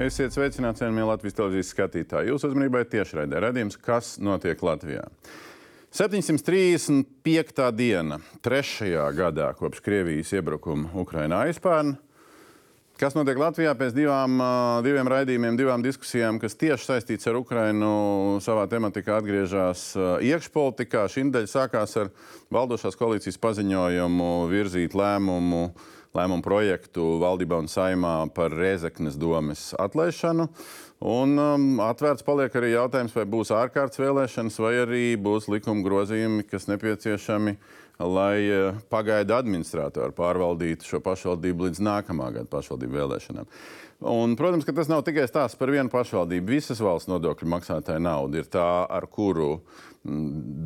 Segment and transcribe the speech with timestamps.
[0.00, 2.30] Esiet sveicināti, cienījamie Latvijas televīzijas skatītāji.
[2.30, 5.02] Jūsu uzmanībai tiešraidē redzējums, kas notiek Latvijā.
[5.92, 7.66] 735.
[7.76, 11.98] diena, trešajā gadā kopš Krievijas iebrukuma Ukrainā aizpērn.
[12.96, 14.40] Kas notiek Latvijā pēc divām,
[14.88, 17.92] diviem raidījumiem, divām diskusijām, kas tieši saistīts ar Ukrainu,
[18.40, 19.84] savā tematikā atgriežas
[20.24, 21.04] iekšpolitikā.
[21.12, 22.12] Šī nedēļa sākās ar
[22.48, 25.66] valdošās koalīcijas paziņojumu virzīt lēmumu
[26.16, 30.48] lēmumu projektu valdībā un saimā par Rēzeknes domes atlaišanu.
[31.00, 36.44] Un um, atvērts paliek arī jautājums, vai būs ārkārtas vēlēšanas, vai arī būs likuma grozījumi,
[36.50, 37.54] kas nepieciešami,
[38.04, 43.48] lai uh, pagaidu administratori pārvaldītu šo pašvaldību līdz nākamā gada pašvaldību vēlēšanām.
[44.10, 46.52] Un, protams, ka tas nav tikai stāsts par vienu pašvaldību.
[46.52, 49.58] Visas valsts nodokļu maksātāja nauda ir tā, ar kuru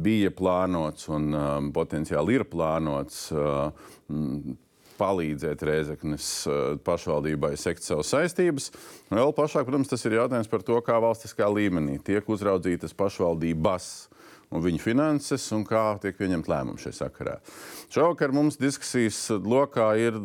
[0.04, 3.70] bija plānots un um, potenciāli ir plānots uh,
[4.98, 8.70] palīdzēt Rēzeknes eh, pašvaldībai sekt savas saistības.
[9.12, 13.90] Vēl plašāk, protams, tas ir jautājums par to, kā valstiskā līmenī tiek uzraudzītas pašvaldības
[14.54, 17.38] un viņu finanses un kā tiek pieņemt lēmumi šajā sakarā.
[17.94, 20.18] Šovakar mums diskusijas lokā ir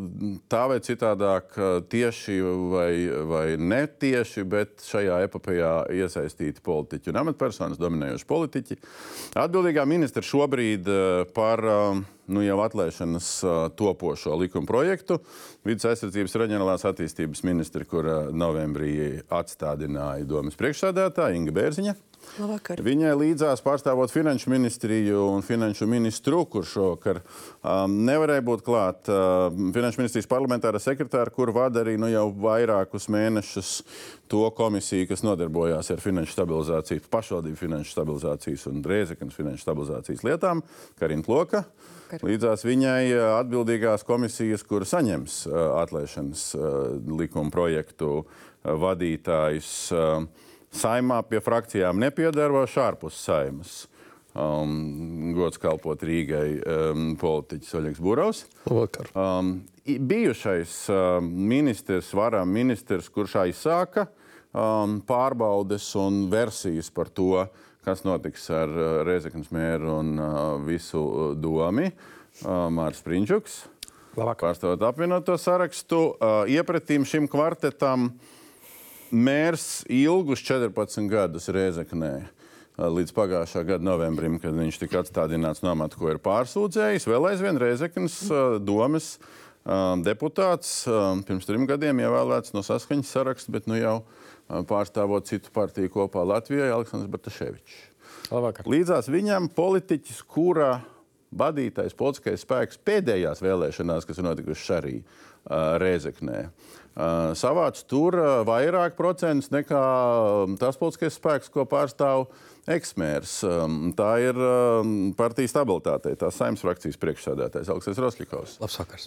[0.51, 1.57] tā vai citādāk
[1.89, 2.37] tieši
[2.71, 2.91] vai,
[3.29, 8.79] vai netieši, bet šajā epopējā iesaistīti politiķi un amatpersonas, dominējoši politiķi.
[9.39, 13.29] Atbildīgā ministra šobrīd eh, par uh, nu, jau atlaišanas
[13.75, 15.19] topošo likuma projektu.
[15.65, 18.93] Vides aizsardzības reģionālās attīstības ministri, kura novembrī
[19.33, 21.95] atstādināja domas priekšsādātāja Inga Bērziņa.
[22.39, 22.79] Labvakar.
[22.83, 29.09] Viņai līdzās pārstāvot finanšu ministriju un finanšu ministru, kurš šovakar um, nevarēja būt klāt.
[29.11, 33.73] Uh, finanšu ministrijas parlamentāra sekretāra, kur vada arī nu, jau vairākus mēnešus
[34.31, 40.63] to komisiju, kas nodarbojās ar finanšu stabilizāciju, pašvaldību finanšu stabilizācijas un Rēzeknas finanšu stabilizācijas lietām,
[41.01, 41.65] Karina Ploka.
[42.25, 46.69] Līdzās viņai uh, atbildīgās komisijas, kur saņems uh, atlaišanas uh,
[47.19, 48.23] likuma projektu
[48.63, 49.73] vadītājs.
[50.69, 53.87] Saimā pie frakcijām nepiedarbos ārpus saimas.
[54.37, 58.43] Um, gods kalpot Rīgai um, politiķis Oļegs Burovs.
[58.67, 59.09] Labvakar.
[59.17, 64.05] Um, bijušais um, ministrs, varā ministrs, kurš aizsāka
[64.53, 67.47] um, pārbaudes un versijas par to,
[67.83, 70.31] kas notiks ar uh, Rezeknas mēru un uh,
[70.61, 73.63] visu uh, domi, uh, Mārs Prinčuks.
[74.13, 78.35] Pārstāvot apvienoto sarakstu, uh, iepratīm šim kvartetam uh,
[79.11, 82.13] mērs ilgus 14 gadus Rēzeknē.
[82.79, 87.59] Līdz pagājušā gada novembrim, kad viņš tika atstādināts no amata, ko ir pārsūdzējis, vēl aizvien
[87.59, 88.21] Rēzeknas
[88.63, 89.17] domas
[90.05, 90.85] deputāts,
[91.27, 93.97] pirms trim gadiem ievēlēts no saskaņas saraksta, bet nu jau
[94.47, 97.81] pārstāvot citu partiju kopā Latvijai, Aleksandrs Bartaševičs.
[98.69, 100.79] Līdzās viņam politiķis, kura
[101.29, 106.47] vadītais politiskais spēks pēdējās vēlēšanās, kas ir notikušas arī uh, Rēzeknē.
[106.99, 109.83] Uh, savāc tur uh, vairāk procentus nekā
[110.59, 112.25] tas politiskais spēks, ko pārstāv
[112.69, 113.37] eksmērs.
[113.97, 114.39] Tā ir
[115.17, 118.57] partijas stabilitātei, tā saimnes frakcijas priekšsēdētājs Aleksis Rosļikovs.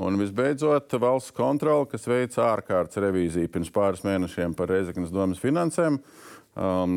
[0.02, 6.00] Un visbeidzot, valsts kontrole, kas veica ārkārtas revīziju pirms pāris mēnešiem par Reizeknas domas finansēm,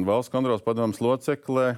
[0.07, 1.75] valsts kontrolas padomas locekle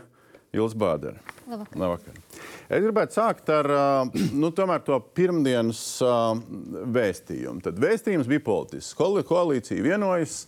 [0.55, 1.19] Ils Bādere.
[1.47, 1.79] Labvakar.
[1.79, 2.19] Labvakar.
[2.67, 3.67] Es gribētu sākt ar
[4.35, 5.81] nu, to pirmdienas
[6.97, 7.63] vēstījumu.
[7.65, 8.95] Tad vēstījums bija politisks.
[8.97, 10.45] Koalīcija vienojas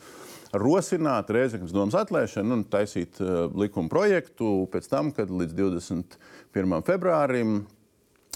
[0.56, 3.20] rosināt Reizeknas domas atlēšanu un taisīt
[3.54, 6.80] likuma projektu pēc tam, kad līdz 21.
[6.88, 7.60] februārim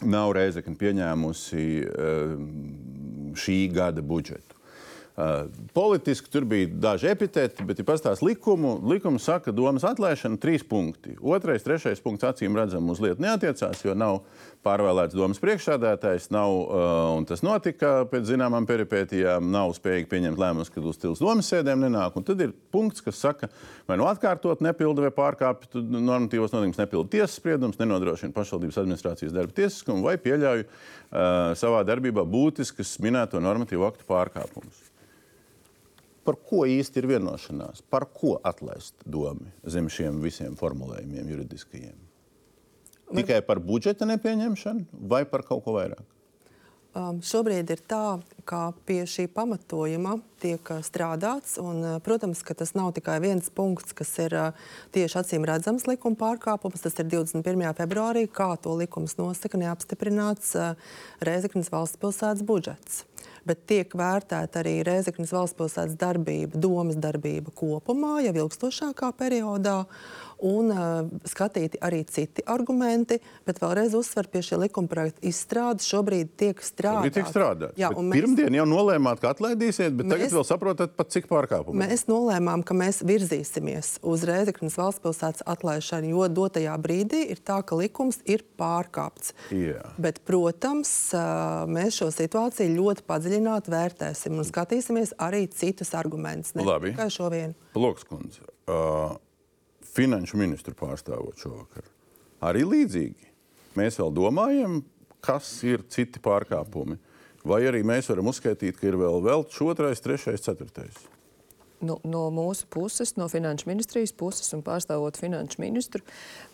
[0.04, 1.68] nav Reizekna pieņēmusi
[3.40, 4.53] šī gada budžetu.
[5.74, 11.14] Politiski tur bija daži epitēti, bet, ja pastāstīs likumu, likums saka, domas atlaišana trīs punkti.
[11.22, 14.24] Otrais, trešais punkts acīm redzam uz lietu neatiecās, jo nav
[14.66, 16.56] pārvēlēts domas priekšsādātājs, nav,
[17.20, 21.84] un tas notika pēc zināmām peripētijām, nav spējīgi pieņemt lēmumus, kad uz stils domas sēdēm
[21.86, 22.18] nenāk.
[22.18, 23.52] Un tad ir punkts, kas saka,
[23.86, 29.54] vai nu atkārtot nepilda vai pārkāpj normatīvos noteikumus, nepilda tiesas spriedums, nenodrošina pašvaldības administrācijas darba
[29.62, 34.83] tiesiskumu vai pieļauj uh, savā darbībā būtiskas minēto normatīvu aktu pārkāpumus.
[36.24, 37.84] Par ko īsti ir vienošanās?
[37.92, 41.98] Par ko atlaist domu zem šiem visiem formulējumiem juridiskajiem?
[43.14, 46.13] Tikai par budžeta nepieņemšanu vai par kaut ko vairāk?
[46.94, 51.56] Um, šobrīd ir tā, ka pie šī pamatojuma tiek uh, strādāts.
[51.58, 55.88] Un, uh, protams, ka tas nav tikai viens punkts, kas ir uh, tieši acīm redzams
[55.90, 56.86] likuma pārkāpums.
[56.86, 57.66] Tas ir 21.
[57.80, 60.54] februārī, kā to likums nosaka, neapstiprināts
[61.26, 63.02] Reizeknas valsts pilsētas budžets
[63.48, 69.84] bet tiek vērtēta arī Rēzeknas valsts pilsētas darbība, domas darbība kopumā, jau ilgstošākā periodā
[70.44, 76.34] un uh, skatīti arī citi argumenti, bet vēlreiz uzsver pie šī likuma projekta izstrādes šobrīd
[76.40, 77.16] tiek strādāts.
[77.16, 77.78] Tiek strādāts.
[77.80, 81.80] Jā, mēs pirmdien jau nolēmāt, ka atlaidīsiet, bet mēs, tagad vēl saprotat, pat cik pārkāpumu.
[81.80, 87.62] Mēs nolēmām, ka mēs virzīsimies uz Rēzeknas valsts pilsētas atlaišanu, jo dotajā brīdī ir tā,
[87.66, 89.34] ka likums ir pārkāpts.
[89.56, 89.84] Jā.
[90.02, 90.92] Bet, protams,
[91.72, 96.56] mēs šo situāciju ļoti padziļināti vērtēsim un skatīsimies arī citus argumentus.
[96.58, 96.92] Ne Labi.
[96.92, 97.56] tikai šo vienu.
[97.78, 99.16] Lokskundze, uh,
[99.94, 101.88] finanšu ministru pārstāvot šovakar.
[102.44, 103.32] Arī līdzīgi.
[103.80, 104.82] Mēs vēl domājam,
[105.24, 107.00] kas ir citi pārkāpumi.
[107.48, 111.02] Vai arī mēs varam uzskaitīt, ka ir vēl velts otrais, trešais, ceturtais?
[111.84, 116.00] Nu, no mūsu puses, no finanšu ministrijas puses un pārstāvot finanšu ministru,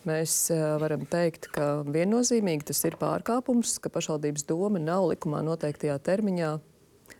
[0.09, 5.99] mēs uh, varam teikt, ka viennozīmīgi tas ir pārkāpums, ka pašvaldības doma nav likumā noteiktajā
[6.07, 6.55] termiņā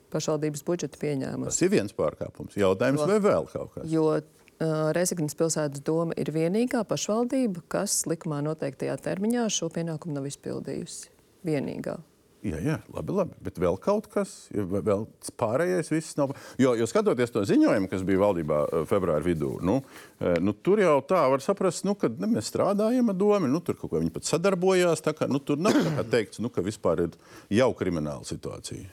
[0.09, 1.51] pašvaldības budžeta pieņēmusi.
[1.51, 2.57] Tas ir viens pārkāpums.
[2.57, 3.85] Jautājums, jo, vai vēl kaut kas?
[3.93, 4.07] Jo
[4.59, 11.13] Reizeknas pilsētas doma ir vienīgā pašvaldība, kas likumā noteiktajā termiņā šo pienākumu nav izpildījusi
[11.47, 11.95] vienīgā.
[12.39, 13.35] Jā, jā, labi, labi.
[13.43, 15.03] Bet vēl kaut kas, vēl
[15.39, 16.31] pārējais viss nav.
[16.59, 19.81] Jo, jo skatoties to ziņojumu, kas bija valdībā eh, februāra vidū, nu,
[20.23, 23.59] eh, nu, tur jau tā var saprast, nu, ka ne, mēs strādājam ar domu, nu,
[23.59, 25.03] tur kaut ko viņi pat sadarbojās.
[25.03, 25.75] Kā, nu, tur nav
[26.13, 27.19] teikts, nu, ka vispār ir
[27.59, 28.87] jau krimināla situācija.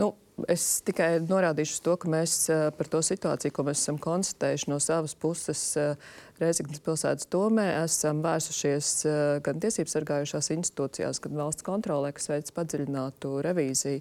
[0.00, 0.14] Nu,
[0.48, 2.34] Es tikai norādīšu to, ka mēs
[2.78, 5.60] par to situāciju, ko mēs esam konstatējuši no savas puses
[6.40, 8.88] Reizeknas pilsētas domē, esam vērsušies
[9.44, 14.00] gan tiesību sargājušās institūcijās, gan valsts kontrolē, kas veids padziļinātu revīziju.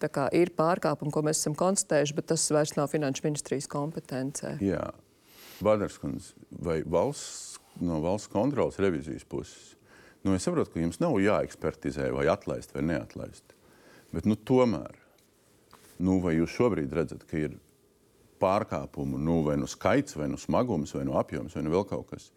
[0.00, 4.54] Tā kā ir pārkāpumi, ko mēs esam konstatējuši, bet tas vairs nav finanšu ministrijas kompetencē.
[4.62, 4.86] Jā,
[5.62, 9.74] Bārdārskundze, vai valsts, no valsts kontrolas revīzijas puses,
[10.22, 13.56] nu es saprotu, ka jums nav jāekspertizē vai atlaist vai neatlaist,
[14.14, 15.01] bet nu tomēr
[16.02, 17.54] Nu, vai jūs šobrīd redzat, ka ir
[18.42, 22.08] pārkāpumu, nu, vai nu skaits, vai nu smagums, vai nu apjoms, vai nu vēl kaut
[22.10, 22.30] kas,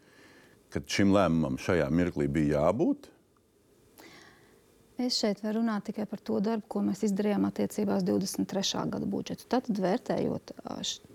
[0.73, 3.09] kad šim lēmumam šajā mirklī bija jābūt?
[5.01, 8.83] Es šeit varu runāt tikai par to darbu, ko mēs izdarījām attiecībā uz 23.
[8.94, 9.47] gada budžetu.
[9.51, 10.53] Tad, vērtējot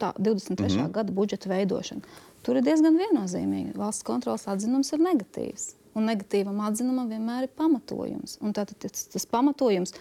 [0.03, 0.67] tā, 23.
[0.67, 0.91] Mm -hmm.
[0.99, 2.03] gada budžeta veidošanu,
[2.43, 3.77] tur ir diezgan viennozīmīgi.
[3.81, 5.75] Valsts kontrolas atzinums ir negatīvs.
[5.95, 8.37] Un negatīvam atzinumam vienmēr ir pamatojums.
[8.41, 9.99] Un tātad tas, tas pamatojums ir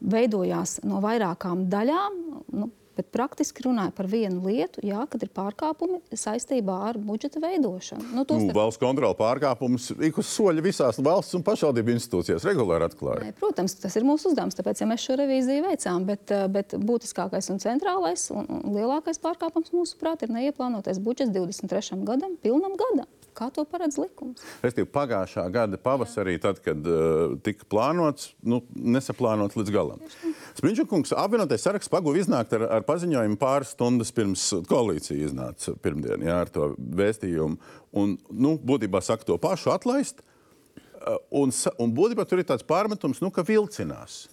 [0.00, 2.18] veidojās no vairākām daļām.
[2.56, 8.06] Nu, Bet praktiski runāja par vienu lietu, jā, kad ir pārkāpumi saistībā ar budžeta veidošanu.
[8.14, 8.56] Nu, nu, starp...
[8.56, 13.26] Valsts kontrola pārkāpumus ik uz soļa visās valsts un pašvaldību institūcijās regulāri atklāja.
[13.26, 16.08] Nē, protams, tas ir mūsu uzdevums, tāpēc ja mēs šo revīziju veicām.
[16.08, 18.48] Bet, bet būtiskākais un centrālais un,
[18.78, 22.00] lielākais pārkāpums mūsuprāt ir neieplānotais budžets 23.
[22.08, 23.04] gadam, pilnam gadam
[23.36, 24.42] kā to paredz likums.
[24.64, 28.62] Restīvi, pagājušā gada pavasarī, tad, kad uh, tika plānots, nu,
[28.96, 30.02] nesaplānots līdz galam.
[30.58, 36.38] Spriņķakungs apvienotais saraksts paguva iznākt ar, ar paziņojumu pāris stundas pirms koalīcija iznāca pirmdien jā,
[36.46, 37.60] ar to vēstījumu.
[37.96, 40.24] Un, nu, būtībā saka to pašu atlaist.
[40.96, 44.24] Uh, un, un būtībā tur ir tāds pārmetums, nu, ka vilcinās.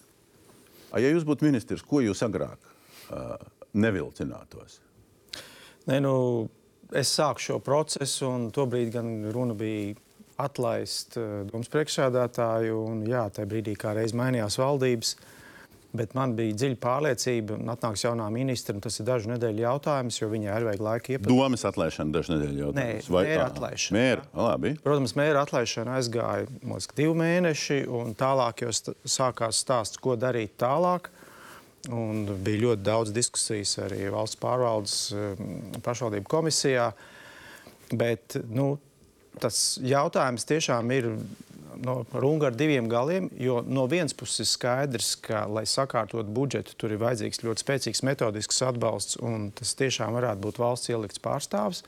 [0.94, 2.58] Ja jūs būtu ministrs, ko jūs agrāk
[3.10, 3.34] uh,
[3.74, 4.78] nevilcinātos?
[5.90, 6.12] Nē, nu,
[6.92, 9.94] es sāku šo procesu, un tobrīd gan runa bija
[10.44, 15.14] atlaist uh, domas priekšsēdētāju, un jā, tajā brīdī kā reiz mainījās valdības.
[15.94, 20.16] Bet man bija dziļa pārliecība, ka atnāks jaunā ministra, un tas ir dažu nedēļu jautājums,
[20.18, 21.38] jo viņai arī vajag laika iepazīties.
[21.38, 23.06] Domas atlaišana dažu nedēļu jautājums.
[23.06, 23.98] Nē, mēra atlaišana.
[24.00, 24.72] Mēra, labi.
[24.82, 28.74] Protams, mēra atlaišana aizgāja mums divi mēneši, un tālāk jau
[29.06, 31.12] sākās stāsts, ko darīt tālāk.
[31.92, 36.90] Un bija ļoti daudz diskusijas arī valsts pārvaldes um, pašvaldību komisijā.
[37.92, 38.76] Bet nu,
[39.42, 41.10] tas jautājums tiešām ir
[41.84, 43.28] no runga ar diviem galiem.
[43.36, 48.04] Jo no vienas puses ir skaidrs, ka, lai sakārtotu budžetu, tur ir vajadzīgs ļoti spēcīgs
[48.06, 51.84] metodisks atbalsts, un tas tiešām varētu būt valsts ielikts pārstāvs.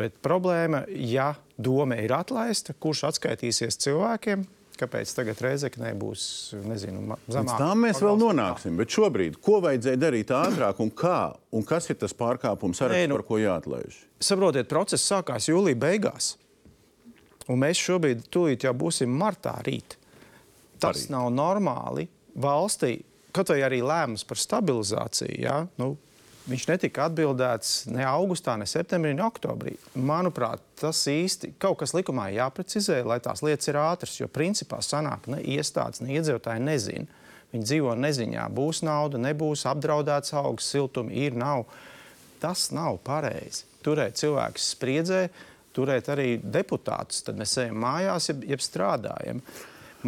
[0.00, 4.46] Bet problēma, ja doma ir atlaista, kurš atskaitīsies cilvēkiem,
[4.80, 6.24] kāpēc tagad Reizeknē būs
[6.66, 7.60] nezinu, zemāk.
[7.60, 8.76] Tā mēs vēl nonāksim.
[8.80, 11.20] Bet šobrīd, ko vajadzēja darīt ātrāk un kā?
[11.54, 14.02] Un kas ir tas pārkāpums, ar, nu, par ko jāatlaiž?
[14.20, 16.34] Saprotiet, process sākās jūlijā beigās.
[17.50, 19.96] Un mēs šobrīd tūlīt jau būsim martā rīt.
[20.80, 21.12] Tas Arī.
[21.12, 22.06] nav normāli
[22.40, 23.00] valstī,
[23.34, 25.36] kaut vai arī lēmums par stabilizāciju.
[25.42, 25.56] Ja?
[25.80, 25.94] Nu,
[26.48, 29.74] Viņš netika atbildēts ne augustā, ne septembrī, ne oktobrī.
[29.94, 34.16] Manuprāt, tas īsti kaut kas likumā jāprecizē, lai tās lietas ir ātras.
[34.18, 37.18] Jo principā sanāk, ne iestādes, ne iedzīvotāji nezina.
[37.50, 41.66] Viņi dzīvo neziņā, būs nauda, nebūs apdraudēts augsts, siltumi ir, nav.
[42.40, 43.66] Tas nav pareizi.
[43.84, 45.20] Turēt cilvēkus spriedzē,
[45.76, 49.44] turēt arī deputātus, tad mēs ejam mājās, jeb, jeb strādājam.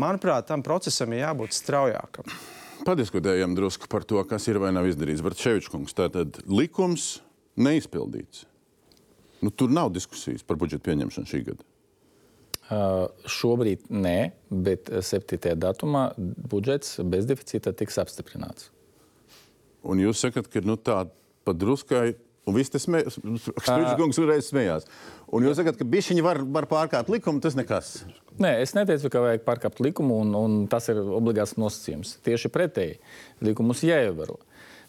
[0.00, 2.30] Manuprāt, tam procesam ir jābūt straujākam
[2.86, 5.24] padiskutējam drusku par to, kas ir vai nav izdarīts.
[5.24, 7.20] Bartševičkungs, tātad likums
[7.60, 8.46] neizpildīts.
[9.42, 11.66] Nu, tur nav diskusijas par budžetu pieņemšanu šī gada.
[12.72, 14.32] Uh, šobrīd nē,
[14.64, 15.56] bet 7.
[15.60, 18.70] datumā budžets bez deficīta tiks apstiprināts.
[19.82, 21.02] un jūs sakat, ka nu, tā
[21.44, 22.14] pat druskai.
[22.42, 23.20] Un viss tas smējās.
[23.62, 24.88] Strunke uzreiz smējās.
[25.30, 28.00] Un jūs sakat, ka bišķiņi var, var pārkāpt likumu, tas nekas.
[28.40, 32.16] Nē, es neteicu, ka vajag pārkāpt likumu, un, un tas ir obligāts nosacījums.
[32.24, 32.96] Tieši pretēji,
[33.44, 34.38] likumus jāievēro.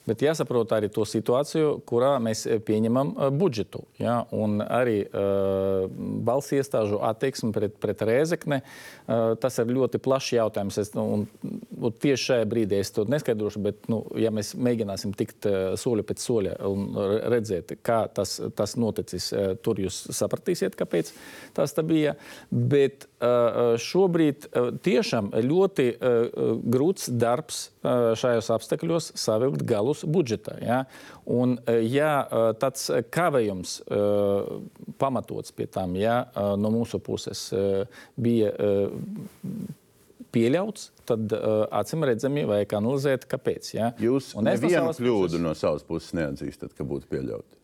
[0.03, 3.85] Bet jāsaprot arī to situāciju, kurā mēs pieņemam uh, budžetu.
[4.01, 4.17] Ja?
[4.35, 5.85] Un arī uh,
[6.27, 10.79] valsts iestāžu attieksme pret, pret Rēzekni, uh, tas ir ļoti plašs jautājums.
[10.83, 11.23] Es, nu, un
[11.91, 15.47] tieši šajā brīdī es to neskaidrošu, bet, nu, ja mēs mēģināsim tikt
[15.79, 16.99] soli pēc soļa un
[17.31, 19.31] redzēt, kā tas, tas noticis,
[19.63, 21.13] tur jūs sapratīsiet, kāpēc
[21.55, 22.17] tas tā bija.
[22.51, 23.07] Bet
[23.79, 24.49] šobrīd
[24.83, 25.89] tiešām ļoti
[26.73, 27.69] grūts darbs
[28.19, 30.57] šajos apstākļos savilkt galu līdzekļus budžetā.
[30.61, 30.85] Ja?
[31.25, 32.27] Un, ja
[32.59, 33.81] tāds kavējums
[34.97, 37.51] pamatots pie tam, ja no mūsu puses
[38.15, 38.53] bija
[40.33, 43.73] pieļauts, tad uh, acīm redzami vajag analizēt, kāpēc.
[43.77, 43.93] Ja?
[44.01, 45.43] Jūs nevienu kļūdu puses...
[45.45, 47.59] no savas puses neatzīstat, ka būtu pieļauta.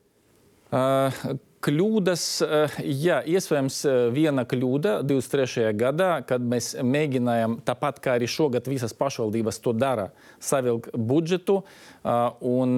[0.70, 5.74] Uh, Kļūdas, eh, jā, iespējams, eh, viena kļūda 23.
[5.76, 10.10] gadā, kad mēs mēģinājām, tāpat kā arī šogad visas pašvaldības to dara,
[10.40, 11.64] savilkt budžetu,
[12.06, 12.78] eh, un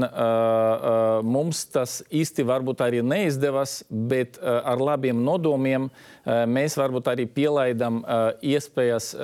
[1.24, 5.89] mums tas īsti varbūt arī neizdevās, bet ar labiem nodomiem
[6.25, 8.03] mēs varbūt arī pielaidām
[8.41, 9.15] iespējas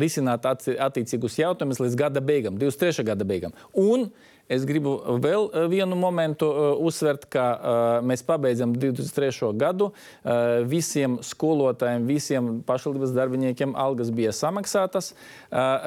[0.00, 3.04] risināt attiecīgus jautājumus līdz gada beigām, 23.
[3.06, 3.56] gada beigām.
[3.78, 4.10] Un
[4.50, 9.52] Es gribu vēl eh, vienu momentu uh, uzsvert, ka uh, mēs pabeidzam 23.
[9.60, 9.90] gadu.
[10.70, 15.10] Visiem skolotājiem, visiem pašvaldības darbiniekiem algas bija samaksātas,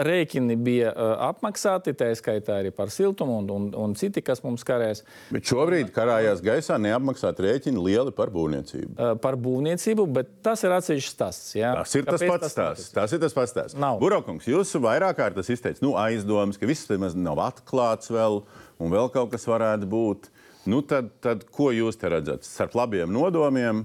[0.07, 0.91] rēķini bija
[1.29, 5.03] apmaksāti, tā skaitā arī par siltumu un, un, un citi, kas mums karēs.
[5.33, 9.09] Bet šobrīd karājās gaisā neapmaksāt rēķini lieli par būvniecību.
[9.23, 11.53] Par būvniecību, bet tas ir atsevišķs stāsts.
[11.59, 11.73] Jā.
[11.79, 12.91] Tas ir Kāpēc tas pats stāsts.
[12.95, 13.79] Tas ir tas pats stāsts.
[14.03, 18.43] Burokungs, jūs vairāk kārtas izteicat nu, aizdomas, ka viss nav atklāts vēl
[18.81, 20.29] un vēl kaut kas varētu būt.
[20.69, 22.45] Nu, tad, tad ko jūs te redzat?
[22.47, 23.83] Starp labiem nodomiem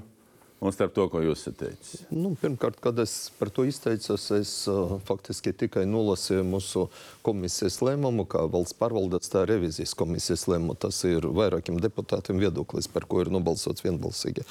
[0.59, 2.03] un starp to, ko jūs esat teicis?
[2.11, 6.87] Nu, pirmkārt, kad es par to izteicos, es uh, faktiski tikai nolasīju mūsu
[7.27, 10.79] komisijas lēmumu, kā valsts pārvaldes tā revizijas komisijas lēmumu.
[10.79, 14.47] Tas ir vairākiem deputātiem viedoklis, par ko ir nobalsots vienbalsīgi.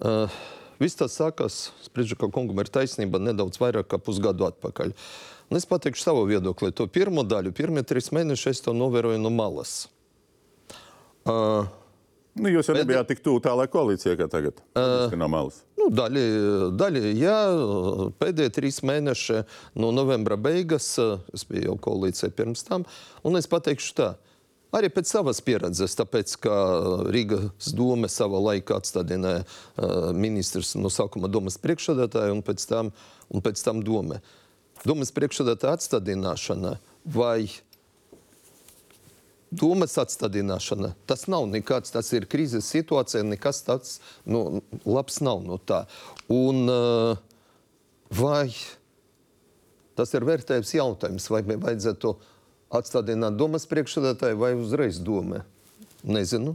[0.00, 0.40] Uh,
[0.80, 4.94] Viss tas sākās, spriežu, ka kungam ir taisnība nedaudz vairāk kā pusgadu atpakaļ.
[4.94, 6.70] Uh, Un es pateikšu savu viedokli.
[6.78, 9.88] To pirmo daļu, pirmie trīs mēneši, es to novēroju no malas.
[11.26, 11.66] Uh,
[12.38, 14.60] Nu, jūs jau nebijāt tik tuvu tālai koalīcijai, kā tagad.
[14.78, 15.60] Uh, no malas.
[15.78, 16.22] Nu, daļa,
[16.78, 17.36] daļa, jā,
[18.22, 19.40] pēdējie trīs mēneši
[19.82, 20.92] no novembra beigas,
[21.34, 22.86] es biju jau koalīcijā pirms tam,
[23.26, 24.10] un es pateikšu tā.
[24.78, 26.56] Arī pēc savas pieredzes, tāpēc, ka
[27.10, 32.92] Rīgas doma savā laikā atstādināja uh, ministrs no sākuma domas priekšsēdētāju un pēc tam,
[33.34, 34.20] un pēc tam doma.
[34.22, 34.39] Uh,
[34.86, 37.48] domas priekšsēdētāja atstādināšana vai
[39.50, 45.58] domas atstādināšana, tas nav nekāds, tas ir krīzes situācija, nekas tāds nu, labs nav no
[45.58, 45.84] tā.
[46.30, 47.18] Un uh,
[48.14, 48.46] vai
[49.98, 52.14] tas ir vērtējums jautājums, vai vajadzētu
[52.78, 55.42] atstādināt domas priekšsēdētāju vai uzreiz domē?
[56.06, 56.54] Nezinu.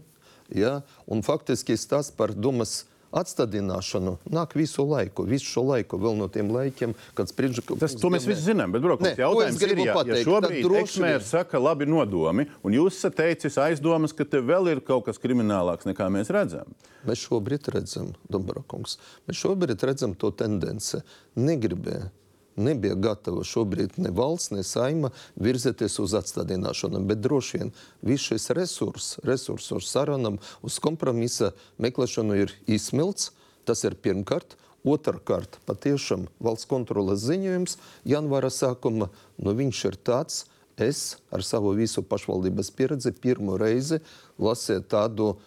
[0.55, 0.79] Ja?
[1.05, 6.27] Un faktiski tas par domas priekšsēdētāju atstādināšanu nāk visu laiku, visu šo laiku, vēl no
[6.31, 7.61] tiem laikiem, kad spriež.
[7.81, 11.61] Tas to mēs visi zinām, bet Brokovs jautājums ir, ja, pateikt, ja šobrīd eksmērs saka
[11.61, 16.09] labi nodomi, un jūs esat teicis aizdomas, ka te vēl ir kaut kas kriminālāks nekā
[16.13, 16.75] mēs redzam.
[17.05, 18.97] Mēs šobrīd redzam, Dombrokungs,
[19.29, 21.03] mēs šobrīd redzam to tendenci.
[21.37, 22.09] Negribēja
[22.55, 27.01] nebija gatava šobrīd ne valsts, ne saima virzēties uz atstādināšanu.
[27.07, 27.71] Bet droši vien
[28.05, 33.31] viss šis resurs, resurs uz sarunam, uz kompromisa meklēšanu ir izsmelts.
[33.65, 34.57] Tas ir pirmkārt.
[34.85, 39.07] Otrakārt, patiešām valsts kontroles ziņojums janvāra sākuma,
[39.41, 40.43] nu viņš ir tāds,
[40.77, 43.97] es ar savu visu pašvaldības pieredzi pirmo reizi
[44.37, 45.39] lasīju tādu uh,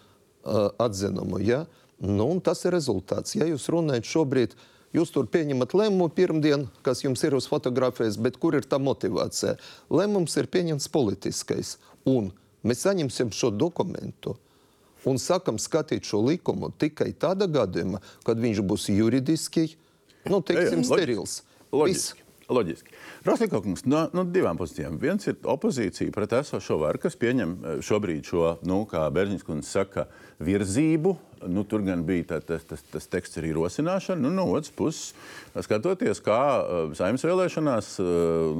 [0.75, 1.39] atzinumu.
[1.39, 1.61] Ja?
[1.99, 3.37] Nu, tas ir rezultāts.
[3.39, 8.17] Ja jūs runājat šobrīd par Jūs tur pieņemat lēmumu pirmdien, kas jums ir uz fotografijas,
[8.17, 9.55] bet kur ir tā motivācija?
[9.93, 11.75] Lēmums ir pieņemts politiskais.
[12.09, 12.31] Un
[12.65, 14.33] mēs saņemsim šo dokumentu
[15.07, 19.69] un sākam skatīt šo likumu tikai tādā gadījumā, kad viņš būs juridiski,
[20.27, 21.43] nu, teiksim, sterils.
[21.71, 22.25] Loģiski.
[22.49, 22.93] Loģiski.
[23.27, 24.97] Rostovs no, no divām pozīcijām.
[25.01, 29.69] Viens ir opozīcija pret esošo varu, kas pieņem eh, šobrīd šo, nu, kā Bērziņš kundze
[29.69, 30.07] saka,
[30.41, 31.13] virzību.
[31.51, 34.23] Nu, tur gan bija tā, tas, tas, tas teksts arī rosināšana.
[34.25, 35.13] Nu, no otras puses,
[35.55, 38.09] skatoties, kā uh, saimnes vēlēšanās, uh,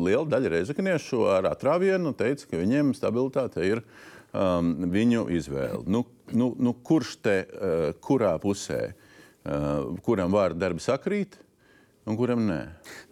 [0.06, 3.84] liela daļa reizekniešu ar atrāvienu teica, ka viņiem stabilitāte ir
[4.32, 5.84] um, viņu izvēle.
[5.92, 11.40] Nu, nu, nu, kurš te, uh, kurā pusē, uh, kuram vārdu darbi sakrīt?
[12.08, 12.60] Un kuram nē?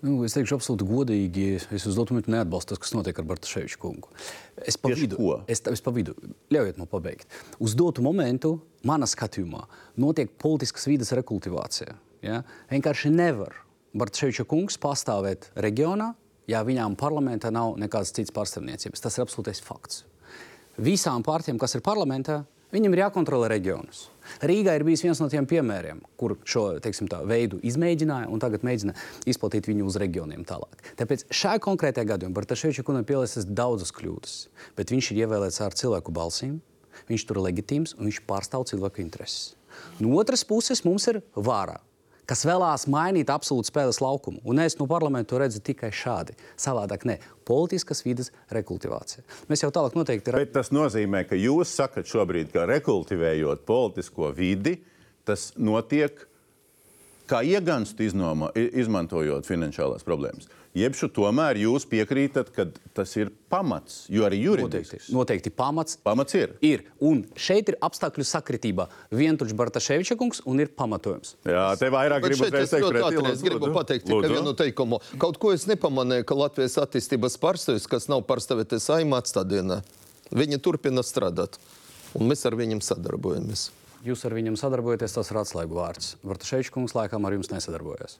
[0.05, 3.79] Nu, es teikšu, absolūti godīgi, es uz dotu minūti neatbalstu tas, kas notiek ar Bartaševiču
[3.81, 4.11] kungu.
[4.63, 5.37] Es pa Tieši vidu, ko?
[5.49, 6.15] es, es pa vidu,
[6.53, 7.27] ļaujiet man pabeigt.
[7.63, 9.65] Uz dotu momentu, manā skatījumā,
[9.99, 11.97] notiek politiskas vidas rekultivācija.
[12.25, 12.41] Ja?
[12.71, 13.59] Vienkārši nevar
[13.97, 16.11] Bartaševiča kungs pastāvēt reģionā,
[16.47, 19.03] ja viņām parlamentā nav nekādas citas pārstāvniecības.
[19.03, 20.05] Tas ir absolūtais fakts.
[20.77, 24.07] Visām partijām, kas ir parlamentā, viņam ir jākontrolē reģionus.
[24.47, 28.65] Rīgā ir bijis viens no tiem piemēriem, kur šo teiksim, tā, veidu izmēģināja un tagad
[28.67, 28.95] mēģina
[29.29, 30.81] izplatīt viņu uz reģioniem tālāk.
[30.99, 34.37] Tāpēc šai konkrētajā gadījumā Bartaševiča kungam pieliekas daudzas kļūdas,
[34.77, 36.59] bet viņš ir ievēlēts ar cilvēku balsīm,
[37.09, 39.55] viņš tur ir leģitīms un viņš pārstāv cilvēku intereses.
[40.01, 41.79] No otras puses mums ir vara,
[42.27, 44.41] kas vēlās mainīt absolūti spēles laukumu.
[44.47, 46.35] Un es no parlamenta redzu tikai šādi.
[46.59, 47.17] Savādāk ne.
[47.47, 49.23] Politiskas vidas rekultivācija.
[49.47, 54.77] Mēs jau tālāk noteikti Bet tas nozīmē, ka jūs sakat šobrīd, ka rekultivējot politisko vidi,
[55.27, 56.19] tas notiek
[57.27, 60.47] kā ieganstu iznoma, izmantojot finansiālās problēmas.
[60.77, 65.97] Jebšu tomēr jūs piekrītat, ka tas ir pamats, jo arī noteikti, juridiski noteikti pamats.
[66.05, 66.53] pamats ir.
[66.61, 66.83] Ir.
[67.01, 68.85] Un šeit ir apstākļu sakritība.
[69.09, 71.33] Vientuļš Bartaševiča kungs un ir pamatojums.
[71.47, 72.75] Jā, te vairāk gribu teikt,
[73.31, 75.01] es gribu pateikt tikai vienu teikumu.
[75.17, 79.81] Kaut ko es nepamanīju, ka Latvijas attīstības pārstāvis, kas nav pārstāvēties saimā atstādījumā,
[80.35, 81.57] viņi turpina strādāt.
[82.17, 83.69] Un mēs ar viņiem sadarbojamies.
[84.05, 86.15] Jūs ar viņiem sadarbojaties, tas ir atslēgu vārds.
[86.21, 88.19] Bartaševiča kungs laikam ar jums nesadarbojas.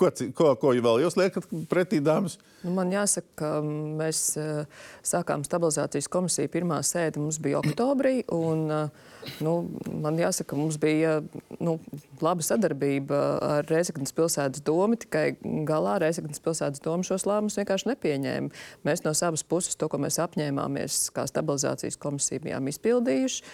[0.00, 2.38] Ko, ko, ko vēl jūs liekat pretī, dāmas?
[2.62, 6.48] Nu, man jāsaka, ka mēs eh, sākām stabilizācijas komisiju.
[6.52, 8.22] Pirmā sēde mums bija oktobrī.
[8.32, 9.54] Un, eh, nu,
[10.00, 11.18] man jāsaka, ka mums bija
[11.60, 11.76] nu,
[12.24, 14.96] laba sadarbība ar Reizeknas pilsētas domu.
[15.00, 15.34] Tikai
[15.68, 18.64] galā Reizeknas pilsētas doma šos lēmumus vienkārši nepieņēma.
[18.88, 23.44] Mēs no savas puses to, ko mēs apņēmāmies, kā stabilizācijas komisija, bijām izpildījuši.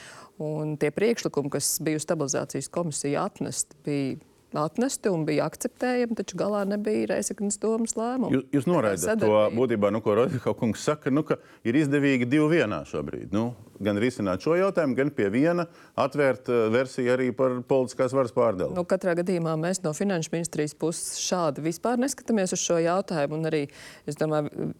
[0.46, 4.18] Un tie priekšlikumi, kas bija stabilizācijas komisiju atnesti, bija
[4.60, 8.32] atnesti un bija akceptējami, taču galā nebija Reizeknas domas lēmumu.
[8.34, 12.48] Jūs, jūs noraidat to būtībā, nu, ko Rodrika kungs saka, nu, ka ir izdevīgi divi
[12.56, 13.30] vienā šobrīd.
[13.34, 13.50] Nu,
[13.82, 15.66] gan risināt šo jautājumu, gan pie viena
[16.00, 18.74] atvērt uh, versiju arī par politiskās varas pārdali.
[18.76, 23.40] Nu, katrā gadījumā mēs no Finanšu ministrijas puses šādi vispār neskatāmies uz šo jautājumu.
[23.40, 23.66] Un arī,
[24.08, 24.72] es domāju,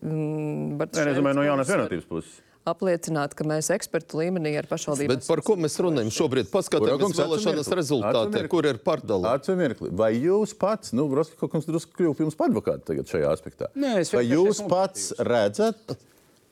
[0.80, 2.42] Bartas Nē, es domāju, no jaunās vienotības puses.
[2.66, 5.20] Apliecināt, ka mēs ekspertu līmenī ar pašvaldībām.
[5.20, 6.48] Bet par ko mēs runājam šobrīd?
[6.50, 8.48] Paskatāmies vēlēšanas atcerieties, atcerieties.
[8.50, 9.36] kur ir pārdala.
[9.54, 9.90] Mirkli.
[9.94, 13.68] Vai jūs pats, nu, Roskis kungs drusku kļuvu jums par advokātu tagad šajā aspektā?
[13.78, 15.94] Nē, es Vai jūs pats redzat,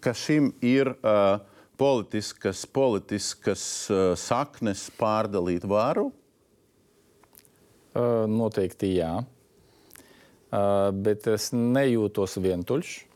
[0.04, 1.40] ka šim ir uh,
[1.82, 6.12] politiskas, politiskas uh, saknes pārdalīt varu?
[7.90, 9.16] Uh, Noteikti jā.
[10.54, 12.94] Uh, Bet es nejūtos vientuļš.
[13.02, 13.13] Uh,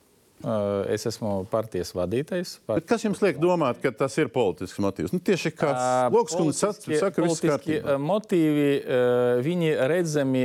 [0.88, 2.58] Es esmu partijas vadītājs.
[2.68, 5.10] Bet kas jums liek domāt, ka tas ir politisks motīvs?
[5.12, 7.96] Nu, tieši kāds Ā, loks, kurš politiskie- saka, ka viss kārtībā.
[7.96, 8.68] ā, Motīvi,
[9.42, 10.44] viņi redzami,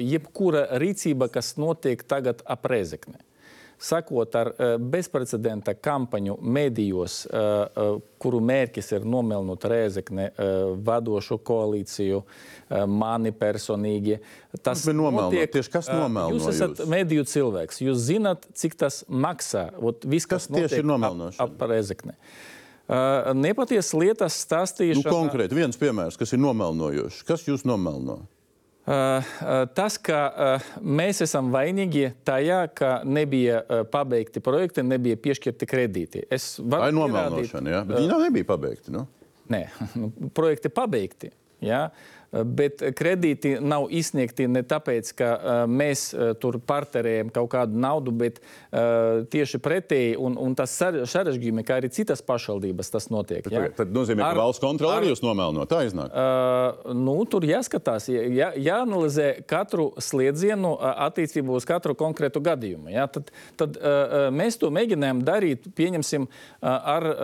[0.00, 3.20] jebkura rīcība, kas notiek tagad ap Rezekni.
[3.84, 7.86] Sakot ar ā, bezprecedenta kampaņu medijos, ā, ā,
[8.22, 10.46] kuru mērķis ir nomelnot Rezekne ā,
[10.86, 12.22] vadošo koalīciju,
[12.88, 14.16] mani personīgi.
[14.64, 15.36] Tas bija nomelnot?
[15.52, 16.88] Tieši kas nomelno Jūs esat jūs?
[16.90, 17.82] mediju cilvēks.
[17.84, 19.66] Jūs zināt, cik tas maksā.
[19.78, 21.44] Ot, viss, Kas kas, tieši ir notiek ap- nomelnošana?
[21.50, 22.16] Ap Rezekni.
[22.84, 25.08] Uh, nepatiesas lietas Nu, stāstīšana.
[25.08, 27.22] konkrēti, viens piemērs, kas ir nomelnojošs.
[27.24, 28.18] Kas jūs nomelno?
[28.84, 30.18] Tas, ka
[30.84, 36.24] mēs esam vainīgi tajā, ka nebija pabeigti projekti, nebija piešķirti kredīti.
[36.28, 37.80] Tā ir nomelnošana, jā.
[37.88, 38.92] Bet viņi nebija pabeigti.
[38.92, 39.06] Nu?
[39.52, 39.62] Nē,
[40.00, 41.32] nu, projekti pabeigti.
[41.64, 41.86] Jā.
[42.42, 45.28] Bet kredīti nav izsniegti ne tāpēc, ka
[45.70, 46.08] mēs
[46.42, 48.40] tur partnerējam kaut kādu naudu, bet
[49.30, 53.46] tieši pretēji, un, un tas sare- sarežģījumi, kā arī citas pašvaldības, tas notiek.
[53.52, 53.68] jā.
[53.76, 55.66] Tad nozīmē, ka Ar- valsts kontrole ar- arī jūs nomelno.
[55.70, 56.10] Tā iznāk.
[56.10, 62.90] Uh, nu, tur jāskatās, jā, jāanalizē katru slēdzienu uh, attiecībā uz katru konkrētu gadījumu.
[62.94, 63.06] Jā.
[63.14, 67.16] Tad, tad uh, mēs to mēģinājām darīt, pieņemsim, uh, ar uh,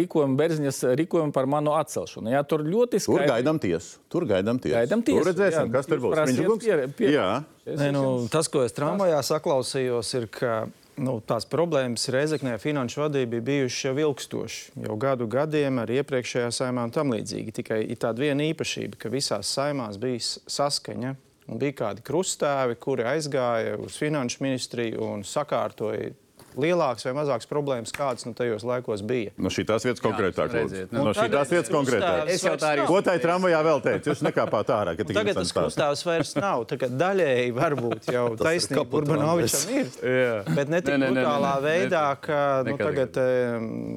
[0.00, 2.32] rīkojumu Berziņas rīkojumu par manu atcelšanu.
[2.32, 3.30] Jā, tur ļoti Tur skaidri.
[3.34, 3.98] gaidām tiesu.
[4.10, 4.74] Tur gaidām tiesu.
[4.78, 5.72] Gaidām tiesu, Tur redzēsim, jā.
[5.74, 6.14] kas tur būs.
[6.14, 7.30] prasiet pie- pie- Jā.
[7.66, 10.68] Nē, nu, tas, ko es tramvajā saklausījos, ir, ka
[11.00, 16.50] nu, tās problēmas Reizeknē finanšu vadība bija bijušas jau ilgstoši, jau gadu gadiem ar iepriekšējā
[16.52, 17.54] saimā un tam līdzīgi.
[17.60, 21.14] Tikai ir tāda viena īpašība, ka visās saimās bija saskaņa.
[21.50, 26.12] Un bija kādi krustāvi, kuri aizgāja uz finanšu ministriju un sakārtoja
[26.58, 29.32] lielākas vai mazākas problēmas, kādas nu tajos laikos bija.
[29.40, 30.52] No šīs vietas konkrētāk.
[30.54, 30.92] redziet.
[30.94, 32.30] No šīs vietas konkrētāk.
[32.34, 34.12] Es jau tā arī Ko tai tramvajā vēl teicu?
[34.12, 34.96] Jūs nekāpāt ārā.
[34.98, 36.66] ka tik Tagad tas krustāvs vairs nav.
[37.00, 39.92] Daļēji varbūt jau taisnība Urbanovičam ir.
[40.58, 43.20] Bet ne tik brutālā veidā, ka nu, tagad,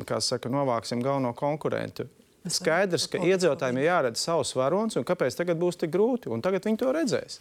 [0.10, 2.08] kā saka, novāksim galveno konkurentu.
[2.44, 6.66] Skaidrs, ka iedzīvotājiem ir jāredz savs varonis, un kāpēc tagad būs tik grūti, un tagad
[6.68, 7.40] viņi to redzēs.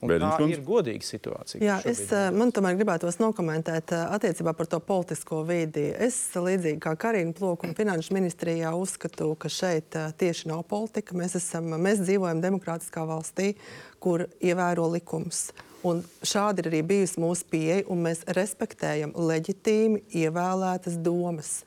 [0.00, 1.60] Un tā ir godīga situācija.
[1.60, 5.90] Jā, es, eh, man tomēr gribētos nokomentēt eh, attiecībā par to politisko vidi.
[5.92, 11.16] Es līdzīgi kā Karina Ploka un Finanšu ministrijā uzskatu, ka šeit eh, tieši nav politika.
[11.18, 13.52] Mēs, esam, mēs dzīvojam demokrātiskā valstī,
[14.00, 15.50] kur ievēro likums.
[15.84, 21.60] Un šādi ir arī bijusi mūsu pieeja, un mēs respektējam leģitīmi ievēlētas domas.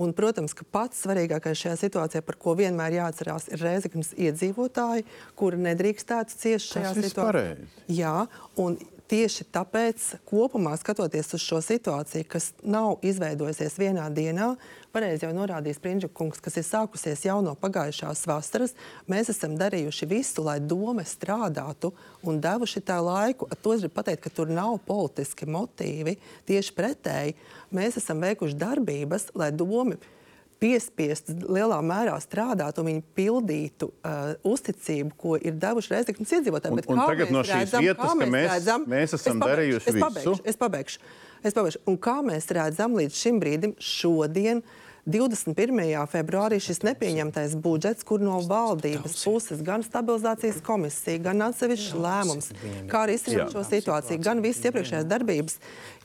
[0.00, 5.06] Un, protams, ka pats svarīgākais šajā situācijā, par ko vienmēr jāatcerās, ir Rēzeknas iedzīvotāji,
[5.38, 7.68] kuri nedrīkstētu ciest šajā situācijā.
[7.94, 8.16] Jā,
[8.58, 8.78] un
[9.10, 14.54] tieši tāpēc, kopumā skatoties uz šo situāciju, kas nav izveidojusies vienā dienā,
[14.94, 18.74] pareizi jau norādījis Princikungs, kas ir sākusies jau no pagājušās vasaras,
[19.10, 21.92] mēs esam darījuši visu, lai doma strādātu
[22.24, 23.48] un devuši tā laiku.
[23.62, 26.16] To es gribu pateikt, ka tur nav politiski motīvi.
[26.48, 27.38] Tieši pretēji,
[27.74, 29.98] mēs esam veikuši darbības, lai doma
[30.64, 36.72] piespiests lielā mērā strādāt un viņi pildītu uh, uzticību, ko ir devuši Reizeknas iedzīvotāji.
[36.72, 40.00] Un- un tagad mēs no šīs redzam, vietas, mēs- mēs Es esam pabeigšu, darījuši es
[40.06, 40.48] pabeigšu, visu.
[40.54, 40.98] Es pabeigšu.
[41.44, 41.82] Es pabeigšu.
[41.92, 44.62] Un kā mēs redzam līdz šim brīdim, šodien,
[45.04, 46.06] 21.
[46.08, 52.48] februārī, šis nepieņemtais budžets, kur no valdības puses gan stabilizācijas komisija, gan atsevišķs lēmums,
[52.88, 55.58] kā arī izsināt šo situāciju, gan visas iepriekšējās darbības,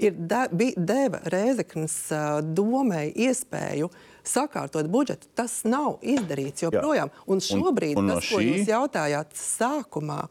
[0.03, 3.87] ir de, deva Rēzeknas uh, domai iespēju
[4.29, 5.27] sakārtot budžetu.
[5.35, 7.11] Tas nav izdarīts joprojām.
[7.27, 10.27] Un šobrīd, un no tas, ko šī- jūs jautājāt sākumā,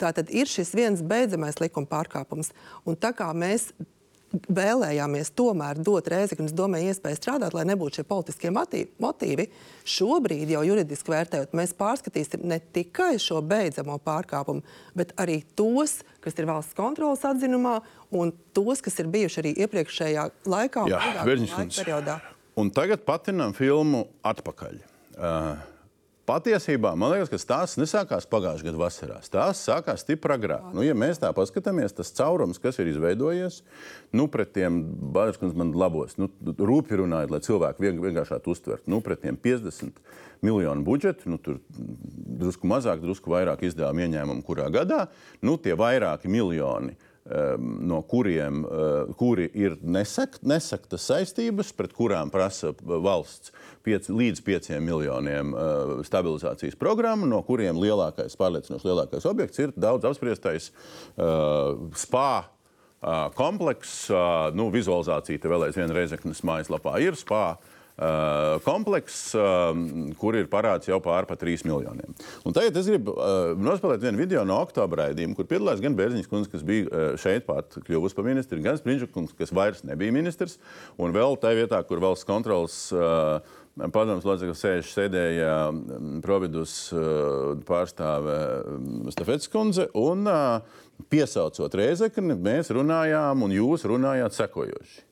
[0.00, 2.50] tā tad ir šis viens beidzamais likuma pārkāpums.
[2.86, 3.70] Un tā kā mēs
[4.50, 9.46] vēlējāmies tomēr dot Rēzeknas domai iespēju strādāt, lai nebūtu šie politiskie motīvi,
[9.86, 14.64] šobrīd jau juridiski vērtējot, mēs pārskatīsim ne tikai šo beidzamo pārkāpumu,
[14.98, 17.76] bet arī tos, kas ir valsts kontrolas atzinumā,
[18.10, 21.00] un tos, kas ir bijuši arī iepriekšējā laikā un Jā,
[21.78, 22.18] periodā.
[22.60, 24.82] Un tagad patinam filmu atpakaļ.
[25.14, 25.62] Uh,
[26.24, 29.16] Patiesībā man liekas, ka tās nesākās pagājušā gada vasarā.
[29.28, 30.70] Tās sākās stipri agrāk.
[30.72, 33.58] Nu, ja mēs tā paskatāmies, tas caurums, kas ir izveidojies,
[34.16, 34.78] nu, pret tiem
[35.12, 40.00] Bārzes man labos, nu, rūpīgi runājot, lai cilvēki vien, vienkāršāk uztvertu, nu, pret tiem 50
[40.44, 45.04] miljonu budžetu, nu, tur drusku mazāk, drusku vairāk izdevuma ieņēmumu kurā gadā,
[45.44, 52.74] nu, tie vairāki miljoni no kuriem uh, kuri ir nesakt, nesaktas saistības, pret kurām prasa
[52.84, 59.72] valsts piec, līdz 5 miljoniem uh, stabilizācijas programmu, no kuriem lielākais, pārliecinoši lielākais objekts ir
[59.76, 60.70] daudz apspriestais
[61.96, 62.28] spā.
[63.36, 64.06] Komplekss,
[64.56, 67.58] nu, vizualizācija te vēl aizvien Reizeknas mājaslapā ir spā.
[67.94, 69.68] Uh, komplekss, uh,
[70.18, 72.16] kur ir parāds jau pār pa 3 miljoniem.
[72.42, 76.26] Un tagad es gribu uh, nospēlēt vienu video no oktobra raidījuma, kur piedalās gan Bērziņš
[76.26, 80.58] kundze, kas bija šeit pat kļuvusi par ministru, gan Spriņģa kungs, kas vairs nebija ministrs,
[80.98, 82.80] un vēl tajā vietā, kur valsts kontrols
[83.78, 86.76] padomus loceklis sēž, sēdēja um, Providus
[87.70, 88.38] pārstāve
[88.74, 90.26] um, Stefets kundze, un
[91.14, 95.04] piesaucot Reizekni, mēs runājām, un jūs runājāt sekojoši.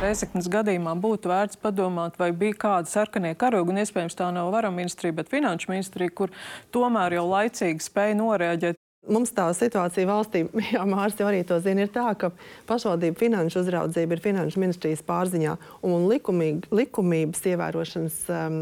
[0.00, 4.70] Reizeknas gadījumā būtu vērts padomāt, vai bija kāda sarkanie karogi, un iespējams tā nav vara
[4.72, 6.32] ministrija, bet finanšu ministrija, kur
[6.74, 8.80] tomēr jau laicīgi spēja noreaģēt.
[9.06, 10.42] Mums tā situācija valstī,
[10.74, 12.32] jā, Mārcis jau arī to zina, ir tā, ka
[12.66, 15.54] pašvaldību finanšu uzraudzība ir finanšu ministrijas pārziņā,
[15.86, 18.56] un likumīgi, likumības ievērošanas um,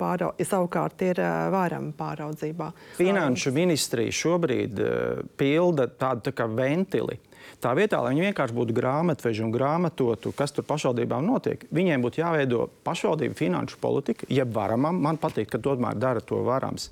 [0.00, 2.70] pārau, savukārt ir uh, vērama pāraudzībā.
[2.96, 7.20] Finanšu ministrija šobrīd uh, pilda tādu tā kā ventili.
[7.62, 12.18] Tā vietā, lai viņi vienkārši būtu grāmatveži un grāmatotu, kas tur pašvaldībām notiek, viņiem būtu
[12.18, 14.98] jāveido pašvaldību finanšu politika, jeb varamam.
[15.04, 16.88] Man patīk, ka tomēr dara to varams.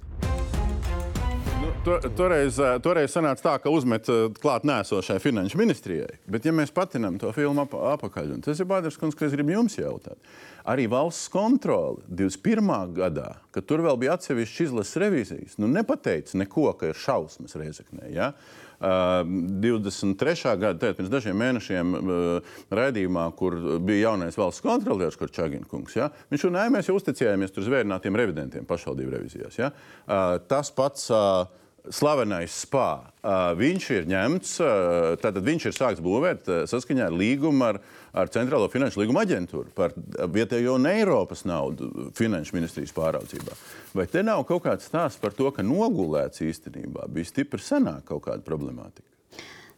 [1.60, 6.20] Nu, to, toreiz, eh, toreiz sanāca tā, ka uzmet eh, klāt nēsošai finanšu ministrijai.
[6.30, 9.50] Bet, ja mēs patinām to filmu ap, apakaļ, un tas ir Bādrs Kungs, kas grib
[9.50, 10.22] jums jautāt,
[10.70, 12.94] arī valsts kontrole 21.
[12.94, 18.14] gadā, kad tur vēl bija atsevišķas izlases revīzijas, nu nepateica neko, ka ir šausmas Reizeknē.
[18.14, 18.32] Ja?
[18.80, 19.20] Uh,
[19.60, 20.56] 23.
[20.56, 26.08] gada, tātad pirms dažiem mēnešiem, uh, raidījumā, kur bija jaunais valsts kontrolieris, kurš Čaginkungs, ja?
[26.32, 29.58] viņš runāja, mēs jau uzticējāmies tur zvērnātiem revidentiem pašvaldību revizijās.
[29.60, 29.68] Ja?
[30.06, 31.44] Uh, tas pats uh,
[31.88, 32.88] slavenais spā.
[33.20, 37.80] Uh, viņš ir ņemts, uh, tātad viņš ir sākts būvēt uh, saskaņā ar līgumu ar,
[38.12, 39.94] ar Centrālo finanšu līgumu aģentūru par
[40.34, 43.56] vietējo un Eiropas naudu finanšu ministrijas pāraudzībā.
[43.96, 48.26] Vai te nav kaut kāds stāsts par to, ka nogulēts īstenībā bija stipri senāk kaut
[48.28, 49.06] kāda problemātika?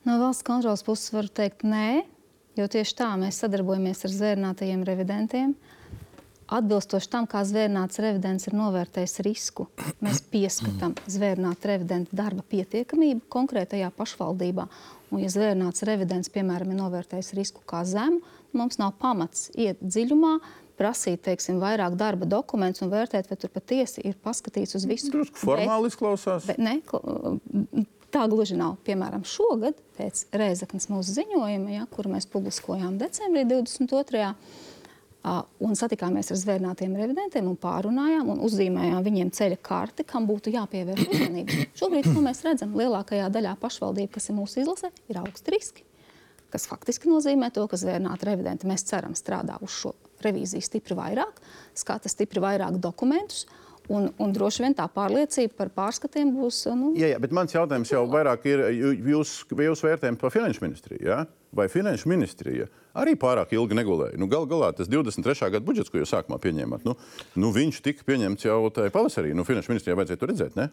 [0.09, 2.03] No valsts kontrolas puses var teikt, nē,
[2.59, 5.55] jo tieši tā mēs sadarbojamies ar zvērnātajiem revidentiem.
[6.53, 9.69] Atbilstoši tam, kā zvērnāts revidents ir novērtējis risku,
[10.05, 14.67] mēs pieskatām zvērnāta revidenta darba pietiekamību konkrētajā pašvaldībā.
[15.13, 18.21] Un, ja zvērnāts revidents, piemēram, ir novērtējis risku kā zemu,
[18.57, 20.35] mums nav pamats iet dziļumā,
[20.77, 25.13] prasīt teiksim, vairāk darba dokumentus un vērtēt, vai tur patiesi ir paskatīts uz visu.
[25.13, 26.49] Drusku formāli izklausās.
[26.51, 26.81] Bet, ne,
[28.13, 28.75] Tā gluži nav.
[28.85, 34.27] Piemēram, šogad pēc Reizeknas mūsu ziņojuma, ja, kuru mēs publiskojām decembrī 22.
[34.29, 34.69] Uh,
[35.23, 41.05] un satikāmies ar zvērnātiem revidentiem un pārunājām un uzzīmējām viņiem ceļa karti, kam būtu jāpievērš
[41.07, 41.67] uzmanība.
[41.79, 45.87] Šobrīd, ko mēs redzam, lielākajā daļā pašvaldību, kas ir mūsu izlasē, ir augsti riski.
[46.53, 51.39] Kas faktiski nozīmē to, ka zvērnāti revidenti mēs ceram strādā uz šo revīziju stipri vairāk,
[51.79, 53.47] skata stipri vairāk dokumentus.
[53.93, 56.63] Un, un droši vien tā pārliecība par pārskatiem būs.
[56.79, 56.93] Nu...
[56.97, 58.65] Jā, jā, bet mans jautājums jau vairāk ir
[59.13, 61.03] jūs, jūs vērtējums par finanšu ministriju.
[61.05, 61.23] Ja?
[61.53, 64.17] Vai finanšu ministrija arī pārāk ilgi negulēja?
[64.21, 65.51] Nu, Galu galā tas 23.
[65.53, 66.97] gada budžets, ko jūs sākumā pieņēmāt, nu,
[67.37, 69.35] nu, viņš tika pieņemts jau tajā pavasarī.
[69.37, 70.57] Nu, finanšu ministrijai vajadzēja to redzēt.
[70.57, 70.71] Ne?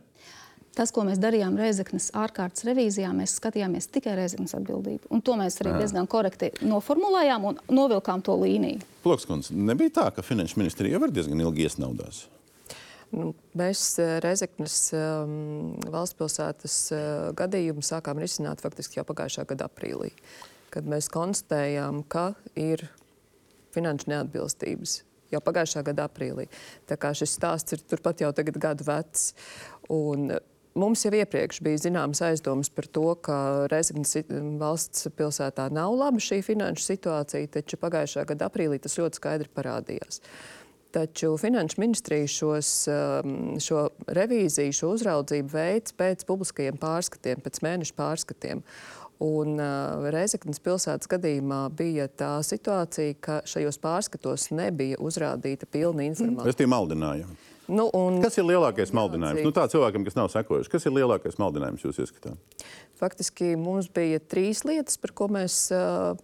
[0.80, 5.10] Tas, ko mēs darījām Reizeknas ārkārtas revīzijā, mēs skatījāmies tikai Reizeknas atbildību.
[5.12, 5.84] Un to mēs arī Jā.
[5.84, 8.86] diezgan korekti noformulējām un novilkām to līniju.
[9.04, 12.28] Plokskundze, nebija tā, ka finanšu ministrija jau diezgan ilgi iesnaudās.
[13.10, 17.00] Nu, mēs eh, Reizeknas um, valsts pilsētas uh,
[17.38, 20.12] gadījumu sākām risināt faktiski jau pagājušā gada aprīlī,
[20.74, 22.86] kad mēs konstatējām, ka ir
[23.74, 25.00] finanšu neatbilstības.
[25.34, 26.46] Jau pagājušā gada aprīlī.
[26.90, 29.34] Tā kā šis stāsts ir turpat jau tagad gadu vecs.
[29.90, 30.32] Un
[30.80, 34.14] Mums jau iepriekš bija zināmas aizdomas par to, ka Reizeknas
[34.62, 40.22] valsts pilsētā nav laba šī finanšu situācija, taču pagājušā gada aprīlī tas ļoti skaidri parādījās.
[40.22, 40.59] Uh,
[40.92, 47.94] Taču Finanšu ministrija šos, um, šo revīziju, šo uzraudzību veids pēc publiskajiem pārskatiem, pēc mēneša
[47.98, 48.64] pārskatiem.
[49.20, 56.56] Un uh, Reizeknas pilsētas gadījumā bija tā situācija, ka šajos pārskatos nebija uzrādīta pilna informācija.
[56.56, 57.28] Es tie maldināju.
[57.70, 58.18] Nu, un...
[58.24, 59.44] Kas ir lielākais maldinājums?
[59.46, 62.66] Nu, tā cilvēkam, kas nav sekojuši, kas ir lielākais maldinājums jūs ieskatāt?
[63.00, 65.70] Faktiski mums bija trīs lietas, par ko mēs,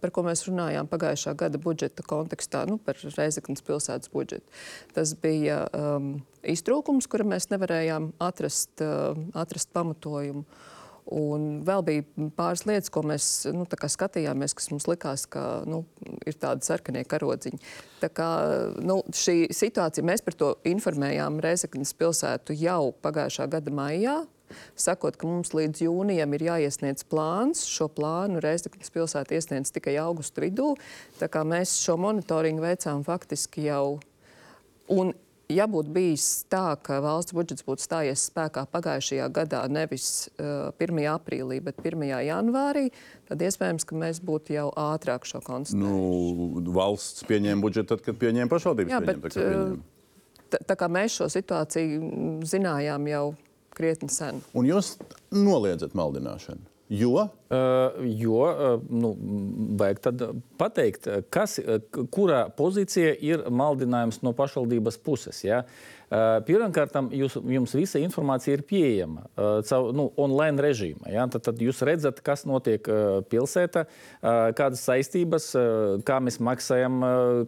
[0.00, 4.44] par ko mēs runājām pagājušā gada budžeta kontekstā, nu, par Reizeknas pilsētas budžetu.
[4.92, 10.44] Tas bija um, iztrūkums, kura mēs nevarējām atrast, uh, atrast pamatojumu.
[11.16, 15.84] Un vēl bija pāris lietas, ko mēs nu, skatījāmies, kas mums likās, ka nu,
[16.26, 17.62] ir tādi sarkanie karodziņi.
[18.02, 18.30] Tā kā,
[18.82, 24.24] nu, šī situācija, mēs par to informējām Reizeknas pilsētu jau pagājušā gada maijā.
[24.78, 27.64] Sakot, ka mums līdz jūnijam ir jāiesniedz plāns.
[27.68, 30.74] Šo plānu Reizeknas pilsēta iesniedz tikai augusta vidū.
[31.20, 33.98] Tā kā mēs šo monitoringu veicām faktiski jau.
[34.92, 35.14] Un
[35.52, 41.02] ja būtu bijis tā, ka valsts budžets būtu stājies spēkā pagājušajā gadā, nevis uh, 1.
[41.12, 42.06] aprīlī, bet 1.
[42.26, 42.88] janvārī,
[43.30, 45.82] tad iespējams, ka mēs būtu jau ātrāk šo konstatējuši.
[45.82, 48.94] Nu, valsts pieņēma budžetu tad, kad pieņēma pašvaldības.
[48.94, 53.26] Jā, bet, tā, uh, tā, tā kā mēs šo situāciju zinājām jau
[53.76, 54.40] krietni sen.
[54.56, 54.96] Un jūs
[55.34, 56.72] noliedzat maldināšanu?
[56.86, 57.24] Jo?
[57.50, 59.10] Uh, jo uh, nu,
[59.78, 60.22] vajag tad
[60.58, 61.58] pateikt, kas,
[62.14, 65.42] kurā pozīcija ir maldinājums no pašvaldības puses.
[65.42, 65.64] Ja?
[65.64, 69.24] Uh, Pirmkārt, jums visa informācija ir pieejama
[69.66, 71.08] caur nu, online režīmā.
[71.10, 71.24] Ja?
[71.30, 72.86] Tad, tad jūs redzat, kas notiek
[73.32, 73.86] pilsētā,
[74.22, 75.48] kādas saistības,
[76.06, 77.00] kā mēs maksājam,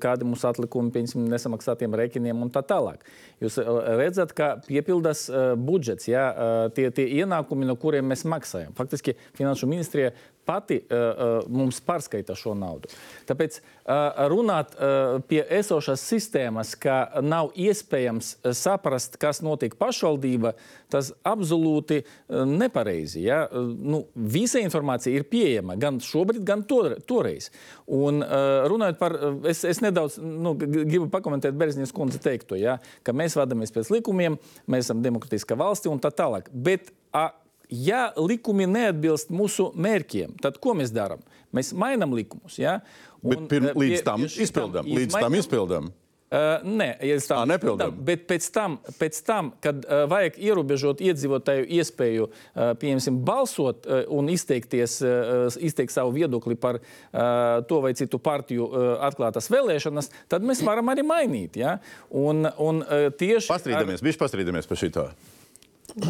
[0.03, 3.07] kādi mums atlikumi, piemēram, nesamaksātiem rēķiniem un tā tālāk.
[3.44, 3.61] Jūs
[4.01, 5.29] redzat, kā piepildas
[5.62, 6.27] budžets, ja?
[6.75, 8.75] tie, tie ienākumi, no kuriem mēs maksājam.
[8.79, 10.11] Faktiski Finanšu ministrija
[10.49, 12.89] pati uh, mums pārskaita šo naudu.
[13.29, 20.55] Tāpēc uh, runāt uh, pie esošās sistēmas, ka nav iespējams saprast, kas notiek pašvaldība,
[20.93, 23.27] tas absolūti uh, nepareizi.
[23.27, 23.43] Ja?
[23.47, 27.51] Uh, nu, visa informācija ir pieejama gan šobrīd, gan to, toreiz.
[27.85, 32.79] Un uh, runājot par, es, es nedaudz nu, gribu pakomentēt Berzņas kundze teikto, ja?
[33.05, 36.49] ka mēs vadamies pēc likumiem, mēs esam demokratiska valsti un tā tālāk.
[36.53, 37.29] Bet, a,
[37.69, 41.23] ja likumi neatbilst mūsu mērķiem, tad ko mēs darām?
[41.55, 42.59] Mēs mainām likumus.
[42.61, 42.81] Ja?
[43.23, 44.93] Un, Bet pirm, līdz pie, tam izpildām.
[44.99, 45.91] Līdz tam izpildām.
[46.29, 47.95] Uh, nē, ja tā nepildām.
[48.05, 54.03] Bet pēc tam, pēc tam kad uh, vajag ierobežot iedzīvotāju iespēju uh, pieņemsim, balsot uh,
[54.13, 60.13] un izteikties, uh, izteikt savu viedokli par uh, to vai citu partiju uh, atklātas vēlēšanas,
[60.29, 61.57] tad mēs varam arī mainīt.
[61.63, 61.79] Ja?
[62.13, 64.21] Un, un, uh, tieši pastrīdamies, ar...
[64.27, 65.09] pastrīdamies par šito.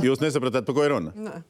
[0.05, 1.15] Jūs nesapratāt, par ko ir runa?
[1.17, 1.43] Nē.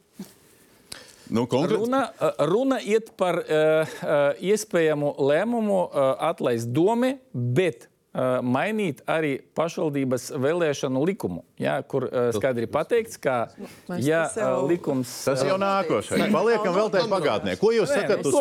[1.29, 1.77] Nu, konkrēt...
[1.77, 2.07] runa,
[2.49, 3.95] runa iet par uh,
[4.41, 12.31] iespējamu lēmumu uh, atlaist domi, bet uh, mainīt arī pašvaldības vēlēšanu likumu, ja, kur uh,
[12.33, 13.37] skaidri pateikts, ka
[14.01, 15.13] ja, uh, likums.
[15.29, 16.31] Tas jau nākošais.
[16.33, 17.59] Paliekam vēl tajā pagātnē.
[17.61, 18.39] Ko jūs sakat, uz,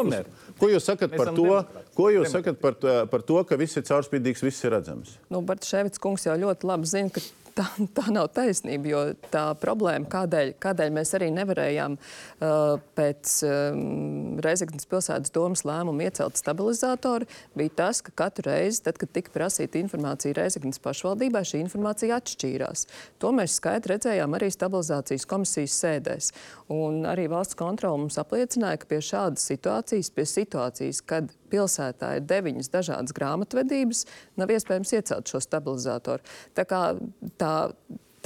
[0.61, 1.59] ko jūs sakat par to?
[1.97, 2.79] Ko jūs sakat par,
[3.11, 5.17] par to, ka viss ir caurspīdīgs, viss ir redzams?
[5.33, 7.25] Nu, Bartaševits kungs jau ļoti labi zina, ka
[7.57, 7.65] tā,
[7.97, 8.91] tā nav taisnība.
[8.91, 9.01] Jo
[9.33, 16.39] tā problēma, kādēļ, kādēļ mēs arī nevarējām uh, pēc um, Reizeknas pilsētas domas lēmumu iecelt
[16.39, 22.19] stabilizātoru, bija tas, ka katru reizi, tad, kad tika prasīta informācija Reizeknas pašvaldībai, šī informācija
[22.21, 22.87] atšķīrās.
[23.23, 26.31] To mēs skaidri redzējām arī stabilizācijas komisijas sēdēs.
[26.73, 32.27] Un arī valsts kontrola mums apliecināja, ka pie šādas situācijas, pie situācijas, kad pilsētā ir
[32.29, 34.05] deviņas dažādas grāmatvedības,
[34.39, 36.25] nav iespējams iecelt šo stabilizātoru.
[36.57, 36.81] Tā kā
[37.41, 37.53] tā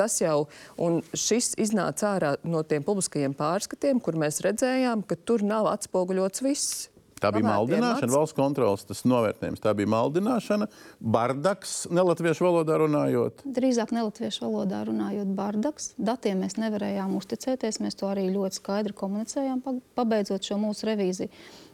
[0.02, 0.46] tas jau,
[0.82, 6.46] un šis iznāca ārā no tiem publiskajiem pārskatiem, kur mēs redzējām, ka tur nav atspoguļots
[6.46, 6.88] viss.
[7.22, 9.62] Tā bija maldināšana, valsts kontrolas tas novērtējums.
[9.62, 10.66] Tā bija maldināšana,
[11.14, 13.44] bardaks, nelatviešu valodā runājot.
[13.46, 15.92] Drīzāk nelatviešu valodā runājot, bardaks.
[16.02, 17.78] Datiem mēs nevarējām uzticēties.
[17.86, 19.62] Mēs to arī ļoti skaidri komunicējām,
[19.98, 21.30] pabeidzot šo mūsu revīziju.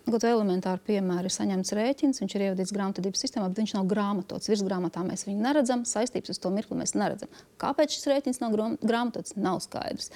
[0.08, 4.48] Kaut elementāri piemēri ir saņemts rēķins, viņš ir ievadīts grāmatvedības sistēmā, bet viņš nav grāmatots.
[4.48, 7.32] Virsgrāmatā mēs viņu neredzam, saistības uz to mirkli mēs neredzam.
[7.60, 10.14] Kāpēc šis rēķins nav grāmatots, nav skaidrs.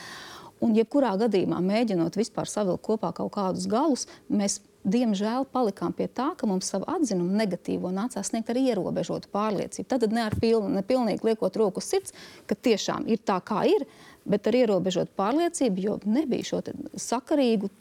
[0.63, 6.29] Un, jebkurā gadījumā, mēģinot vispār savilkt kopā kaut kādus galus, mēs diemžēl palikām pie tā,
[6.37, 9.89] ka mums savu atzinumu negatīvo nācās sniegt ar ierobežotu pārliecību.
[9.91, 12.15] Tad ne ar pilnu, ne pilnīgi liekot roku uz sirds,
[12.47, 13.83] ka tiešām ir tā, kā ir,
[14.23, 16.63] bet ar ierobežotu pārliecību, jo nebija šo
[17.09, 17.73] sakarīgu,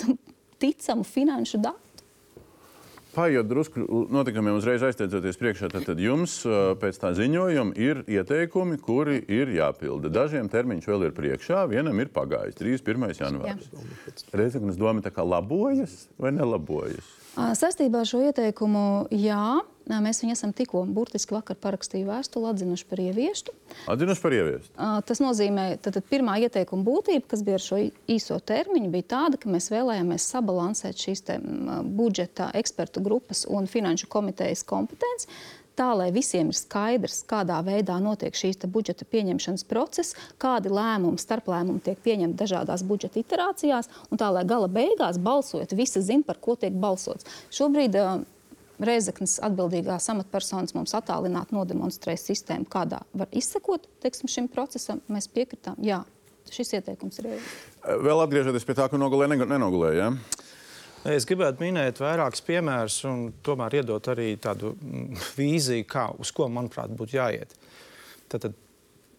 [0.61, 1.90] ticamu finanšu datu.
[3.11, 6.37] Paiet drusku notikumiem, uzreiz aizteidzoties priekšā, tad, tad jums
[6.79, 10.13] pēc tā ziņojuma ir ieteikumi, kuri ir jāpilda.
[10.15, 13.11] Dažiem termiņš vēl ir priekšā, vienam ir pagājis 31.
[13.19, 13.67] janvārs.
[14.31, 17.17] Reizeknas doma tā kā labojas vai nelabojas?
[17.59, 19.61] Sastībā ar šo ieteikumu, jā,
[19.99, 23.55] mēs viņu esam tikko burtiski vakar parakstīju vēstuli, atzinuši par ieviestu.
[23.91, 24.75] Atzinuši par ieviestu.
[25.09, 29.51] Tas nozīmē, ka pirmā ieteikuma būtība, kas bija ar šo īso termiņu, bija tāda, ka
[29.51, 31.41] mēs vēlējāmies sabalansēt šīs te,
[32.01, 35.31] budžeta ekspertu grupas un finanšu komitejas kompetenci
[35.81, 41.85] tā, lai visiem ir skaidrs, kādā veidā notiek šīs budžeta pieņemšanas process, kādi lēmumi, starplēmumi
[41.87, 46.59] tiek pieņemti dažādās budžeta iterācijās, un tā, lai gala beigās balsojot, visi zina, par ko
[46.61, 47.29] tiek balsots.
[47.55, 48.21] Šobrīd uh,
[48.81, 55.03] Reizeknas atbildīgās amatpersonas mums attālināti nodemonstrēja sistēmu, kādā var izsekot teiksim, šim procesam.
[55.13, 56.01] Mēs piekritām, jā,
[56.51, 57.35] šis ieteikums ir.
[57.85, 60.09] Vēl atgriežoties pie tā, ka nogulē, nenogulēja.
[60.09, 60.47] Ja?
[61.09, 66.49] Es gribētu minēt vairākus piemērus un tomēr iedot arī tādu mm, vīziju, kā, uz ko,
[66.53, 67.55] manuprāt, būtu jāiet.
[68.29, 68.51] Tad,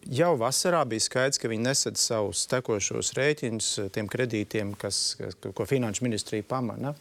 [0.06, 6.06] jau vasarā bija skaidrs, ka viņi nesadz savus tekošos rēķinus tiem kredītiem, kas, ko Finanšu
[6.06, 6.94] ministrija pamana.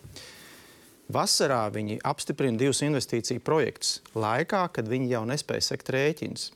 [1.12, 6.52] Vasarā viņi apstiprina divus investīciju projektus, laikā, kad viņi jau nespēja sekt rēķinus.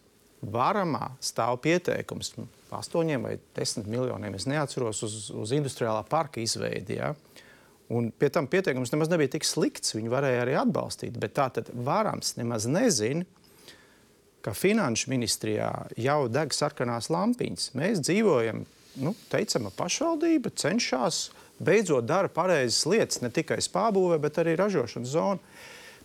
[0.46, 2.36] Varamā stāv pieteikums
[2.70, 7.00] 8 vai 10 miljoniem, es neatceros, uz, uz industriālā parka izveidi.
[7.00, 7.14] Ja?
[7.90, 9.96] Un pie tam pieteikums nemaz nebija tik slikts.
[9.98, 11.18] Viņu varēja arī atbalstīt.
[11.22, 13.26] Bet tā tad varams nemaz nezina,
[14.46, 17.72] ka finanšu ministrijā jau deg sarkanās lampiņas.
[17.78, 18.66] Mēs dzīvojam,
[19.02, 21.28] nu, teicama pašvaldība cenšas
[21.60, 25.56] beidzot dara pareizas lietas, ne tikai spābūvē, bet arī ražošanas zonā.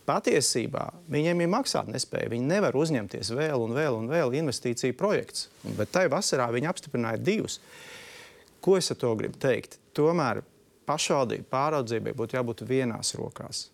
[0.09, 2.31] Patiesībā viņiem ir maksātnespēja.
[2.33, 5.47] Viņi nevar uzņemties vēl un vēl un vēl investīciju projekts.
[5.77, 7.61] Bet tajā vasarā viņi apstiprināja divus.
[8.65, 9.79] Ko es ar to gribu teikt?
[9.95, 10.43] Tomēr
[10.89, 13.69] pašvaldību pāraudzībai būtu jābūt vienās rokās.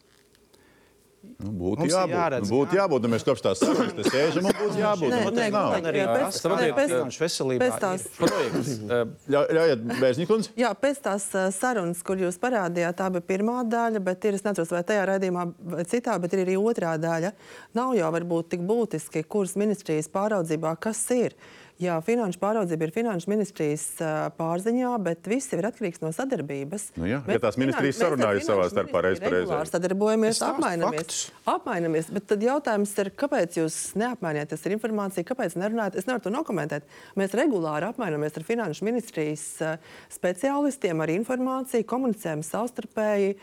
[1.36, 2.14] Nu, būtu Mums jābūt.
[2.16, 3.04] Jāredz, nu, būtu jābūt.
[3.04, 5.12] Nu, mēs kopš tās sarunas te sēžam un būtu jābūt.
[5.12, 7.66] Nē, nu, nē, nē, arī tas finanšu veselībā.
[7.66, 8.70] Pēc tās projekts.
[9.34, 10.54] Ļaujiet, Bēžņikundze.
[10.60, 14.72] Jā, pēc tās sarunas, kur jūs parādījāt, tā bija pirmā daļa, bet ir, es neatceros,
[14.74, 15.44] vai tajā raidījumā
[15.76, 17.34] vai citā, bet ir arī otrā daļa.
[17.76, 21.36] Nav jau varbūt tik būtiski, kuras ministrijas pāraudzībā kas ir.
[21.76, 23.82] Jā, finanšu pāraudzība ir finanšu ministrijas
[24.38, 26.86] pārziņā, bet viss ir atkarīgs no sadarbības.
[26.96, 29.58] Nu jā, ja tās ministrijas sarunājas savā starpā reiz par reizi.
[29.74, 31.18] Sadarbojamies, apmainamies.
[31.52, 32.08] apmainamies.
[32.16, 35.98] Bet tad jautājums ir, kāpēc jūs neapmaināties ar informāciju, kāpēc nerunājat?
[36.00, 36.86] Es nevaru to nokomentēt.
[37.20, 39.44] Mēs regulāri apmainamies ar finanšu ministrijas
[40.16, 43.36] speciālistiem ar informāciju, komunicējam savstarpēji,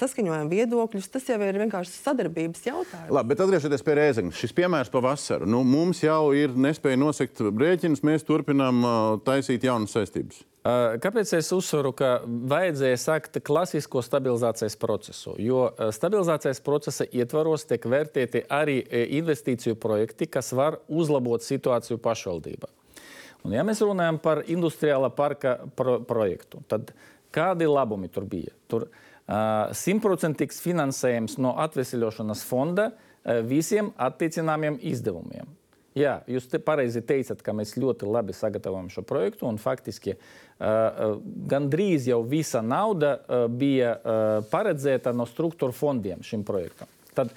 [0.00, 1.10] saskaņojam viedokļus.
[1.18, 3.12] Tas jau ir vienkārši sadarbības jautājums.
[3.12, 5.52] Labi, bet atgriežoties pie Rēzeņa, šis piemērs pa vasaru.
[5.52, 8.82] Nu, mums jau ir nespēja nosekt brīdi rēķinus, mēs turpinām
[9.26, 10.42] taisīt jaunas saistības.
[10.64, 15.34] Kāpēc es uzsveru, ka vajadzēja sākt klasisko stabilizācijas procesu?
[15.36, 18.78] Jo stabilizācijas procesa ietvaros tiek vērtēti arī
[19.18, 22.70] investīciju projekti, kas var uzlabot situāciju pašvaldībā.
[23.44, 26.94] Un, ja mēs runājam par industriālā parka pro projektu, tad
[27.34, 28.54] kādi labumi tur bija?
[28.72, 28.88] Tur
[29.76, 32.94] simtprocentīgs finansējums no atvesļošanas fonda
[33.44, 35.52] visiem attiecināmiem izdevumiem.
[35.94, 39.46] Jā, jūs te pareizi teicat, ka mēs ļoti labi sagatavojam šo projektu.
[39.62, 41.20] Faktiski uh,
[41.50, 46.90] gandrīz jau visa nauda uh, bija uh, paredzēta no struktūra fondiem šim projektam.
[47.14, 47.30] Tad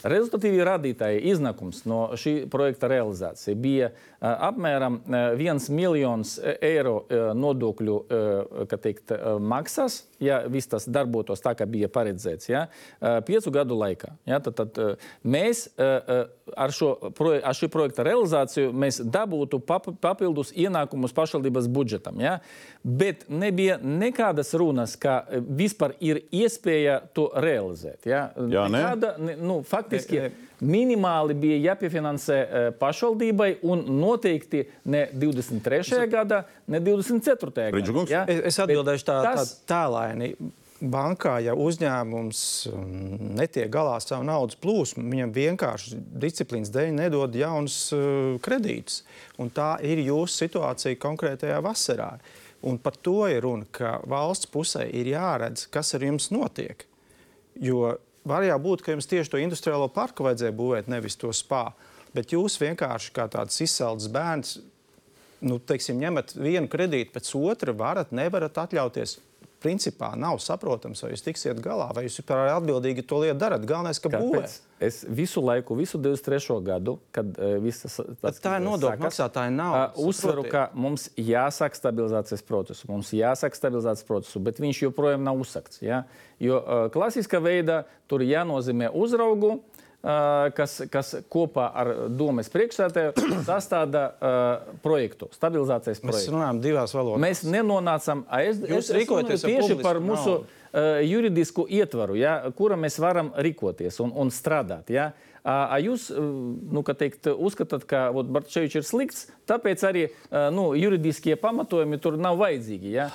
[0.00, 7.32] Rezultatīvi rādītāji iznākums no šī projekta realizācija bija uh, apmēram uh, 1 miljons eiro uh,
[7.36, 12.66] nodokļu uh, teikt, uh, maksas, ja viss tas darbotos tā, kā bija paredzēts, ja,
[13.26, 14.12] piecu gadu laikā.
[14.28, 21.14] Ja, tad, tad, mēs ar, šo, ar šī projekta realizāciju mēs dabūtu pap, papildus ienākumus
[21.16, 22.20] pašvaldības budžetam.
[22.22, 22.38] Ja,
[22.84, 28.04] bet nebija nekādas runas, ka vispār ir iespēja to realizēt.
[28.08, 28.28] Ja.
[28.36, 28.78] Jā, ne?
[28.80, 30.28] Nekāda, ne, nu, faktiski
[30.60, 36.06] minimāli bija jāpiefinansē uh, pašvaldībai un noteikti ne 23.
[36.12, 37.70] gadā, ne 24.
[37.74, 38.06] gadā.
[38.10, 38.24] Ja?
[38.28, 40.34] Es, es atbildēšu tā, tas- tā tēlaini.
[40.80, 42.38] Bankā, ja uzņēmums
[42.72, 42.92] um,
[43.36, 49.02] netiek galā ar savu naudas plūsmu, viņam vienkārši disciplīnas dēļ nedod jaunus uh, kredītus.
[49.36, 52.14] Un tā ir jūsu situācija konkrētajā vasarā.
[52.64, 56.86] Un par to ir runa, ka valsts pusē ir jāredz, kas ar jums notiek.
[57.60, 61.70] Jo var jau būt, ka jums tieši to industriālo parku vajadzēja būvēt, nevis to spā.
[62.14, 64.58] Bet jūs vienkārši kā tāds izsalds bērns,
[65.46, 69.18] nu, teiksim, ņemat vienu kredītu pēc otra, varat, nevarat atļauties.
[69.60, 73.66] Principā nav saprotams, vai jūs tiksiet galā, vai jūs vispār atbildīgi to lietu darat.
[73.68, 74.46] Galvenais, ka būvē.
[74.80, 76.54] Es visu laiku, visu 23.
[76.64, 81.10] gadu, kad uh, viss tas Bet tā ir nodokļu maksātāja nauda, Uh, uzsveru, ka mums
[81.20, 82.88] jāsāk stabilizācijas procesu.
[82.88, 85.82] Mums jāsāk stabilizācijas procesu, bet viņš joprojām nav uzsākts.
[85.84, 86.06] Ja?
[86.40, 89.58] Jo uh, klasiskā veidā tur jānozīmē uzraugu.
[90.00, 96.32] Uh, kas, kas kopā ar domas priekšsēdētāju sastāda uh, projektu, stabilizācijas Mēs projektu.
[96.38, 97.20] runājam divās valodās.
[97.20, 98.22] Mēs nenonācam.
[98.32, 100.59] a, Es, Jūs es, es runāju tieši par mūsu naudu.
[100.72, 104.92] Uh, juridisku ietvaru, ja, kura mēs varam rīkoties un, un strādāt.
[104.94, 105.10] Ja.
[105.40, 106.20] A, a jūs uh,
[106.72, 112.18] nu, ka teikt, uzskatāt, ka Barčevičs ir slikts, tāpēc arī uh, nu, juridiskie pamatojumi tur
[112.20, 112.92] nav vajadzīgi.
[112.92, 113.06] Ja.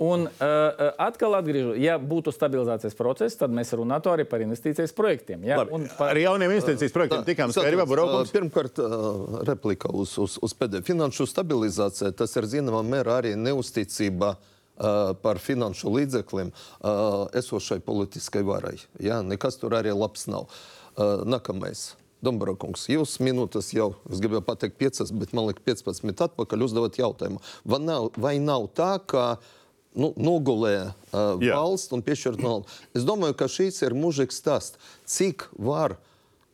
[0.00, 5.44] Un uh, atkal atgriežu, ja būtu stabilizācijas process, tad mēs runātu arī par investīcijas projektiem.
[5.44, 5.60] Ja.
[5.60, 7.84] Labi, Un par, Ar jauniem investīcijas projektiem tikām skaidrībā.
[8.32, 8.80] Pirmkārt,
[9.44, 12.14] replika uz, uz, uz pēdējo finanšu stabilizāciju.
[12.16, 16.50] Tas ir zināmā mērā arī neusticība ā, par finanšu līdzekļiem
[17.38, 18.78] esošai politiskai varai.
[19.02, 20.48] Jā, nekas tur arī labs nav.
[20.98, 21.92] Nākamais.
[22.24, 27.42] Dombrokungs, jūs minūtes jau, es gribēju pateikt, 5, bet man liekas, 15 atpakaļ uzdevāt jautājumu.
[27.68, 29.24] Vai nav, vai nav tā, ka
[29.92, 31.58] nu, nogulē uh, Jā.
[31.58, 32.70] valsts un piešķirt naudu?
[32.96, 34.80] Es domāju, ka šīs ir mūžīgs stāsts.
[35.10, 35.98] Cik var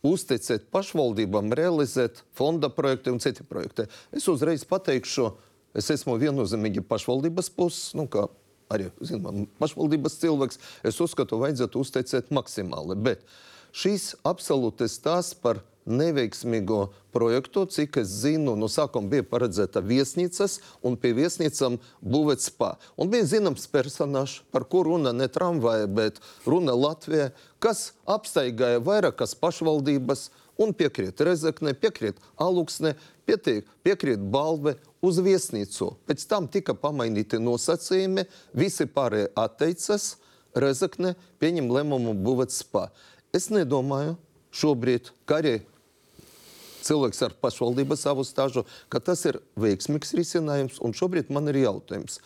[0.07, 3.87] uzticēt pašvaldībām realizēt fonda projektu un citi projekti?
[4.17, 5.31] Es uzreiz pateikšu,
[5.77, 8.27] es esmu viennozīmīgi pašvaldības puses, nu, kā
[8.71, 10.61] arī zinām, pašvaldības cilvēks.
[10.87, 12.97] Es uzskatu, vajadzētu uzticēt maksimāli.
[12.99, 13.27] Bet
[13.77, 20.99] šīs absolūti stāsts par neveiksmīgo projektu, cik es zinu, no sākuma bija paredzēta viesnīcas, un
[21.01, 22.75] pie viesnīcām būvēt spā.
[23.01, 29.35] Un bija zināms personāžs, par kuru runa ne tramvaja, bet runa Latvijā, kas apstaigāja vairākas
[29.41, 30.29] pašvaldības
[30.61, 32.95] un piekrīt Rezekne, piekrīt Aluksne,
[33.29, 35.95] piekrīt, piekrīt Balve uz viesnīcu.
[36.09, 40.15] Pēc tam tika pamainīti nosacījumi, visi pārējie atteicas,
[40.51, 42.89] Rezekne pieņem lēmumu būvēt spā.
[43.31, 44.17] Es nedomāju
[44.51, 45.61] šobrīd, ka arī
[46.83, 50.81] cilvēks ar pašvaldības savu stāžu, ka tas ir veiksmīgs risinājums.
[50.83, 52.19] Un šobrīd man ir jautājums.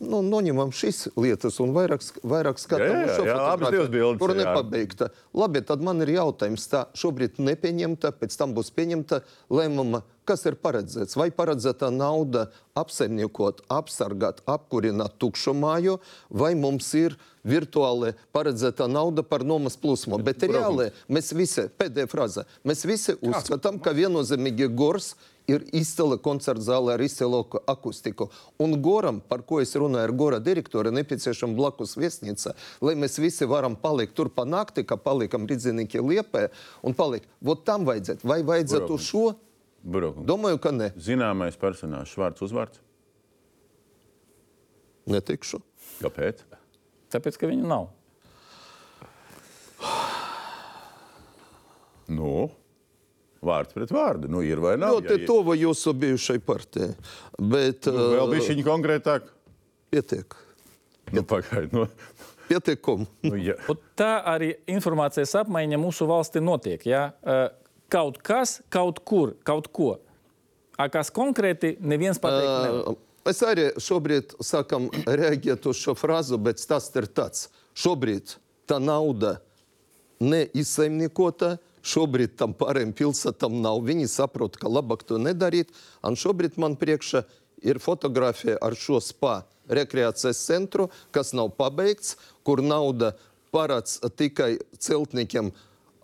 [0.00, 5.10] Nu, noņemam šīs lietas un vairāk, vairāk Jā, skatām jā, uz šo bildes kur nepabeigta.
[5.36, 6.66] Labi, tad man ir jautājums.
[6.72, 9.20] Tā šobrīd nepieņemta, pēc tam būs pieņemta
[9.52, 11.18] lēmuma, kas ir paredzēts.
[11.18, 17.16] Vai paredzēta nauda apsaimniekot, apsargāt, apkurināt tukšu māju, vai mums ir
[17.46, 20.18] virtuāli paredzēta nauda par nomas plūsmu.
[20.26, 25.14] Bet reāli mēs visi, pēdējā frāze, mēs visi uzskatām, ka viennozīmīgi gors
[25.48, 28.28] ir izcila koncerta zāle ar izcilu aku- akustiku.
[28.58, 33.46] Un Goram, par ko es runāju ar Gora direktoru, nepieciešama blakus viesnīca, lai mēs visi
[33.46, 36.48] varam palikt tur pa nakti, kā palikam Ridzinīgi Liepē
[36.82, 37.28] un palikt.
[37.42, 38.24] Vot tam vajadzētu.
[38.24, 39.10] Vai vajadzētu Buraukums.
[39.10, 39.34] šo?
[39.84, 40.26] Buraukums.
[40.26, 40.90] Domāju, ka ne.
[40.98, 42.78] Zināmais personāžs, vārds, uzvārds.
[45.06, 45.62] Netikšu.
[46.02, 46.42] Kāpēc?
[47.10, 47.86] tāpēc, ka viņu nav.
[52.08, 52.50] Nu,
[53.46, 54.28] vārds pret vārdu.
[54.32, 54.96] Nu, ir vai nav?
[54.98, 56.92] Ļoti Ja- tuvu jūsu bijušai partijai.
[57.38, 59.30] Bet Nu, vēl bija uh, šī konkrētāk.
[59.94, 60.34] pietiek.
[61.14, 61.86] Nu, pagaid, nu,
[62.48, 63.06] Pietiekumu.
[63.26, 63.54] nu, ja.
[63.70, 66.84] Un tā arī informācijas apmaiņa mūsu valstī notiek.
[66.86, 67.12] Ja?
[67.22, 67.48] Eh,
[67.88, 69.92] Kaut kas, kaut kur, kaut ko.
[70.76, 72.88] A kas konkrēti, neviens pateikt nevar.
[72.90, 77.48] Uh, Es arī šobrīd sākam reaģēt uz šo frāzi, bet tas ir tāds.
[77.74, 78.36] Šobrīd
[78.70, 79.36] tā nauda
[80.22, 83.82] neizsaimniekota, šobrīd tam pārējiem pilsētam nav.
[83.86, 85.70] Viņi saprot, ka labāk to nedarīt.
[86.06, 87.24] Un šobrīd man priekšā
[87.66, 92.16] ir fotografija ar šo spa rekreācijas centru, kas nav pabeigts,
[92.46, 93.14] kur nauda
[93.54, 95.50] parāds tikai celtniekiem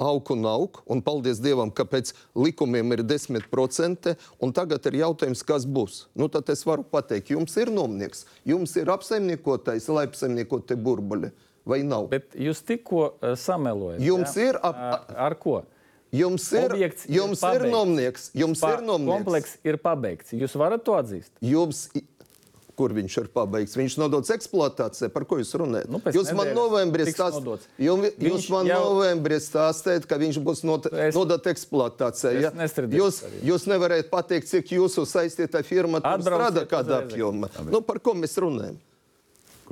[0.02, 5.44] aug un aug, un paldies Dievam, ka pēc likumiem ir 10%, un tagad ir jautājums,
[5.46, 6.06] kas būs.
[6.18, 11.30] Nu, tad es varu pateikt, jums ir nomnieks, jums ir apsaimniekotais, lai apsaimniekotie burbuļi,
[11.66, 12.08] vai nav?
[12.12, 14.00] Bet jūs tikko uh, samelojat.
[14.00, 14.48] Jums ja?
[14.52, 14.76] ir ap-
[15.10, 15.62] Uh, ar ko?
[16.12, 17.72] Jums ir, Objekts jums ir, pabeigts.
[17.72, 19.12] nomnieks, jums Pa- ir nomnieks.
[19.16, 20.32] Komplekss ir pabeigts.
[20.36, 21.30] Jūs varat to atzīst?
[21.40, 21.86] Jums,
[22.76, 23.76] kur viņš ir pabeigts?
[23.80, 25.08] Viņš nodots eksploatācijai.
[25.12, 25.88] Par ko jūs runājat?
[25.88, 27.66] Nu, jūs man novembrī stāstījāt, nodots.
[27.80, 32.42] jūs, man jau- novembrī stāstījāt, ka viņš būs not, Es- nodots eksploatācijai.
[32.42, 32.50] Ja?
[32.50, 37.48] Jūs, ar jūs nevarat pateikt, cik jūsu saistītā firma strādā, kādā apjomā.
[37.70, 38.76] Nu, par ko mēs runājam?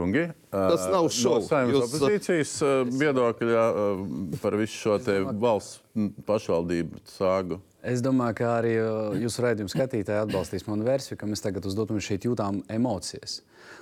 [0.00, 1.48] Kungi, Tas nav no šovs.
[1.50, 4.04] saimnes Jūs- opozīcijas uh, viedokļa uh,
[4.40, 5.82] par visu šo te valsts
[6.26, 7.60] pašvaldību sāgu.
[7.82, 8.74] Es domāju, ka arī
[9.22, 13.38] jūsu raidījuma skatītāji atbalstīs manu versiju, ka mēs tagad uz dotumu šeit jūtām emocijas,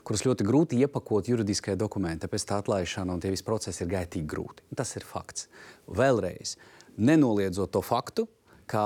[0.06, 2.26] kuras ļoti grūti iepakot juridiskajā dokumentā.
[2.28, 4.62] Tāpēc tā atlaišana un tie visi procesi ir gaitīgi grūti.
[4.78, 5.48] Tas ir fakts.
[5.90, 6.54] Vēlreiz,
[6.98, 8.28] nenoliedzot to faktu,
[8.70, 8.84] ka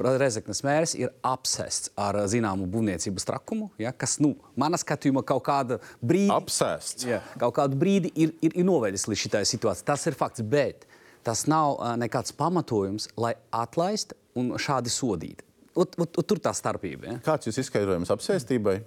[0.00, 5.44] Rezeknas mērs ir apsests ar uh, zināmu būvniecības trakumu, ja, kas, nu, manā skatījumā, kaut
[5.46, 6.32] kāda brīdi.
[6.34, 7.06] Apsēsts.
[7.06, 9.86] Jā, kaut kādu brīdi ir, ir, ir novedis līdz šai situācijai.
[9.92, 10.88] Tas ir fakts, bet
[11.24, 15.46] tas nav uh, nekāds pamatojums, lai atlaistu un šādi sodītu.
[15.74, 17.08] Ot, ot, ot, tur tā starpība.
[17.08, 17.16] Ja?
[17.30, 18.80] Kāds jūs izskaidrojums apsēstībai?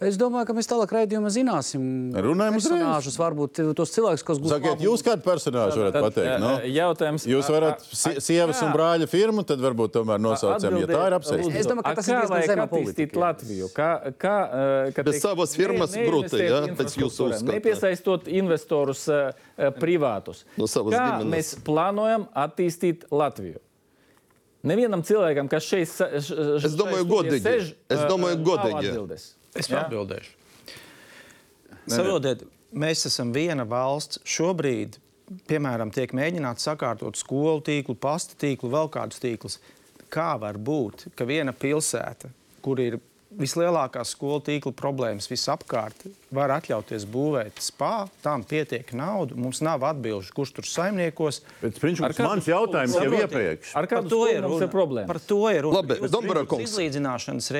[0.00, 1.82] Es domāju, ka mēs tālāk raidījumā zināsim,
[2.16, 2.80] Runājam uzreiz.
[2.80, 6.30] personāžus, varbūt tos cilvēkus, kas gūs Sakiet, jūs kādu personāžu varat Tad, pateikt?
[6.30, 6.52] uh, Nu?
[6.72, 11.16] jautājums- Jūs varat sie- sievas un brāļa firmu, tad varbūt tomēr nosaucam, ja tā ir
[11.18, 11.54] apsēstība.
[11.54, 13.12] Es domāju, ka tas ir kā diezgan attīstīt.
[13.12, 13.68] Latviju?
[13.74, 14.36] Kā, kā,
[14.88, 17.52] uh, kad Bez savas firmas ne- brūti, ja, pēc jūsu uzskata.
[17.60, 19.32] Nepiesaistot investorus uh,
[19.78, 20.44] privātus.
[20.56, 21.28] No savas kā ģimenes.
[21.28, 23.58] mēs plānojam attīstīt Latviju?
[24.62, 27.40] Nevienam cilvēkam, kas šeit sa- š- š- Es domāju, šai studijā godīgi.
[27.40, 29.30] sēž, Es domāju, godīgi.
[29.56, 30.36] Es atbildēšu.
[31.90, 32.44] Saprotiet,
[32.76, 34.20] mēs esam viena valsts.
[34.28, 34.98] Šobrīd,
[35.50, 39.58] piemēram, tiek mēģināts sakārtot skolu tīklu, pasta tīklu, vēl kādus tīklus.
[40.10, 42.30] Kā var būt, ka viena pilsēta,
[42.62, 42.98] kur ir
[43.38, 50.32] vislielākās skolu tīkla problēmas visapkārt, var atļauties būvēt spā, tam pietiek naudu, mums nav atbilžu,
[50.34, 51.40] kurš tur saimniekos.
[51.62, 53.74] Bet, Ar kādu mans jautājums jau iepriekš.
[53.74, 54.70] Ar Par kādu to ir runa.
[54.72, 55.06] problēma?
[55.10, 55.80] Par to ir runa.
[55.80, 56.70] Labi, Jūs Dombara gribat kungs.
[56.70, 57.50] Izlīdzināšanas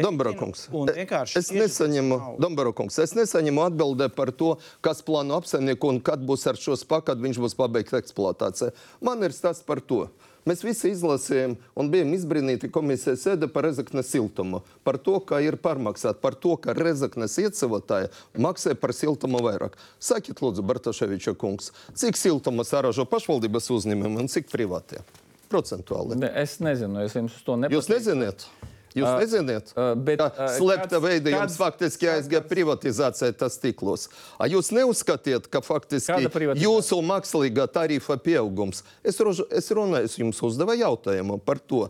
[1.00, 6.22] vienkārši es nesaņemu, Dombara kungs, es nesaņemu atbildē par to, kas plāno apsaimnieku un kad
[6.26, 8.74] būs ar šo spaku, kad viņš būs pabeigts eksploatācija.
[9.00, 10.08] Man ir stāsts par to.
[10.48, 14.62] Mēs visi izlasījām un bijām izbrīnīti komisijas sēde par Rezeknes siltumu.
[14.86, 18.10] Par to, ka ir pārmaksāt, par to, ka Rezeknes iedzīvotāji
[18.40, 19.76] maksā par siltumu vairāk.
[20.00, 25.04] Sakiet, lūdzu, Bartaševiča kungs, cik siltuma saražo pašvaldības uzņēmumi un cik privātie?
[25.50, 26.20] Procentuāli.
[26.22, 27.76] Ne, es nezinu, es jums to nepateiktu.
[27.76, 28.46] Jūs neziniet?
[28.94, 33.36] Jūs Uh, neziniet, uh, bet, ka uh, slepta kāds- veida jums kāds- faktiski aizgāja privatizācija
[33.38, 34.08] tas tīklos.
[34.38, 36.26] A jūs neuzskatiet, ka faktiski
[36.58, 41.86] jūsu mākslīgā tarifa pieaugums, es, rožu, es runāju, es jums uzdevu jautājumu par to,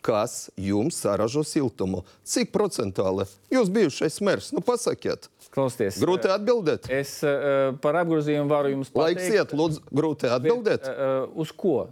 [0.00, 5.28] kas jums saražo siltumu, cik procentuāli jūs bijušais mērs, nu pasakiet.
[5.52, 6.88] Klausieties, Grūti atbildēt.
[6.92, 9.18] Es uh, par apgrozījumu varu jums pateikt.
[9.20, 10.84] Laiks iet, lūdzu, grūti atbildēt.
[10.86, 11.88] Bet, uh, uz ko?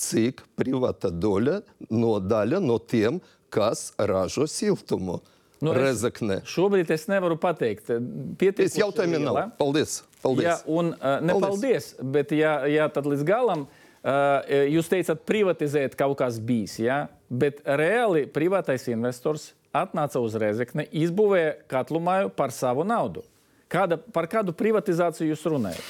[0.00, 1.60] Cik privāta daļa
[1.92, 3.20] no, daļa no tiem,
[3.52, 5.20] kas ražo siltumu.
[5.60, 6.38] Nu, es- Rezekne.
[6.48, 7.90] Šobrīd es nevaru pateikt.
[7.92, 8.00] Es
[8.40, 9.42] Pietiekuši jautājumu liela.
[9.44, 9.50] nav.
[9.60, 9.98] Paldies.
[10.22, 10.46] Paldies.
[10.48, 11.94] Ja, un, uh, ne, paldies.
[12.00, 17.02] Bet, ja, ja tad līdz galam uh, jūs teicat, privatizēt kaut kas bijis, ja?
[17.30, 23.22] bet reāli privātais investors atnāca uz Rezekni, izbūvēja katlu māju par savu naudu.
[23.70, 25.84] Kāda, par kādu privatizāciju jūs runājat?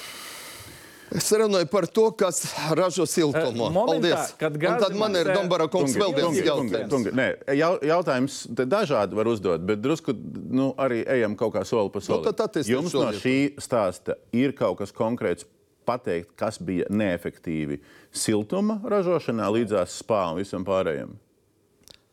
[1.11, 2.43] Es runāju par to, kas
[2.77, 3.67] ražo siltumu.
[3.67, 4.33] Eh, Paldies.
[4.41, 7.09] Un tad man ir Dombara kungs vēl viens jautājums.
[7.17, 7.25] Nē,
[7.59, 11.99] jau, jautājums te dažādi var uzdot, bet drusku nu, arī ejam kaut kā soli pa
[11.99, 12.23] solim.
[12.29, 15.47] tad attīstiet Jums no šī stāsta ir kaut kas konkrēts
[15.85, 17.81] pateikt, kas bija neefektīvi
[18.13, 21.11] siltuma ražošanā līdzās spā un visam pārējiem?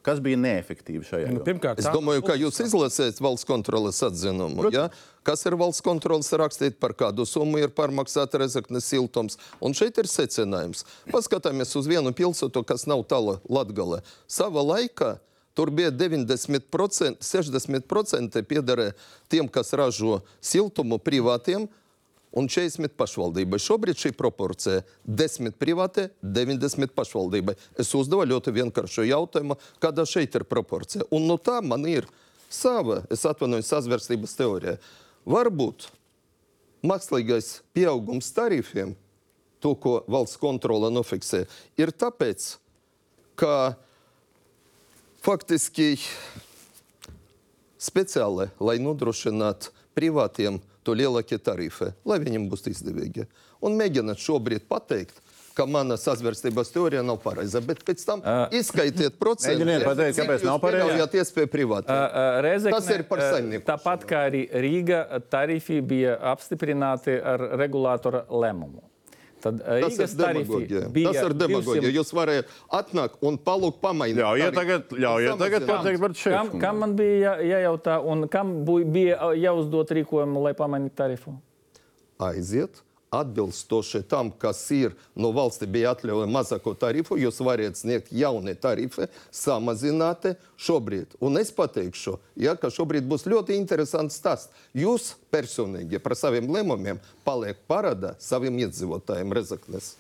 [0.09, 1.44] Kas bija neefektīvi šajā Nu, jomā?
[1.44, 4.70] Pirmkārt, Es domāju, ka jūs izlasījāt valsts kontroles atzinumu.
[4.72, 4.86] Ja?
[5.28, 9.34] Kas ir valsts kontroles rakstīt, par kādu summu ir pārmaksāta rezeknes siltums.
[9.60, 10.86] Un šeit ir secinājums.
[11.12, 13.98] Paskatāmies uz vienu pilsētu, kas nav tālu Latgale.
[14.24, 15.18] Sava laika
[15.52, 18.94] tur bija 90%, 60% piederē
[19.28, 21.66] tiem, kas ražo siltumu privātiem.
[22.32, 23.58] Un 40 pašvaldībai.
[23.60, 24.80] Šobrīd šī proporcija-
[25.20, 27.56] 10 privāti, 90 pašvaldībai.
[27.76, 31.02] Es uzdevu ļoti vienkāršu jautājumu, kāda šeit ir proporcija.
[31.10, 32.06] Un no tā man ir
[32.48, 34.78] sava, es atvainojos, sazvērstības teorija.
[35.28, 35.90] Varbūt
[36.88, 38.94] mākslīgais pieaugums tarifiem,
[39.60, 41.42] to, ko valsts kontrole nofiksē,
[41.76, 42.54] ir tāpēc,
[43.36, 43.76] ka
[45.20, 45.98] faktiski
[47.78, 53.26] speciāli, lai nodrošinātu privātiem to lielākie tarifi, lai viņiem būtu izdevīgi.
[53.60, 55.20] Un mēģināt šobrīd pateikt,
[55.59, 58.22] ka mana sazvērstības teorija nav pareiza, bet pēc tam
[58.54, 59.59] izskaitiet procentus.
[59.59, 60.86] Mēģiniet pateikt, kāpēc nav pareiza.
[60.88, 61.96] Pieļaujat iespēju privāti.
[62.48, 63.66] Rezekne, Tas ir par saimnieku.
[63.68, 65.02] Tāpat kā arī Rīga
[65.32, 68.84] tarifi bija apstiprināti ar regulātora lēmumu.
[69.38, 70.80] Tad Tas Rīgas ir tarifi demagogija.
[71.12, 71.82] Tas ir demagogija.
[71.84, 74.16] 200 Jūs varējāt atnākt un palūgt pamainīt.
[74.18, 74.59] Ļaujiet tarifu.
[74.59, 75.84] tagad, ļaujiet tagad Samazināt.
[75.84, 76.61] pateikt par Kam, šefu.
[76.64, 81.36] kam man bija jā- jājautā un kam bija jāuzdot rīkojumu, lai pamainītu tarifu?
[82.18, 82.82] aiziet.
[83.14, 89.06] Atbilstoši tam, kas ir no valsts bija atļauja mazāko tarifu, jūs varat sniegt jaunu tarifu,
[89.32, 91.16] samazināti šobrīd.
[91.24, 94.52] Un es pateikšu, ja, ka šobrīd būs ļoti interesants stāsts.
[94.76, 99.94] Jūs personīgi par saviem lēmumiem paliek parādā saviem iedzīvotājiem Rezaknes.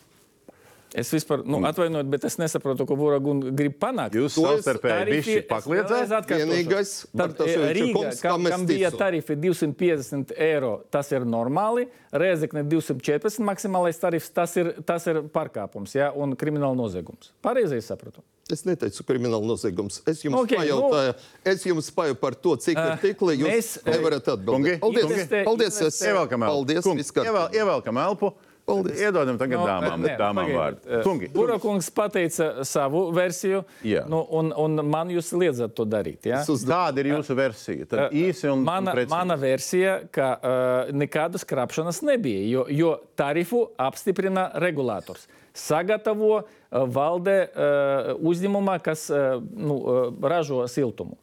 [0.96, 4.16] Es vispār nu, atvainojos, bet es nesaprotu, ko Vuragun grib panākt.
[4.16, 6.30] Jūs savstarpēji vēlreiz pakliedzāt?
[6.32, 11.88] Vienīgais, Tad eh, Rīga, kam, kam bija tarifi 250 eiro, tas ir normāli.
[12.08, 17.34] Rezekne 214 maksimālais tarifs, tas ir, tas ir pārkāpums ja, un krimināla noziegums.
[17.44, 18.24] Pareizi es sapratu.
[18.48, 19.92] Es neteicu kriminālu noziegumu.
[20.08, 23.34] Es jums Ok, okay, pajautāju, nu, es jums pajautāju par to, cik ir Eh, tikli.
[23.42, 24.78] Jūs mēs, nevarat atbildēt.
[24.80, 26.54] Paldies, investē- paldies, es, investē- Ievelkam elpu.
[26.54, 27.42] paldies, Kungi, viss kārtībā.
[27.52, 28.30] ievel, ievelkam elpu.
[28.32, 28.47] Paldies.
[28.68, 31.00] Iedodam tagad dāmām, dāmām vārdu.
[31.04, 34.04] Kungi, Burakungs pateica savu versiju, Jā.
[34.10, 36.28] nu, un, un man jūs liedzat to darīt.
[36.28, 36.42] Ja?
[36.44, 37.88] Kāda ir jūsu versija?
[37.88, 39.12] Tad īsi un mana, precīzi.
[39.14, 45.24] mana versija, ka uh, nekādas krāpšanas nebija, jo, jo tarifu apstiprina regulators.
[45.56, 46.44] Sagatavo uh,
[46.92, 51.16] valde uh, uzņēmumā, kas uh, nu, uh, ražo siltumu.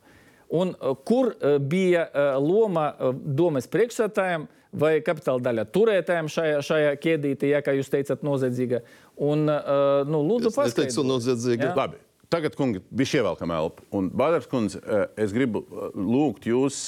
[0.50, 6.62] Un uh, kur uh, bija uh, loma uh, domas priekšsētājiem vai kapitāla daļa turētājiem šajā,
[6.66, 8.82] šajā ķēdītē, ja, kā jūs teicat, noziedzīga?
[9.22, 11.12] Un, uh, nu, lūdzu, Es neteicu paskaidrot.
[11.14, 11.64] noziedzīgi.
[11.70, 11.76] Jā.
[11.78, 12.02] Labi.
[12.34, 13.84] Tagad, kungi, bija ievelkama elpa.
[13.96, 16.80] Un, Bādars kundze, eh, es gribu eh, lūgt jūs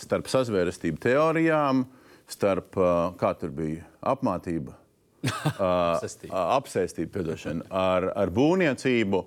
[0.00, 1.84] starp sazvērestību teorijām,
[2.26, 2.72] starp,
[3.20, 4.72] kā tur bija, apmātība,
[6.58, 7.12] Apsēstība.
[7.18, 9.22] piedošana, ar, ar būvniecību.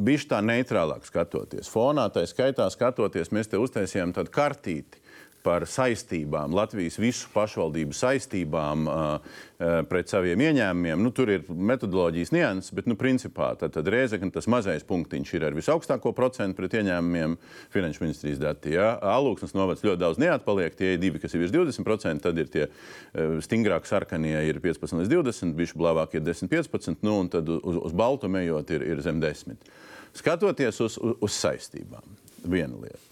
[0.00, 1.68] Bija tā neitrālāk skatoties.
[1.70, 4.99] Fonā tā skaitā skatoties, mēs te uztaisījām tādu kartīti
[5.42, 11.00] par saistībām, Latvijas visu pašvaldību saistībām uh, uh, pret saviem ieņēmumiem.
[11.00, 15.46] Nu, tur ir metodoloģijas nianses, bet, nu, principā, tad, tad Rēzekne tas mazais punktiņš ir
[15.48, 17.36] ar visaugstāko procentu pret ieņēmumiem
[17.72, 18.74] finanšu ministrijas dati.
[18.76, 18.92] Ja?
[19.16, 22.66] Alūksnes novads ļoti daudz neatpaliek, tie ir divi, kas ir virs 20%, tad ir tie
[22.68, 27.96] uh, stingrāk sarkanie ir 15 līdz 20, bišķi blāvākie 10-15, nu, un tad uz, uz
[27.96, 29.70] baltu ejot ir, ir zem 10.
[30.16, 32.04] Skatoties uz, uz, uz saistībām,
[32.44, 33.09] viena lieta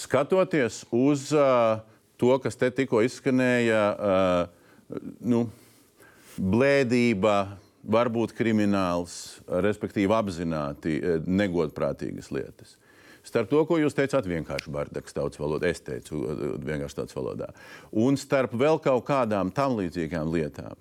[0.00, 1.80] skatoties uz uh,
[2.20, 5.44] to, kas te tikko izskanēja, uh, nu,
[6.40, 7.36] blēdība,
[7.90, 12.76] varbūt krimināls, respektīvi apzināti negodprātīgas lietas.
[13.24, 16.22] Starp to, ko jūs teicāt, vienkārši bardaks tautas valodā, es teicu
[16.64, 17.50] vienkārši tautas valodā,
[17.92, 20.76] un starp vēl kaut kādām tam līdzīgām lietām.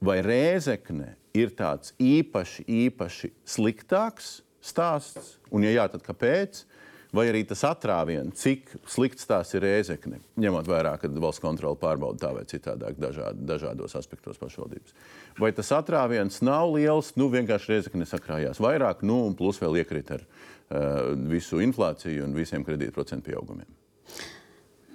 [0.00, 6.64] Vai Rēzekne ir tāds īpaši, īpaši sliktāks stāsts, un, ja jā, tad kāpēc?
[7.10, 12.22] Vai arī tas atrāviens, cik slikts tās ir rēzekne, ņemot vērā, ka valsts kontrole pārbauda
[12.22, 14.94] tā vai citādāk dažād, dažādos aspektos pašvaldības.
[15.42, 20.20] Vai tas atrāviens nav liels, nu vienkārši rēzekne sakrājās vairāk, nu un plus vēl iekrita
[20.20, 23.66] ar uh, visu inflāciju un visiem kredītprocentu pieaugumiem?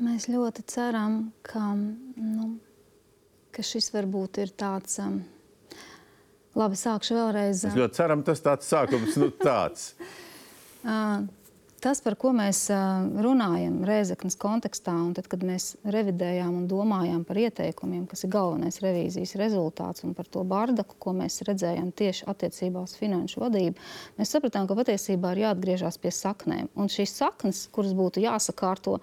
[0.05, 2.49] Mēs ļoti ceram, ka, nu,
[3.55, 5.01] ka šis varbūt ir tāds.
[5.03, 5.21] Um,
[6.55, 7.67] labi, sākšu vēlreiz.
[7.67, 9.91] Mēs ļoti ceram, tas tāds sākums, nu tāds.
[10.85, 11.23] Uh,
[11.85, 12.63] Tas, par ko mēs
[13.21, 18.79] runājam Rēzeknas kontekstā, un tad, kad mēs revidējām un domājām par ieteikumiem, kas ir galvenais
[18.81, 23.85] revīzijas rezultāts, un par to bardaku, ko mēs redzējām tieši attiecībā uz finanšu vadību,
[24.17, 26.71] mēs sapratām, ka patiesībā ir jāatgriežas pie saknēm.
[26.73, 28.95] Un šīs saknes, kuras būtu jāsakārto,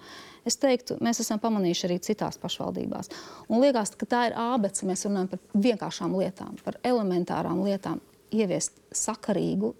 [0.43, 3.13] es teiktu, mēs esam pamanījuši arī citās pašvaldībās.
[3.47, 4.83] Un liekas, ka tā ir ābece.
[4.91, 8.03] Mēs runājam par vienkāršām lietām, par elementārām lietām,
[8.35, 9.71] ieviest sakarīgu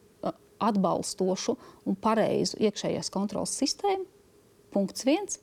[0.61, 1.55] atbalstošu
[1.89, 4.05] un pareizu iekšējās kontrolas sistēmu.
[4.73, 5.39] Punkts viens.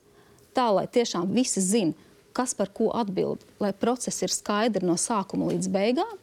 [0.57, 5.51] Tā, lai tiešām visi zinātu, kas par ko atbild, lai process ir skaidrs no sākuma
[5.51, 6.19] līdz beigām.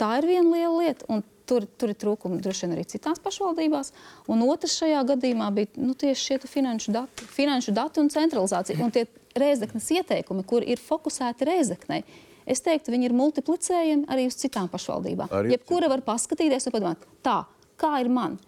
[0.00, 1.04] Tā ir viena liela lieta.
[1.12, 3.92] Un tur, tur ir trūkumi droši vien arī citās pašvaldībās.
[4.30, 8.80] Un otrs šajā gadījumā bija nu, tieši šie finanšu dati, finanšu dati un centralizācija.
[8.84, 9.06] Un tie
[9.38, 12.02] rēzeknes ieteikumi, kur ir fokusēti rēzeknei,
[12.50, 15.32] es teiktu, viņi ir multiplicējami arī uz citām pašvaldībām.
[15.52, 17.42] Jebkura var paskatīties un padomāt, tā,
[17.80, 18.38] kā ir man.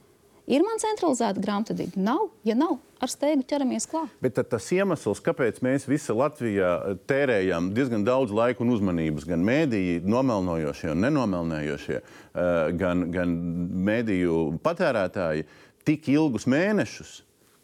[0.51, 2.01] Ir man centralizēta grāmatvedība?
[2.03, 2.25] Nav.
[2.47, 4.11] Ja nav, ar steigu ķeramies klāt.
[4.25, 10.03] Bet tas iemesls, kāpēc mēs visi Latvijā tērējam diezgan daudz laika un uzmanības, gan mēdīju
[10.11, 13.37] nomelnojošie un nenomelnojošie, eh, gan, gan
[13.87, 15.47] mēdīju patērētāji,
[15.87, 17.21] tik ilgus mēnešus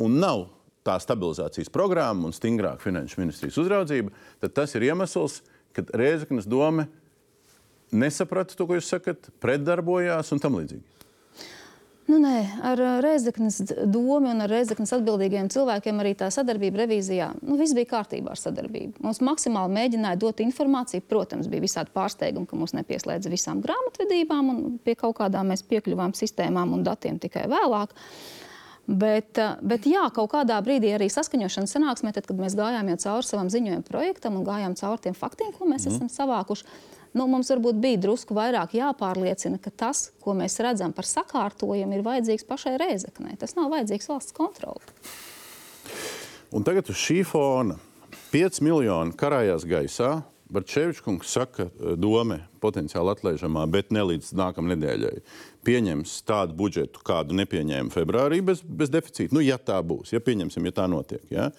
[0.07, 0.47] un nav
[0.87, 5.43] tā stabilizācijas programma un stingrāka finanšu ministrijas uzraudzība, tad tas ir iemesls,
[5.77, 6.87] kad Rēzaknes doma
[7.91, 10.98] nesaprata to, ko jūs sakat, pretdarbojās un tam līdzīgi.
[12.09, 17.27] Nu, nē, ar Reizeknas domu un ar Reizeknas atbildīgiem cilvēkiem arī tā sadarbība revīzijā.
[17.45, 19.03] Nu, viss bija kārtībā ar sadarbību.
[19.05, 21.05] Mums maksimāli mēģināja dot informāciju.
[21.05, 26.17] Protams, bija visādi pārsteigumi, ka mūs nepieslēdza visām grāmatvedībām un pie kaut kādām mēs piekļuvām
[26.17, 27.93] sistēmām un datiem tikai vēlāk.
[28.89, 29.37] Bet,
[29.69, 33.85] bet jā, kaut kādā brīdī arī saskaņošanas sanāksmē, tad, kad mēs gājām cauri savam ziņojuma
[33.85, 35.99] projektam un gājām cauri tiem faktiem, ko mēs mm.
[35.99, 36.65] esam savākuši,
[37.17, 42.07] nu, mums varbūt bija drusku vairāk jāpārliecina, ka tas, ko mēs redzam par sakārtojumu, ir
[42.07, 43.39] vajadzīgs pašai reizeknei.
[43.41, 44.83] Tas nav vajadzīgs valsts kontrole.
[46.53, 47.77] Un tagad uz šī fona
[48.33, 50.19] 5 miljoni karājās gaisā.
[50.49, 55.21] Barčevičs saka, eh, doma potenciāli atlaižamā, bet ne līdz nākamajai nedēļai.
[55.65, 59.33] Pieņems tādu budžetu, kādu nepieņēma februārī, bez, bez deficīta.
[59.33, 61.21] Nu, ja tā būs, ja pieņemsim, ja tā notiek.
[61.31, 61.51] Ja?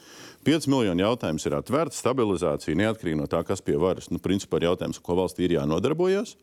[0.47, 4.07] 5 miljonu jautājums ir atvērts, stabilizācija neatkarīgi no tā, kas pie varas.
[4.13, 6.37] Nu, principā ir jautājums, ko valstī ir jānodarbojas.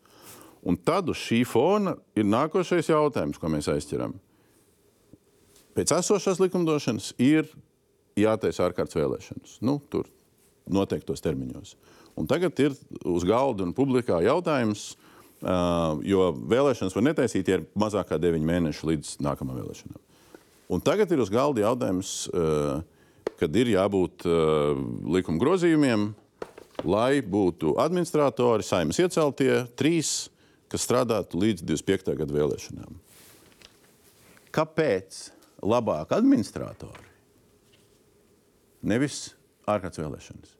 [0.66, 4.16] Un tad uz šī fona ir nākošais jautājums, ko mēs aizķeram.
[5.76, 7.49] Pēc esošās likumdošanas ir
[8.18, 9.59] jātaisa ārkārtas vēlēšanas.
[9.64, 10.09] Nu, tur
[10.72, 11.76] noteiktos termiņos.
[12.16, 12.74] Un tagad ir
[13.05, 14.94] uz galda un publikā jautājums,
[15.44, 20.03] uh, jo vēlēšanas var netaisīt, ja ir mazāk kā 9 mēneši līdz nākamajām vēlēšanām.
[20.72, 22.80] Un tagad ir uz galda jautājums, uh,
[23.41, 24.78] kad ir jābūt uh,
[25.16, 26.09] likuma grozījumiem,
[26.87, 30.28] lai būtu administratori, saimnes ieceltie, trīs,
[30.72, 32.14] kas strādātu līdz 25.
[32.20, 33.01] gada vēlēšanām.
[34.57, 35.20] Kāpēc
[35.64, 37.05] labāk administratori?
[38.87, 39.34] Nevis
[39.66, 40.57] ārkārtas vēlēšanas.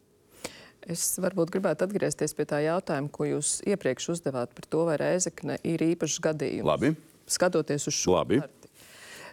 [0.87, 5.59] Es varbūt gribētu atgriezties pie tā jautājuma, ko jūs iepriekš uzdevāt par to, vai Reizekne
[5.67, 6.69] ir īpašs gadījums.
[6.69, 6.93] Labi.
[7.27, 8.39] Skatoties uz šo Labi.
[8.45, 8.66] karti.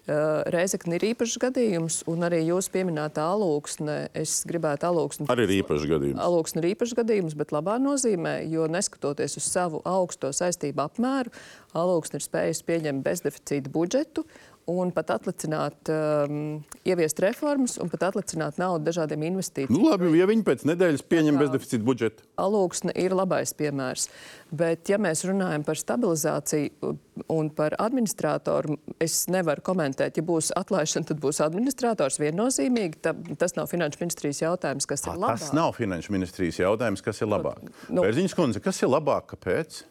[0.04, 4.10] Uh, Reizekne ir īpašs gadījums, un arī jūs pieminētā alūksne.
[4.20, 5.28] Es gribētu alūksni.
[5.32, 6.20] Arī ir īpašs gadījums.
[6.20, 11.32] Alūksne ir īpašs gadījums, bet labā nozīmē, jo neskatoties uz savu augsto saistību apmēru,
[11.80, 14.26] alūksne ir spējusi pieņemt bezdeficīta budžetu
[14.70, 19.74] un pat atlicināt, um, ieviest reformas un pat atlicināt naudu dažādiem investīcijiem.
[19.76, 22.28] Nu, labi, ja viņi pēc nedēļas pieņem bezdeficīta budžetu.
[22.40, 24.08] Alūksne ir labais piemērs.
[24.54, 26.94] Bet, ja mēs runājam par stabilizāciju
[27.34, 33.02] un par administratoru, es nevaru komentēt, ja būs atlaišana, tad būs administrators viennozīmīgi.
[33.04, 35.42] Ta, tas nav finanšu ministrijas jautājums, kas ir labāk.
[35.44, 37.66] Tas nav finanšu ministrijas jautājums, kas ir labāk.
[37.90, 39.34] Nu- Bērziņas kundze, kas ir labāk?
[39.34, 39.84] Kāpēc?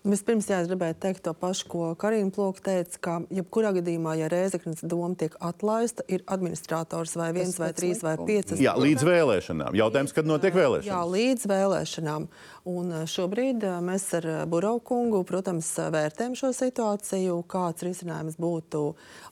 [0.00, 4.30] Vispirms, jā, es gribēju teikt to pašu, ko Karina Ploka teica, ka jebkurā gadījumā, ja
[4.32, 8.62] Rēzeknas doma tiek atlaista, ir administrators vai viens, vai pēc trīs, vai piecas.
[8.64, 9.76] Jā, līdz vēlēšanām.
[9.76, 11.12] Jautājums, kad notiek Jā, vēlēšanas?
[11.12, 12.28] līdz vēlēšanām.
[12.72, 18.40] Un eh, šobrīd eh, mēs ar eh, Burau kungu, protams, vērtējam šo situāciju, kāds risinājums
[18.40, 18.86] būtu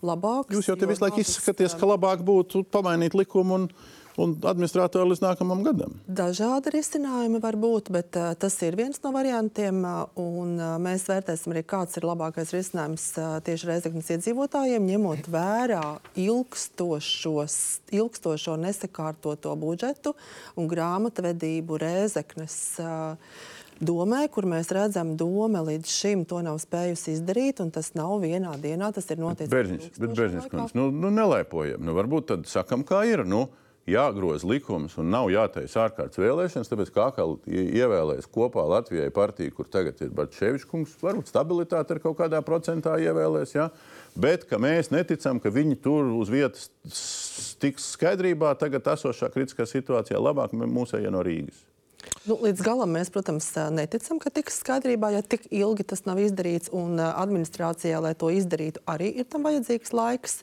[0.04, 0.52] labāks.
[0.52, 3.70] Jūs jau te visu laiku tas, eh, ka labāk būtu pamainīt likumu un,
[4.18, 5.96] un administratoru līdz nākamajam gadam.
[6.20, 9.80] Dažādi risinājumi var būt, bet uh, tas ir viens no variantiem.
[9.82, 15.30] Uh, un, uh, mēs vērtēsim arī, kāds ir labākais risinājums uh, tieši Reizeknas iedzīvotājiem, ņemot
[15.32, 15.84] vērā
[16.18, 17.60] ilgstošos,
[17.94, 20.16] ilgstošo nesakārtoto budžetu
[20.58, 22.58] un grāmatvedību Reizeknas.
[22.82, 28.16] Uh, Domē, kur mēs redzam, doma līdz šim to nav spējusi izdarīt, un tas nav
[28.24, 28.90] vienā dienā.
[28.94, 31.84] Tas ir noticis Bērziņš, bet Bērziņš nu, nu nelēpojam.
[31.86, 33.22] Nu, varbūt tad sakam, kā ir.
[33.28, 33.46] Nu,
[33.88, 39.54] jāgroza likums un nav jātaisa ārkārtas vēlēšanas, tāpēc kā atkal ie- ievēlēs kopā Latvijai partiju,
[39.56, 43.70] kur tagad ir Barčevičs kungs, varbūt stabilitāte ar kaut kādā procentā ievēlēs, ja?
[44.16, 46.68] bet mēs neticam, ka viņi tur uz vietas
[47.62, 51.64] tiks skaidrībā, tagad esošā kritiskā situācijā labāk mūsējie no Rīgas.
[52.28, 56.70] Nu, līdz galam mēs, protams, neticam, ka tiks skaidrībā, ja tik ilgi tas nav izdarīts.
[56.76, 60.38] Un administrācijā, lai to izdarītu, arī ir tam vajadzīgs laiks.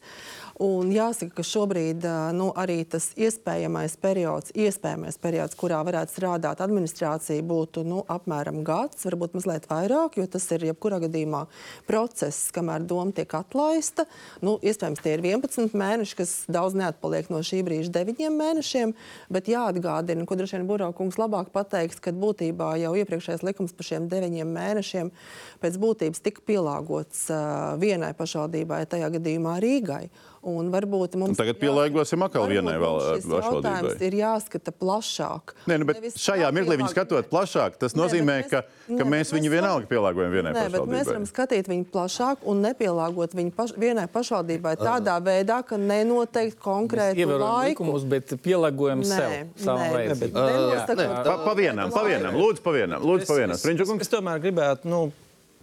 [0.64, 7.44] Un jāsaka, ka šobrīd nu, arī tas iespējamais periods, iespējamais periods, kurā varētu strādāt administrācija,
[7.44, 11.42] būtu nu, apmēram gads, varbūt mazliet vairāk, jo tas ir jebkurā gadījumā
[11.90, 14.06] process, kamēr doma tiek atlaista.
[14.40, 18.94] Nu, iespējams, tie ir 11 mēneši, kas daudz neatpaliek no šī brīža 9 mēnešiem.
[19.36, 24.08] Bet jāatgādina, ko droši vien Buraukungs labāk pateiks, ka būtībā jau iepriekšējais likums par šiem
[24.08, 25.12] 9 mēnešiem
[25.60, 30.06] pēc būtības tika pielāgots uh, vienai pašvaldībai, tajā gadījumā Rīgai.
[30.46, 33.94] Un varbūt mums Un tagad pielāgosim atkal vienai vēl, pašvaldībai.
[34.06, 35.56] Ir jāskata plašāk.
[35.66, 38.98] Nē, nu, bet Nevis šajā mirklī viņi skatot plašāk, tas Nē, nozīmē, mēs- ka, nē,
[39.00, 41.32] ka bet mēs viņu vienalga pielāgojam vienai Nē, bet mēs varam pašvaldībai.
[41.34, 47.42] skatīt viņu plašāk un nepielāgot viņu paš, vienai pašvaldībai tādā veidā, ka nenoteikt konkrētu Ievērojam
[47.42, 47.84] laiku.
[47.84, 49.50] likumus, bet pielāgojam Nē, sev.
[49.66, 50.20] savam nē, vajadzībām.
[50.20, 53.56] bet nenosakot Pa, pa vienam, pa vienam, lūdzu, pa vienam, lūdzu, pa vienam.
[53.58, 54.02] Es, Sprinčukungs?
[54.02, 55.12] es tomēr gribētu nu,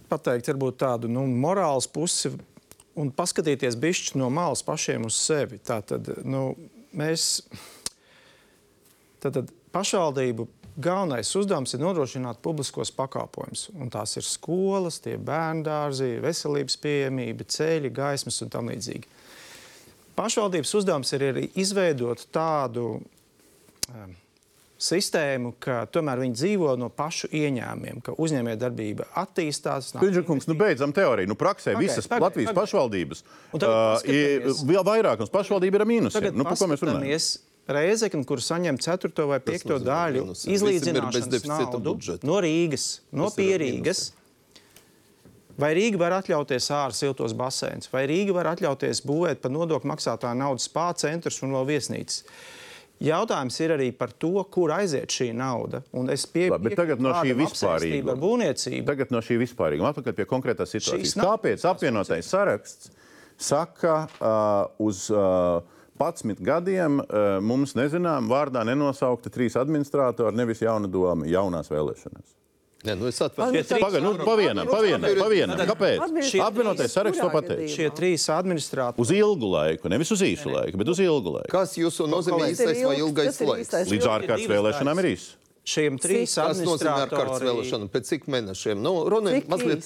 [0.09, 2.35] pateikt, varbūt tādu nu, morāles pusi
[2.99, 5.59] un paskatīties bišķi no malas pašiem uz sevi.
[5.63, 6.51] Tātad, nu,
[6.97, 7.43] mēs
[9.23, 10.47] tātad, pašvaldību
[10.83, 13.67] galvenais uzdevums ir nodrošināt publiskos pakalpojumus.
[13.93, 19.09] Tās ir skolas, tie bērndārzi, veselības pieejamība, ceļi, gaismas un tam līdzīgi.
[20.17, 24.11] Pašvaldības uzdevums ir arī izveidot tādu um,
[24.83, 29.93] sistēmu, ka tomēr viņi dzīvo no pašu ieņēmumiem, ka uzņēmējdarbība attīstās.
[30.01, 31.31] Pidžakungs, nu beidzam teoriju.
[31.31, 32.61] Nu, praksē Pagaid, visas pagaid, Latvijas pagaid.
[32.61, 33.23] pašvaldības
[33.53, 36.13] tagad uh, ir vēl vairāk, un pašvaldība ir.
[36.13, 37.43] Tagad Nu, par ko mēs runājam?
[37.63, 39.23] Reizekni, kur saņem 4.
[39.29, 39.69] vai 5.
[39.71, 42.27] nozīmē daļu izlīdzināšanas naudu budžeta.
[42.27, 44.09] no Rīgas, no Pierīgas.
[45.55, 50.39] Vai Rīga var atļauties ārā siltos basēnus, vai Rīga var atļauties būvēt par nodokļu maksātāju
[50.39, 52.23] naudu spā centrus un vēl viesnīcas?
[53.03, 55.81] Jautājums ir arī par to, kur aiziet šī nauda.
[55.99, 57.33] Un es pie, Labi, bet tagad no šī
[58.13, 58.85] Ar būvniecību.
[58.87, 61.17] Tagad no šī vispārīguma atpakaļ pie konkrētās situācijas.
[61.19, 62.93] Kāpēc apvienotais saraksts
[63.43, 65.59] saka, uh, uz uh,
[65.99, 72.42] 11 gadiem uh, mums nezinām, vārdā nenosaukta trīs administratori, nevis jauna doma, jaunās vēlēšanas?
[72.83, 73.69] Nē, nu es atvainojos.
[73.79, 75.61] Pagaid, nu, pa vienam, pa vienam, pa vienam.
[75.69, 76.01] Kāpēc?
[76.43, 77.69] Apvienotais saraksts to gadījumā?
[77.71, 78.99] Šie trīs administratori.
[78.99, 81.51] Uz ilgu laiku, nevis uz īsu laiku, bet uz ilgu laiku.
[81.53, 83.71] Kas jūsu nozīmē īstais vai ilgais laiks?
[83.87, 85.37] Līdz ārkārtas vēlēšanām ir īss.
[85.63, 87.47] Šiem trīs Kas nozīmē ārkārtas administratori.
[87.47, 87.85] vēlēšana?
[87.93, 88.81] Pēc cik mēnešiem?
[88.83, 89.85] Nu, runājam mazliet,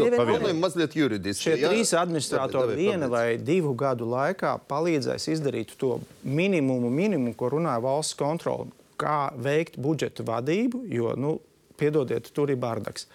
[0.00, 1.50] runājam mazliet juridiski.
[1.50, 7.84] Šie trīs administratori viena vai divu gadu laikā palīdzēs izdarīt to minimumu, minimumu ko runāja
[7.84, 11.34] valsts kontrole, kā veikt budžeta vadību, jo, nu,
[11.78, 13.06] piedodiet, tur ir bardaks.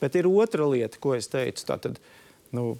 [0.00, 1.64] Bet ir otra lieta, ko es teicu.
[1.68, 1.98] Tātad,
[2.54, 2.74] nu,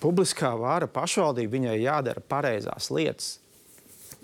[0.00, 3.36] publiskā vāra pašvaldība viņai jādara pareizās lietas.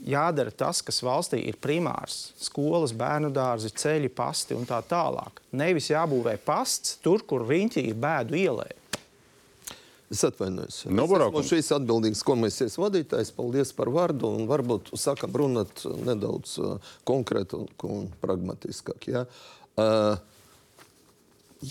[0.04, 5.40] Jādara tas, kas valstī ir primārs- skolas, bērnu dārzi, ceļi, pasti un tā tālāk.
[5.52, 8.68] Nevis jābūvē pasts tur, kur riņķī ir bēdu ielē.
[10.11, 10.84] Es atvainojos.
[10.86, 13.32] Nu, es esmu šīs atbildīgas komisijas vadītājs.
[13.34, 14.30] Paldies par vārdu.
[14.38, 19.09] un Varbūt sākam runāt nedaudz uh, konkrēti un, un pragmatiskāk.
[19.11, 19.24] Ja?
[19.74, 20.14] Uh,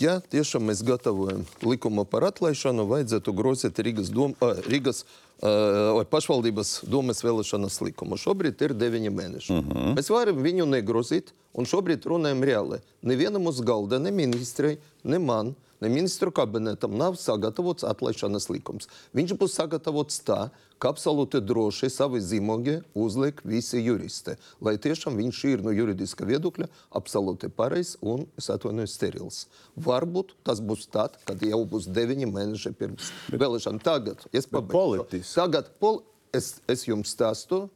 [0.00, 6.82] ja tiešām mēs gatavojam likumu par atlaišanu, vajadzētu grozīt Rīgas, dom, uh, Rīgas uh, pašvaldības
[6.90, 8.18] domas vēlēšanas likumu.
[8.20, 9.52] Šobrīd ir deviņi mēneši.
[9.52, 9.92] Uh -huh.
[9.98, 12.80] Mēs varam viņu negrozīt, un šobrīd runājam reāli.
[13.02, 18.88] Nevienam uz galda, ne ministrei, ne man, ne ministru kabinetam nav sagatavots atlaišanas likums.
[19.16, 20.38] Viņš būs sagatavots tā,
[20.78, 24.36] ka absolūti droši savi zīmogi uzliek visi juristi.
[24.60, 26.68] Lai tiešām viņš ir no juridiska viedokļa
[27.00, 29.40] absolūti pareizs un, es atvainojos, sterils.
[29.76, 33.80] Varbūt tas būs tad, kad jau būs deviņi mēneši pirms vēlēšanām.
[33.84, 35.24] Tagad es pabeigšu.
[35.32, 36.02] Tagad pol
[36.36, 37.66] es, es jums stāstu.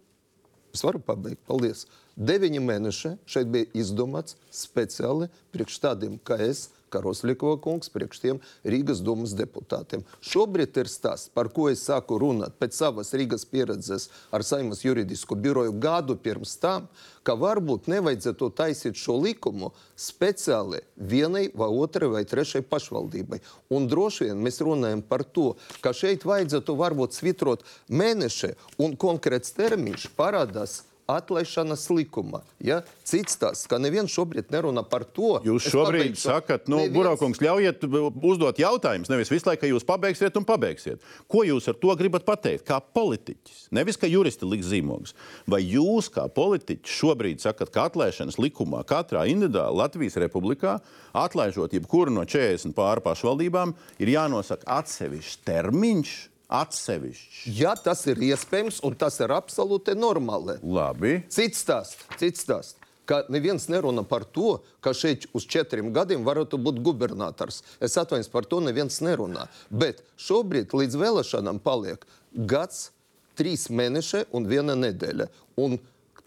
[0.75, 1.41] Es varu pabeigt.
[1.49, 1.87] Paldies.
[2.21, 9.03] Deviņi mēneši šeit bija izdomāts speciāli priekš tādiem kā es, Karoslikova kungs, priekš tiem Rīgas
[9.05, 10.03] domas deputātiem.
[10.25, 15.39] Šobrīd ir stāsts, par ko es sāku runāt pēc savas Rīgas pieredzes ar Saimas juridisku
[15.39, 16.89] biroju gadu pirms tam,
[17.23, 23.41] ka varbūt nevajadzētu taisīt šo likumu speciāli vienai vai otrai vai trešai pašvaldībai.
[23.77, 29.55] Un droši vien mēs runājam par to, ka šeit vajadzētu varbūt svitrot mēneši un konkrēts
[29.57, 30.81] termiņš parādās
[31.11, 32.41] atlaišanas likumā.
[32.63, 32.81] Ja?
[33.07, 35.41] Cits tas, ka neviens šobrīd nerunā par to.
[35.47, 36.23] Jūs šobrīd pabeigšu.
[36.25, 37.85] sakat, nu, Neviens- Buraukungs, ļaujiet
[38.23, 39.11] uzdot jautājumus.
[39.11, 41.01] Nevis visu laiku, jūs pabeigsiet un pabeigsiet.
[41.29, 42.65] Ko jūs ar to gribat pateikt?
[42.69, 45.15] Kā politiķis, nevis kā juristi liks zīmogus.
[45.47, 50.79] Vai jūs, kā politiķis, šobrīd sakat, ka atlaišanas likumā katrā individuāli Latvijas republikā,
[51.15, 56.30] atlaižot jebkuru no 40 pāri pašvaldībām, ir jānosaka atsevišķs termiņš?
[56.51, 57.47] Atsevišķs.
[57.55, 60.59] Ja tas ir iespējams, un tas ir absolūti normāli.
[60.67, 61.21] Labi.
[61.31, 62.77] Cits stāsts, cits stāsts.
[63.07, 67.63] Ka neviens nerunā par to, ka šeit uz četriem gadiem varētu būt gubernators.
[67.83, 69.49] Es atvainojos par to, neviens nerunā.
[69.71, 72.91] Bet šobrīd līdz vēlēšanām paliek gads,
[73.39, 75.27] trīs mēneši un viena nedēļa.
[75.59, 75.79] Un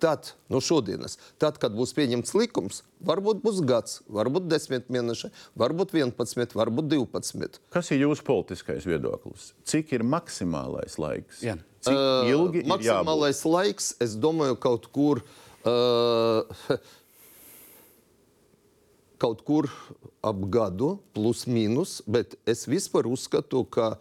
[0.03, 5.95] tad, no šodienas, tad, kad būs pieņemts likums, varbūt būs gads, varbūt desmit mēneši, varbūt
[5.95, 7.61] 11, varbūt 12.
[7.73, 9.53] Kas ir jūsu politiskais viedoklis?
[9.69, 11.39] Cik ir maksimālais laiks?
[11.45, 11.55] Jā.
[11.83, 12.73] Cik ilgi ir jābūt?
[12.73, 15.23] Maksimālais laiks, es domāju, kaut kur.
[15.63, 16.43] Uh,
[19.23, 19.69] kaut kur
[20.19, 23.93] ap gadu, plus mīnus, bet es vispār uzskatu, ka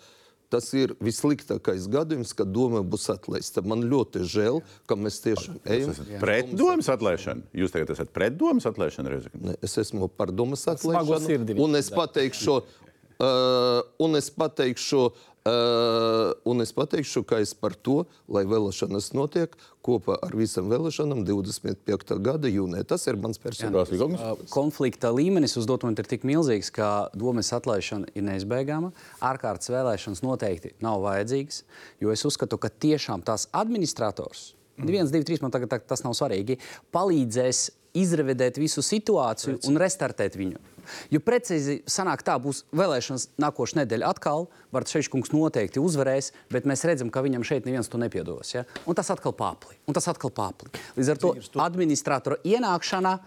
[0.52, 3.64] tas ir vissliktākais gadījums, kad doma būs atlaista.
[3.64, 5.94] Man ļoti žēl, ka mēs tiešām ejam.
[6.22, 7.46] Pret domas atlaišanu.
[7.56, 9.42] Jūs tagad esat pret domas atlaišanu, Rezekne?
[9.48, 11.56] Ne, Es esmu par domas atlaišanu.
[11.62, 15.06] Un es pateikšu, uh, un es pateikšu,
[15.48, 21.24] uh, un es pateikšu, ka es par to, lai vēlēšanas notiek kopā ar visam vēlēšanām
[21.26, 22.16] 25.
[22.22, 22.86] gada jūnijā.
[22.94, 23.92] Tas ir mans personīgais.
[24.14, 28.92] Uh, Konflikta līmenis uz momentu ir tik milzīgs, ka domas atlaišana ir neizbēgama.
[29.24, 31.62] Ārkārtas vēlēšanas noteikti nav vajadzīgas,
[32.02, 36.16] jo es uzskatu, ka tiešām tās administrators viens, divi, trīs, man tagad tā, tas nav
[36.16, 36.58] svarīgi,
[36.94, 37.68] palīdzēs
[37.98, 39.68] izrevidēt visu situāciju Preci.
[39.68, 40.60] un restartēt viņu.
[41.12, 44.48] Jo precīzi sanāk tā, būs vēlēšanas nākošais nedēļa atkal.
[44.74, 48.54] Bartševičs noteikti uzvarēs, bet mēs redzam, ka viņam šeit neviens to nepiedos.
[48.54, 48.66] Ja?
[48.86, 49.78] Un tas atkal pāpli.
[49.86, 50.72] Un tas atkal pāpli.
[50.98, 51.34] Līdz ar to
[51.64, 53.18] administratora ienākšana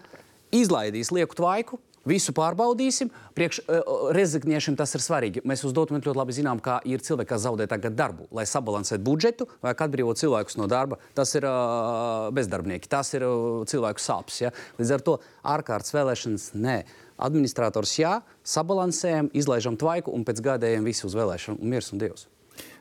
[0.54, 3.10] izlaidīs lieku tvaiku, Visu pārbaudīsim.
[3.34, 5.42] Priekš uh, rezigniešiem tas ir svarīgi.
[5.48, 9.02] Mēs uz dotu ļoti labi zinām, ka ir cilvēki, kas zaudē tagad darbu, lai sabalansētu
[9.06, 11.00] budžetu vai atbrīvotu cilvēkus no darba.
[11.18, 14.38] Tas ir uh, bezdarbnieki, tas ir uh, cilvēku sāpes.
[14.44, 14.54] Ja?
[14.78, 15.18] Līdz ar to
[15.56, 16.78] ārkārtas vēlēšanas nē.
[17.16, 22.26] Administrators jā, sabalansējam, izlaižam tvaiku un pēc gādējiem visi uz vēlēšanu un miers un dievs.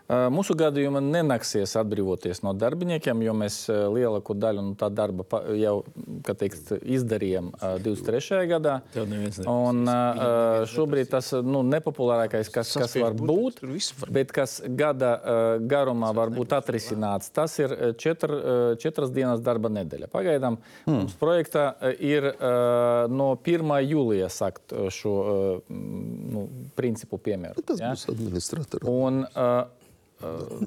[0.06, 5.26] Mūsu gadījumā nenāksies atbrīvoties no darbiniekiem, jo mēs lielāko daļu no tā darba
[5.58, 5.80] jau
[6.28, 7.48] teikt, izdarījām
[7.82, 8.44] 23.
[8.52, 8.76] gadā.
[9.50, 9.82] Un,
[10.70, 13.64] šobrīd tas nu, nepopulārākais, kas, kas var būt,
[14.14, 15.16] bet kas gada
[15.66, 18.36] garumā var būt atrisināts, tas ir četr,
[18.82, 20.12] četras dienas darba nedēļa.
[20.14, 21.00] Pagaidām hmm.
[21.00, 22.30] mums projektā ir
[23.10, 23.74] no 1.
[23.90, 25.16] jūlija sakt šo
[25.66, 26.46] nu,
[26.78, 27.66] principu piemēru.
[27.66, 27.96] Tas ja?
[27.96, 28.86] būs administrators.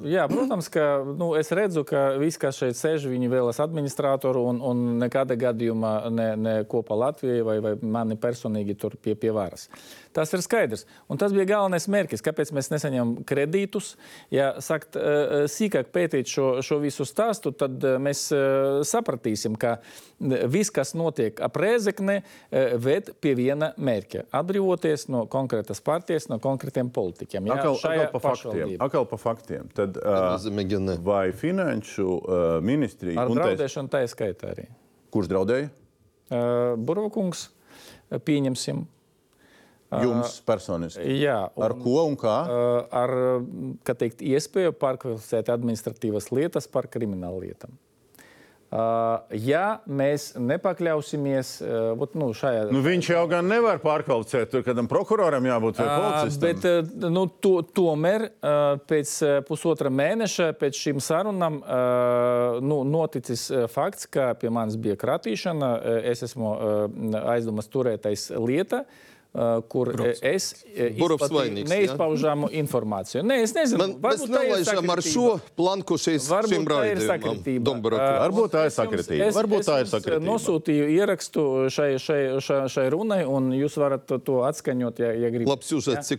[0.04, 4.58] Jā, protams, ka nu, es redzu, ka visi, kas šeit sēž, viņi vēlas administratoru un,
[4.60, 9.70] un nekāda gadījumā ne, ne kopā Latvijai vai, vai mani personīgi tur pie, pie varas.
[10.12, 10.84] Tas ir skaidrs.
[11.08, 13.94] Un tas bija galvenais mērķis, kāpēc mēs nesaņemam kredītus.
[14.34, 18.28] Ja sakt, eh, eh, sīkāk pētīt šo, šo visu stāstu, tad eh, mēs
[18.88, 19.78] sapratīsim, ka
[20.50, 22.20] viss, kas notiek ap Rēzekne,
[22.82, 27.46] ved pie viena mērķa- atbrīvoties no konkrētas partijas, no konkrētiem politiķiem.
[27.46, 29.70] Ja, akal, akal, pa faktiem, akal pa faktiem.
[29.74, 33.22] Tad, uh, vai finanšu uh, ministrija...
[33.22, 34.68] Ar draudēšanu tā ir skaitā arī.
[35.14, 35.70] Kurš draudēja?
[36.28, 37.48] Uh, Burvokungs,
[38.10, 38.86] pieņemsim.
[39.88, 41.04] Jums personiski?
[41.22, 41.46] Jā.
[41.56, 42.38] Un, ar ko un kā?
[42.92, 43.16] Ar
[43.88, 47.72] teikt, iespēju pārkvalificēt administratīvas lietas par kriminālu lietām.
[48.68, 51.54] Ja mēs nepakļausimies
[52.20, 52.66] nu, šajā.
[52.68, 56.60] Nu, viņš jau gan nevar pārkvalificēt, tur kādam prokuroram jābūt vai policistam.
[56.60, 58.26] Bet, nu, to, tomēr
[58.92, 59.14] pēc
[59.48, 61.62] pusotra mēneša, pēc šīm sarunām,
[62.60, 65.72] nu, noticis fakts, ka pie manis bija kratīšana.
[66.12, 66.52] Es esmu
[67.24, 68.84] aizdomas turētais lieta.
[69.28, 70.22] Uh, Uh, kur Burovs.
[70.22, 70.64] es
[71.68, 73.20] neizpaužamu informāciju.
[73.28, 77.84] Nē, es nezinu, Man, mēs nelaižam ar šo planku šīs, šim raidījumam.
[77.84, 79.28] Varbūt tā ir sakritība.
[79.36, 80.24] Varbūt tā ir sakritība.
[80.24, 85.58] Nosūtīju ierakstu šai, šai, šai, šai runai, un jūs varat to atskaņot, ja, ja gribat.
[85.58, 86.16] Labs jūsats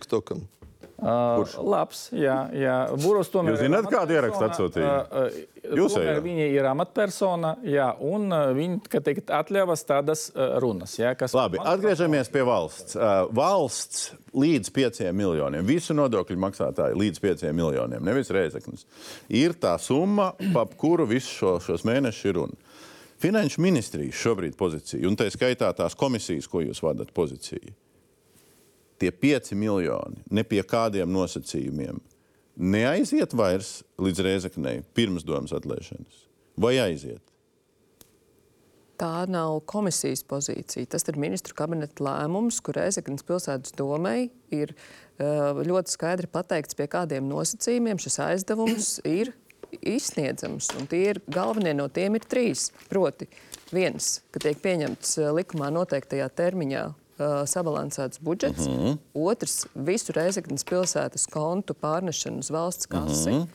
[1.00, 1.64] TikTokam.
[1.64, 2.74] Uh, labs, jā, jā.
[3.00, 4.90] Buros tomēr Jūs zināt, kādu ierakstu atsūtīja?
[4.90, 5.24] Uh,
[5.64, 10.96] uh, Jūs tomēr viņa ir amatpersona, jā, un uh, viņa, teikt, atļavas tādas uh, runas,
[11.00, 11.14] jā.
[11.34, 11.72] Labi, man...
[11.74, 12.96] atgriežamies pie valsts.
[12.98, 18.86] Uh, valsts līdz 5 miljoniem, visu nodokļu maksātāju līdz 5 miljoniem, nevis reizeknis,
[19.28, 22.66] ir tā summa, pap kuru visu šo, šos mēnešus ir runa.
[23.20, 27.74] Finanšu ministrijas šobrīd pozīcija, un tā skaitā tās komisijas, ko jūs vadat pozīciju
[29.00, 32.00] tie 5 miljoni ne pie kādiem nosacījumiem
[32.60, 36.24] neaiziet vairs līdz Rēzaknei pirms domas atlaišanas,
[36.60, 37.22] vai aiziet?
[39.00, 40.90] Tā nav komisijas pozīcija.
[40.92, 46.84] Tas ir ministru kabineta lēmums, kur Reizeknas pilsētas domai ir uh, ļoti skaidri pateikts, pie
[46.92, 49.32] kādiem nosacījumiem šis aizdevums ir
[49.80, 50.68] izsniedzams.
[50.76, 52.68] Un tie ir galvenie no tiem ir trīs.
[52.92, 53.30] Proti,
[53.72, 56.84] viens, ka tiek pieņemts uh, likumā noteiktajā termiņā
[57.20, 58.66] uh, sabalansēts budžets.
[58.66, 58.98] Mm -hmm.
[59.14, 63.30] Otrs- visu Reizeknas pilsētas kontu pārnešana uz valsts kasi.
[63.30, 63.46] Mm -hmm.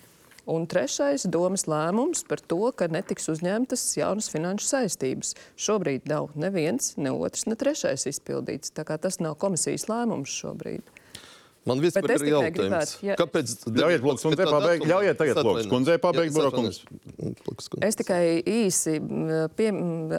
[0.45, 5.33] Un trešais- domas lēmums par to, ka netiks uzņemtas jaunas finanšu saistības.
[5.57, 8.71] Šobrīd nav neviens, ne otrs, ne trešais izpildīts.
[8.71, 10.81] Tā kā tas nav komisijas lēmums šobrīd.
[11.65, 13.53] Man vispār ir jautājums, gribētu, ja kāpēc...
[13.73, 16.77] Ļaujiet, Lūks, kundzei pabeigt, ļaujiet tagad, Lūks, kundzei pabeigt, Burokums.
[17.81, 18.99] Es tikai īsi
[19.57, 19.71] pie,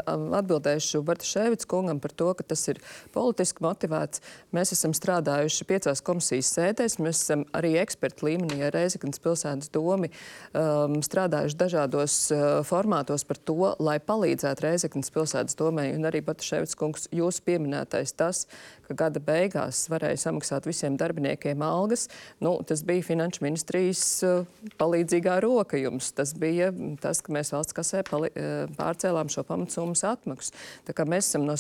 [0.03, 2.81] atbildēšu Bartaševits kungam par to, ka tas ir
[3.15, 4.25] politiski motivēts.
[4.57, 10.11] Mēs esam strādājuši piecās komisijas sēdēs, mēs esam arī ekspertu līmenī ar Reizeknas pilsētas domi
[10.11, 15.93] um, strādājuši dažādos uh, formātos par to, lai palīdzētu Reizeknas pilsētas domai.
[15.95, 18.49] Un arī Bartaševits kungs, jūsu pieminētais tas,
[18.87, 22.07] ka gada beigās varēja samaksāt visiem darbiniekiem algas.
[22.43, 24.47] Nu, tas bija Finanšu ministrijas uh,
[24.81, 26.13] palīdzīgā roka jums.
[26.17, 26.73] Tas bija
[27.03, 28.33] tas, ka mēs valsts kasē uh,
[28.79, 30.57] pārcēlām šo pamatsummas atmaksu.
[30.87, 31.57] Tā kā mēs esam no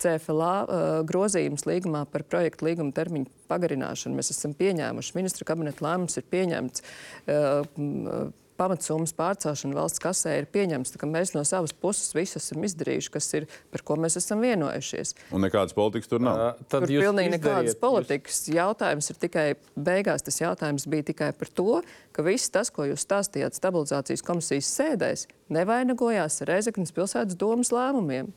[0.00, 4.16] CFLA uh, grozījums līgumā par projektu līguma termiņu pagarināšanu.
[4.16, 6.86] Mēs esam pieņēmuši, ministra kabineta lēmums ir pieņemts.
[8.60, 13.28] Pamatsummas pārcelšana valsts kasē ir pieņemts, ka mēs no savas puses visu esam izdarījuši, kas
[13.38, 15.14] ir, par ko mēs esam vienojušies.
[15.32, 16.42] Un nekādas politikas tur nav.
[16.58, 18.42] Uh, tur pilnīgi nekādas politikas.
[18.44, 18.58] Jūs...
[18.58, 19.46] Jautājums ir tikai,
[19.80, 21.80] beigās tas jautājums bija tikai par to,
[22.12, 25.24] ka viss tas, ko jūs stāstījāt stabilizācijas komisijas sēdēs,
[25.56, 28.28] nevainagojās ar Reizeknas pilsētas domas lēmumiem.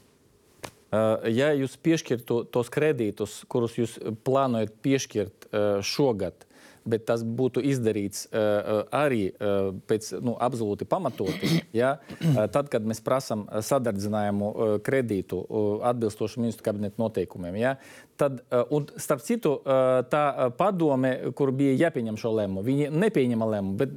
[1.33, 5.47] Ja jūs piešķirtu tos kredītus, kurus jūs plānojat piešķirt
[5.83, 6.45] šogad,
[6.85, 11.51] bet tas būtu izdarīts uh, arī uh, pēc nu, absolūti pamatoti.
[11.73, 11.95] Ja?
[12.19, 17.75] Uh, tad, kad mēs prasām sadardzinājumu uh, kredītu uh, atbilstoši ministru kabineta noteikumiem, ja?
[18.19, 23.49] tad, uh, un starp citu, uh, tā padome, kur bija jāpieņem šo lēmumu, viņi nepieņēma
[23.55, 23.95] lēmumu, bet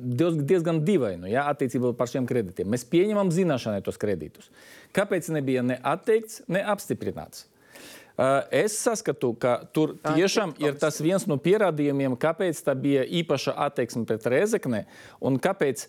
[0.49, 1.49] diezgan dīvainu ja?
[1.53, 2.71] attiecībā par šiem kredītiem.
[2.73, 4.49] Mēs pieņemam zināšanai tos kredītus.
[4.97, 7.45] Kāpēc nebija ne atteikts, ne apstiprināts?
[8.17, 13.57] Eh, es saskatu, ka tur tiešām ir tas viens no pierādījumiem, kāpēc tā bija īpaša
[13.67, 14.85] attieksme pret Rezekni
[15.21, 15.89] un kāpēc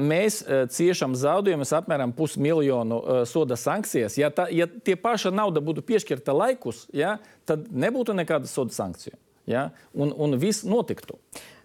[0.00, 0.38] mēs
[0.72, 2.96] ciešam zaudējumus apmēram pusmiljonu
[3.28, 4.16] soda sankcijas.
[4.16, 9.20] Ja, tā, ja tie paša nauda būtu piešķirta laikus, ja, tad nebūtu nekāda soda sankcija.
[9.46, 11.20] Ja, un, un viss notiktu.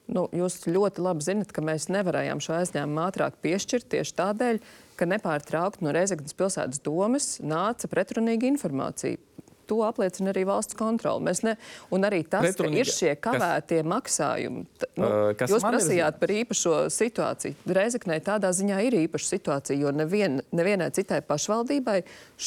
[0.09, 4.59] Nu, jūs ļoti labi zinat, ka mēs nevarējām šo aizņēmumu ātrāk piešķirt tieši tādēļ,
[4.97, 9.21] ka nepārtraukti no Reizeknas pilsētas domas nāca pretrunīga informācija
[9.69, 11.21] to apliecina arī valsts kontrole.
[11.25, 11.55] Mēs ne,
[11.93, 12.75] un arī tas, Pretrunīga.
[12.75, 14.63] ka ir šie kavētie kas, maksājumi.
[14.99, 17.69] Nu, uh, jūs prasījāt par īpašo situāciju.
[17.79, 21.99] Reizeknē tādā ziņā ir īpaša situācija, jo nevien, nevienai citai pašvaldībai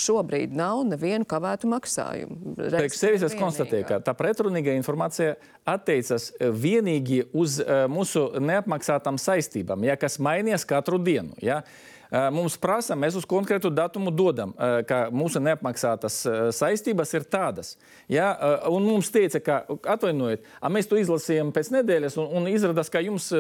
[0.03, 2.57] šobrīd nav nevienu kavētu maksājumu.
[2.59, 5.37] Priekš sevis es konstatēju, ka tā pretrunīga informācija
[5.69, 11.37] attiecas vienīgi uz uh, mūsu neapmaksātām saistībām, ja, kas mainās katru dienu.
[11.43, 11.63] Ja.
[11.63, 11.92] Uh,
[12.35, 14.53] mums prasa, mēs uz konkrētu datumu dodam,
[14.89, 16.19] ka mūsu neapmaksātas
[16.57, 17.75] saistības ir tādas.
[18.13, 18.33] Ja?
[18.71, 19.61] Un mums teica, ka
[19.95, 23.31] atvainojiet, mēs to izlasījām pēc nedēļas, un, un izrādās, ka jums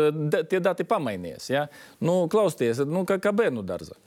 [0.50, 1.50] tie dati pamainījās.
[1.52, 1.66] Ja?
[2.00, 3.98] Nu, klausieties, nu, kā, kā bērnu dārza.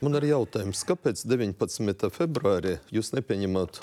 [0.00, 2.06] Man ir jautājums, kāpēc 19.
[2.14, 3.82] februārī jūs nepieņemat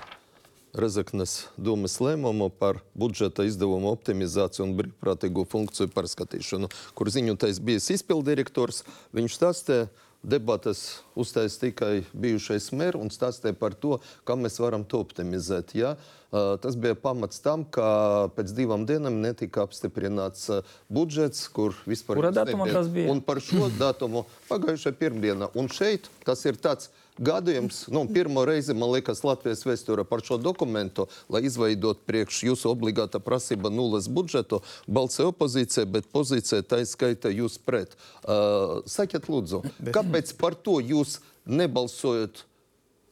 [0.78, 8.84] Rezeknes domas lēmumu par budžeta izdevumu optimizāciju un brīvprātīgo funkciju pārskatīšanu, kur ziņotais bijis izpildirektors.
[9.18, 9.88] Viņš stāstīja,
[10.22, 13.98] debatas uztais tikai bijušais mērs un stāstīja par to,
[14.28, 15.74] kā mēs varam to optimizēt.
[15.78, 15.96] Ja?
[16.30, 20.50] Tas bija pamats tam, ka pēc divām dienām netika apstiprināts
[20.92, 23.10] budžets, kur vispār Kura datuma tas bija.
[23.14, 25.50] Un par šo datumu pagājušā pirmdiena.
[25.58, 30.40] Un šeit tas ir tāds gadījums, nu, pirmo reizi, man liekas, Latvijas vēsturē par šo
[30.42, 37.32] dokumentu, lai izveidot priekš jūsu obligāta prasība nulles budžetu, balsē opozīcija, bet pozīcija tā izskaita
[37.34, 37.96] jūs pret.
[38.24, 39.64] Uh, sakiet, lūdzu,
[39.96, 42.44] kāpēc par to jūs nebalsojat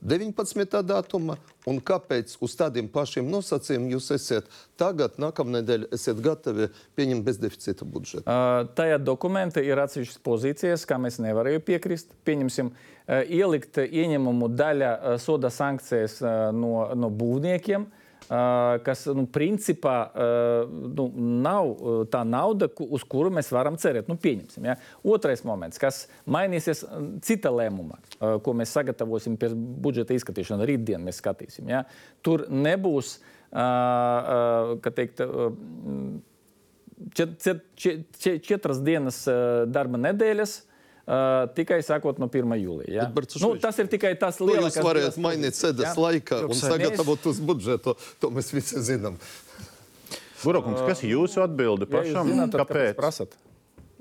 [0.06, 0.82] 19.
[0.86, 7.88] datuma, un kāpēc uz tādiem pašiem nosacījumiem jūs esat tagad, nākamnedēļ, esat gatavi pieņemt bezdeficīta
[7.90, 8.26] budžetu?
[8.30, 12.14] Uh, tajā dokumentā ir atsevišķas pozīcijas, kā mēs nevarējām piekrist.
[12.28, 17.90] Pieņemsim, uh, ielikt ieņemumu daļa uh, soda sankcijas uh, no, no būvniekiem.
[17.90, 18.05] Uh,
[18.86, 19.96] kas nu, principā
[20.72, 21.06] nu,
[21.46, 21.72] nav
[22.14, 24.10] tā nauda, uz kuru mēs varam cerēt.
[24.10, 24.78] Nu, pieņemsim, ja?
[25.06, 26.84] Otrais moments, kas mainīsies
[27.26, 28.00] cita lēmuma,
[28.42, 31.70] ko mēs sagatavosim pēc budžeta izskatīšanas, rītdien mēs skatīsim.
[31.70, 31.84] Ja?
[32.26, 33.20] Tur nebūs,
[33.54, 35.22] kā teikt,
[37.14, 39.22] čet, čet, čet, četras dienas
[39.70, 40.64] darba nedēļas
[41.06, 42.56] Uh, tikai sākot no 1.
[42.58, 42.90] jūlija.
[42.90, 43.08] Ja?
[43.44, 44.80] Nu, tas ir tikai tas lielākais.
[44.80, 45.94] Jūs varat mainīt sēdes ja?
[45.94, 47.94] laikā un sagatavot uz budžetu.
[48.24, 49.20] To mēs visi zinām.
[50.42, 52.26] Burokungs, kas ir jūsu atbilde pašam?
[52.26, 52.98] Ja zināt, kāpēc?
[52.98, 53.38] Kāpēc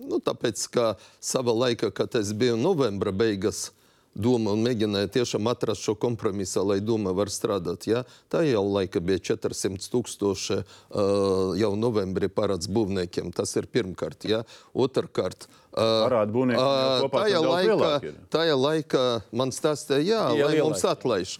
[0.01, 0.93] nu, tāpēc, ka
[1.23, 3.69] savā laikā, kad es biju novembra beigas,
[4.15, 7.89] doma un mēģināja tiešām atrast šo kompromisu, lai doma var strādāt.
[7.91, 8.05] Ja?
[8.31, 13.33] Tā jau laika bija 400 tūkstoši uh, jau novembrī parāds būvniekiem.
[13.35, 14.28] Tas ir pirmkārt.
[14.31, 14.45] Ja?
[14.70, 21.33] Otrkārt, uh, Parāda būvnieki tajā laikā, tajā laikā man stāstīja, jā, Bija lai mums atlaiž.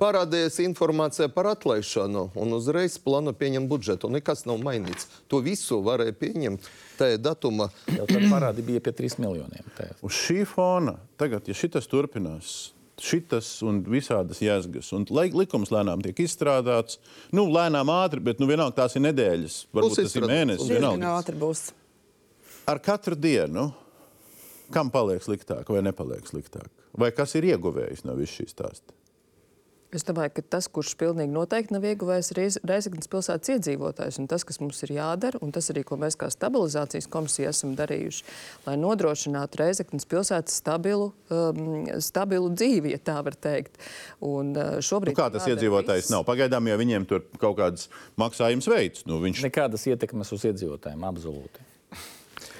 [0.00, 4.08] Parādījās informācija par atlaišanu un uzreiz plānu pieņemt budžetu.
[4.12, 5.10] Nekas nav mainīts.
[5.28, 7.68] To visu varēja pieņemt tajā datumā.
[7.92, 9.68] Jau tad parādi bija pie 3 miljoniem.
[9.76, 9.98] Tajā.
[10.00, 12.56] Uz šī fona tagad, ja šitas turpinās,
[13.04, 14.94] šitas un visādas jēzgas.
[14.96, 17.02] Un likums lēnām tiek izstrādāts.
[17.36, 20.70] Nu, lēnām ātri, bet nu, vienalga tās ir nedēļas, varbūt tas ir mēnesis.
[20.72, 21.68] Diezgan ātri būs
[22.66, 23.70] ar katru dienu,
[24.74, 26.70] kam paliek sliktāk vai nepaliek sliktāk?
[26.94, 28.94] Vai kas ir ieguvējis no visas šīs stāsta?
[29.94, 34.16] Es domāju, ka tas, kurš pilnīgi noteikti nav ieguvējis, ir Reizeknas pilsētas iedzīvotājs.
[34.18, 37.76] Un tas, kas mums ir jādara, un tas arī, ko mēs kā stabilizācijas komisija esam
[37.78, 38.24] darījuši,
[38.66, 43.78] lai nodrošinātu Reizeknas pilsētas stabilu, um, stabilu dzīvi, ja tā var teikt.
[44.18, 46.14] Un, uh, šobrīd nu, kā tas iedzīvotājs viss...
[46.16, 46.26] nav?
[46.26, 47.86] Pagaidām jau viņiem tur kaut kādas
[48.18, 49.06] maksājumas veids.
[49.06, 49.46] Nu, viņš...
[49.46, 51.68] Nekādas ietekmes uz iedzīvotājiem absolūti.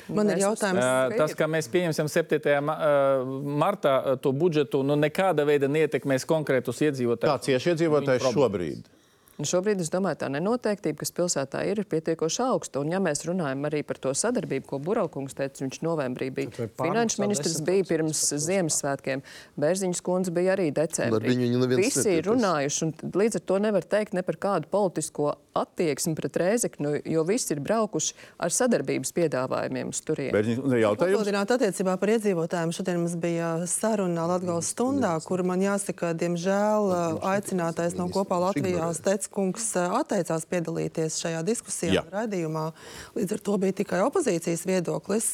[0.08, 2.60] Man ir Mēs jautājums, Uh, Tas, ka mēs pieņemsim 7.
[2.60, 3.24] ma- uh,
[3.64, 7.30] martā uh, to budžetu, nu nekāda veida neietekmēs konkrētus iedzīvotājus.
[7.30, 8.90] Kā cieši iedzīvotājs šobrīd?
[9.34, 12.78] Un šobrīd es domāju, tā nenoteiktība, kas pilsētā ir, ir pietiekoši augsta.
[12.84, 17.18] Un, ja mēs runājam arī par to sadarbību, ko Buraukungs teica, viņš novembrī bija finanšu
[17.24, 19.24] ministrs, 10% bija pirms Ziemassvētkiem,
[19.58, 21.32] Bērziņas kundze bija arī Ar decembrī.
[21.32, 24.70] viņu viņu neviens Visi ir runājuši, un līdz ar to nevar teikt ne par kādu
[24.70, 30.56] politisko attieksmi pret Rēzeknu, jo visi ir braukuši ar sadarbības piedāvājumiem uz turieni.
[30.98, 32.74] Papildināt attiecībā par iedzīvotājiem.
[32.74, 36.90] Šodien mums bija saruna Latvijas stundā, kur man jāsaka, diemžēl
[37.34, 42.06] aicinātais no kopā Latvijas Teckungs atteicās piedalīties šajā diskusijā, Jā.
[42.12, 42.68] raidījumā.
[43.14, 45.28] Līdz ar to bija tikai opozīcijas viedoklis,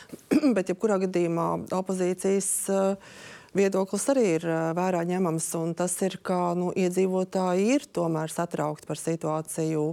[0.56, 1.48] bet jebkurā gadījumā
[1.80, 2.52] opozīcijas
[3.54, 5.48] viedoklis arī ir vērā ņemams.
[5.60, 9.86] un Tas ir, ka nu, iedzīvotāji ir tomēr satraukti par situāciju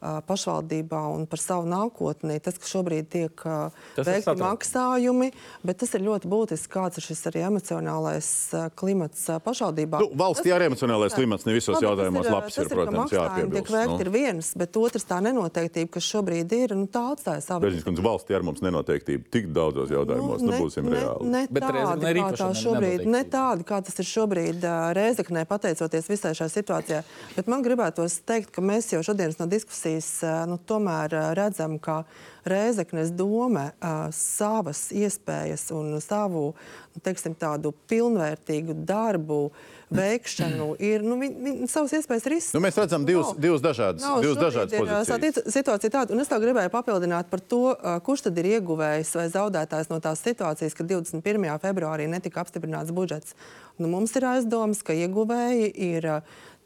[0.00, 2.38] pašvaldībā un par savu nākotni.
[2.42, 5.30] Tas, ka šobrīd tiek ir veikti maksājumi,
[5.66, 8.30] bet tas ir ļoti būtiski, kāds ir šis arī emocionālais
[8.78, 10.02] klimats pašvaldībā.
[10.04, 12.98] Nu, valstī arī emocionālais klimats ne visos Labi, jautājumos ir, labs tas ir, ka protams,
[13.02, 13.74] maksājumi Tiek jāpiebilst.
[13.74, 14.00] veikti nu.
[14.04, 17.64] ir viens, bet otrs tā nenoteiktība, kas šobrīd ir, nu, tā atstāja savu.
[17.66, 21.30] Bērziņas kundze, valstī ar mums nenoteiktība tik daudzos jautājumos, nu, būsim ne, reāli.
[21.34, 24.64] ne Bet tādi, ir kā īpaša tā ne- šobrīd, ne tādi, kā tas ir šobrīd
[24.64, 27.02] ā, Rēzeknē, pateicoties visai šai situācijai.
[27.36, 32.04] Bet man gribētos teikt, ka mēs jau šodienas no diskusijas nu, tomēr redzam, ka
[32.48, 33.70] Rēzeknes doma
[34.14, 36.52] savas iespējas un savu
[36.98, 39.48] nu, teiksim, tādu pilnvērtīgu darbu
[39.94, 43.40] veikšanu ir, nu, viņi, viņi savas iespējas ir Nu, mēs redzam divas, Nav.
[43.44, 45.54] divas dažādas, Nav, divas dažādas ir, pozīcijas.
[45.54, 47.62] Situācija tāda, un es tā gribēju papildināt par to,
[48.04, 51.48] kurš tad ir ieguvējis vai zaudētājs no tās situācijas, ka 21.
[51.62, 53.36] februārī netika apstiprināts budžets.
[53.78, 56.10] Nu, mums ir aizdoms, ka ieguvēji ir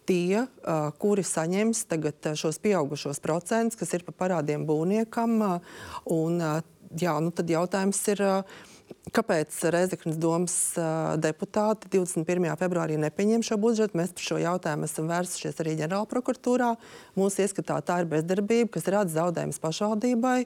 [0.09, 0.47] tie,
[1.03, 5.39] kuri saņems tagad šos pieaugušos procentus, kas ir pa parādiem būvniekam.
[6.11, 6.45] Un,
[6.99, 8.27] jā, nu, tad jautājums ir.
[9.12, 10.55] Kāpēc Reizeknas domas
[11.20, 12.47] deputāti 21.
[12.60, 13.98] februārī nepieņem šo budžetu?
[13.98, 16.70] Mēs par šo jautājumu esam vērsušies arī ģenerālprokuratūrā.
[17.19, 20.36] Mūsu ieskatā tā ir bezdarbība, kas rada zaudējumus pašvaldībai,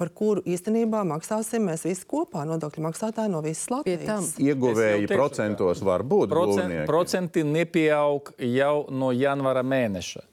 [0.00, 4.34] par kuru īstenībā maksāsim mēs visi kopā, nodokļu maksātāji no visas Latvijas.
[4.42, 10.26] Ieguvēji procentos var būt Procent, procenti nepieaug jau no janvāra mēneša.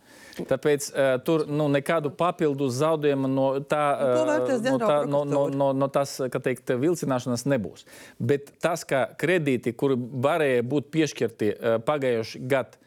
[0.49, 5.71] Tāpēc uh, tur nu, nekādu papildu zaudējumu no, tā, uh, no, tā, no, no, no,
[5.77, 7.87] no tās teikt, vilcināšanas nebūs.
[8.19, 12.82] Bet tas, ka kredīti, kuri varēja būt piešķirti uh, pagājušajā gadā, uh,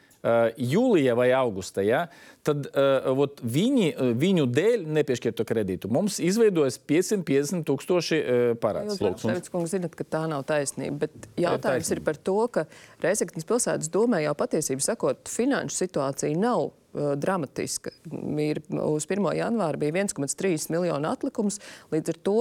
[0.59, 2.07] jūlijā vai augustā, ja,
[2.47, 2.69] tad
[3.19, 3.89] vot viņi,
[4.19, 5.91] viņu dēļ nepiešķirtu kredītu.
[5.93, 8.21] Mums izveidojas 550 tūkstoši
[8.63, 9.01] parāds.
[9.03, 11.07] Jūs, kungs, zinat, ka tā nav taisnība.
[11.07, 12.01] Bet jautājums taisnība.
[12.01, 12.67] ir par to, ka
[13.03, 17.93] Reizeknas pilsētas domē jau patiesībā sakot, finanšu situācija nav uh, dramatiska.
[18.43, 19.29] Ir, uz 1.
[19.39, 21.61] janvāra bija 1,3 miljonu atlikums.
[21.93, 22.39] Līdz ar to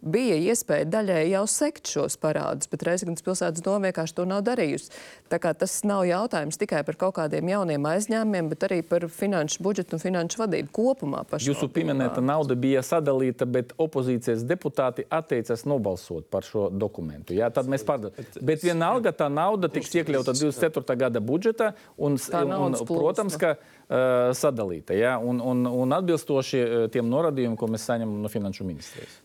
[0.00, 4.92] bija iespēja daļēji jau sekt šos parādus, bet Reizeknas pilsētas doma vienkārši to nav darījusi.
[5.30, 9.62] Tā kā tas nav jautājums tikai par kaut kādiem jauniem aizņēmumiem, bet arī par finanšu
[9.64, 11.22] budžetu un finanšu vadību kopumā.
[11.44, 17.36] Jūsu pieminēta nauda bija sadalīta, bet opozīcijas deputāti atteicās nobalsot par šo dokumentu.
[17.36, 18.26] Jā, tad mēs pārdodam.
[18.40, 20.98] Bet vienalga tā nauda tiks iekļauta 24.
[21.04, 27.08] gada budžetā un, un, naudas protams, ka uh, sadalīta jā, un, un, un atbilstoši tiem
[27.12, 29.20] norādījumiem, ko mēs saņemam no finanšu ministrijas.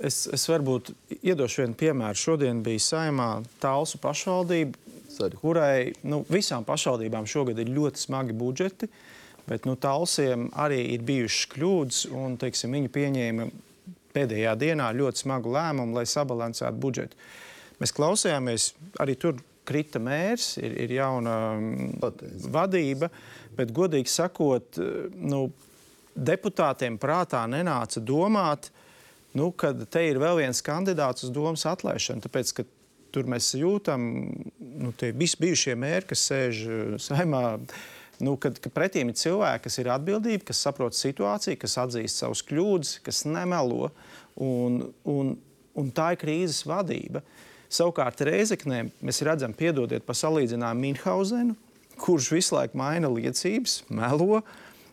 [0.00, 2.16] Es, es varbūt iedošu vienu piemēru.
[2.16, 3.28] Šodien bija saimā
[3.60, 4.78] Tālsu pašvaldība,
[5.10, 5.36] Sari.
[5.36, 8.88] kurai nu, visām pašvaldībām šogad ir ļoti smagi budžeti,
[9.48, 13.48] bet nu, Tālsiem arī ir bijušas kļūdas, un teiksim, viņi pieņēma
[14.14, 17.20] pēdējā dienā ļoti smagu lēmumu, lai sabalansētu budžetu.
[17.80, 18.72] Mēs klausījāmies,
[19.02, 22.50] arī tur krita mērs, ir, ir jauna mm, Pateicu.
[22.56, 23.10] vadība,
[23.56, 24.80] bet godīgi sakot,
[25.20, 25.44] nu,
[26.16, 28.70] deputātiem prātā nenāca domāt,
[29.38, 32.24] nu, ka te ir vēl viens kandidāts uz domas atlaišanu.
[32.24, 32.54] Tāpēc,
[33.14, 34.06] tur mēs jūtam,
[34.58, 37.44] nu, tie visi bijušie mēri, kas sēž eh, saimā.
[38.20, 42.42] Nu, kad, kad pretī ir cilvēki, kas ir atbildīgi, kas saprot situāciju, kas atzīst savus
[42.44, 43.88] kļūdas, kas nemelo,
[44.36, 45.32] un, un,
[45.80, 47.22] un tā ir krīzes vadība.
[47.70, 51.56] Savukārt Reizeknē mēs redzam, piedodiet par salīdzinājumu Minhausenu,
[52.00, 54.42] kurš visu laiku maina liecības, melo,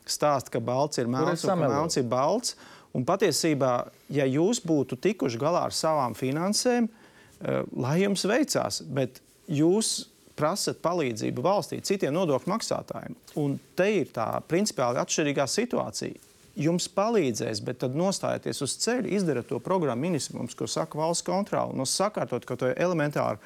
[0.07, 2.55] stāsta, ka balts ir melns un ka melns ir balts.
[2.95, 3.73] Un patiesībā,
[4.13, 10.07] ja jūs būtu tikuši galā ar savām finansēm, eh, lai jums veicās, bet jūs
[10.37, 13.15] prasat palīdzību valstī, citiem nodokļu maksātājiem.
[13.41, 16.23] Un te ir tā principiāli atšķirīgā situācija.
[16.57, 21.73] Jums palīdzēs, bet tad nostājieties uz ceļa, izdariet to programmu minimums, ko saka valsts kontrole,
[21.73, 23.37] un sakārtot kaut ko elementāru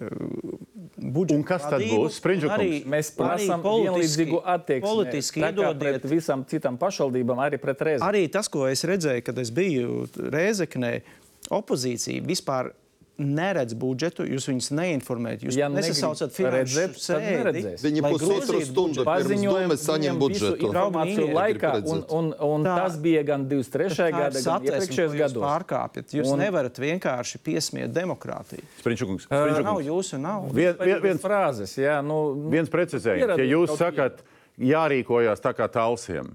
[0.00, 2.18] budžeta Un kas tad būs?
[2.24, 4.88] Arī- Mēs prasām vienlīdzīgu attieksmi.
[4.88, 8.08] Politiski iedodiet pret visām citām pašvaldībām, arī pret Rēzekni.
[8.08, 11.00] Arī tas, ko es redzēju, kad es biju Rēzeknē,
[11.50, 12.72] opozīcija vispār
[13.20, 15.44] neredz budžetu, jūs viņus neinformējat.
[15.46, 17.62] Jūs Ja nesasaucat finanšu sēdi.
[17.84, 19.28] Viņi pusotru stundu budžetu.
[19.28, 20.70] pirms domas saņem budžetu.
[20.72, 23.94] Draugi, laikā, un, un, un Tā- tas bija gan 23.
[24.00, 25.44] Tā gada, ir gan iepriekšējos gados.
[25.44, 26.16] Pārkāpjat.
[26.16, 28.64] Jūs Un- nevarat vienkārši piesmiet demokrātiju.
[28.82, 29.28] Spriņķukungs.
[29.30, 30.54] Tā nav jūsu nauda.
[30.56, 33.36] Vien, vien, viens, frāzes, jā, nu, viens precizējums.
[33.38, 34.24] Ja jūs sakat,
[34.58, 36.32] jārīkojas tā kā talsiem,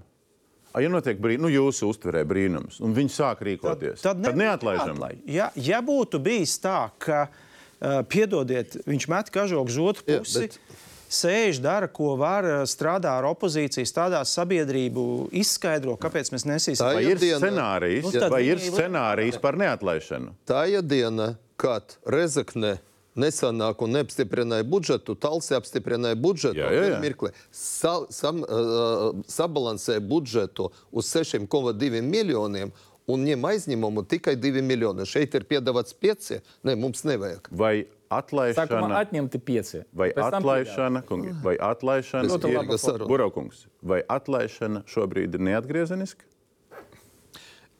[0.76, 4.36] A, ja notiek brīnums, nu jūsu uztverē brīnums, un viņi sāk rīkoties, tad, tad, tad
[4.36, 4.92] neatlaižam.
[4.98, 5.22] neatlaiž.
[5.32, 10.42] Ja, ja būtu bijis tā, ka, uh, piedodiet, viņš met kažoku uz otru Jā, pusi,
[10.50, 10.58] bet-
[11.06, 16.82] sēž, dara, ko var, strādā ar opozīciju, strādā ar sabiedrību, izskaidro, kāpēc mēs nesīsim.
[16.82, 20.34] Tā ir ir diena- scenārijs, Nu, vai ir scenārijs par neatlaišanu?
[20.44, 22.76] Tā ir diena, kad Rezekne
[23.16, 26.60] nesanāk un neapstiprināja budžetu, Talsi apstiprināja budžetu.
[26.60, 27.00] Jā, jā, jā.
[27.02, 32.72] Mirkli, sa, sam, uh, sabalansēja budžetu uz 6,2 miljoniem
[33.06, 35.06] un ņem aizņemumu tikai 2 miljoni.
[35.08, 36.40] Šeit ir piedāvāts 5.
[36.66, 37.50] Nē, mums nevajag.
[37.50, 39.82] Vai Sākumā atlaišana, atņemti pieci.
[39.90, 43.04] vai Pēc tam atlaišana, kungi, vai atlaišana, Ļoti ir-.
[43.10, 46.22] Buraukungs, vai atlaišana šobrīd ir neatgriezeniska?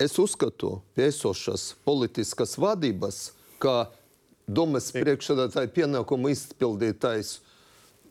[0.03, 3.31] Es uzskatu, pie esošās politiskas vadības,
[3.63, 3.87] ka
[4.47, 7.37] domas priekšsēdētāja pienākumu izpildītājs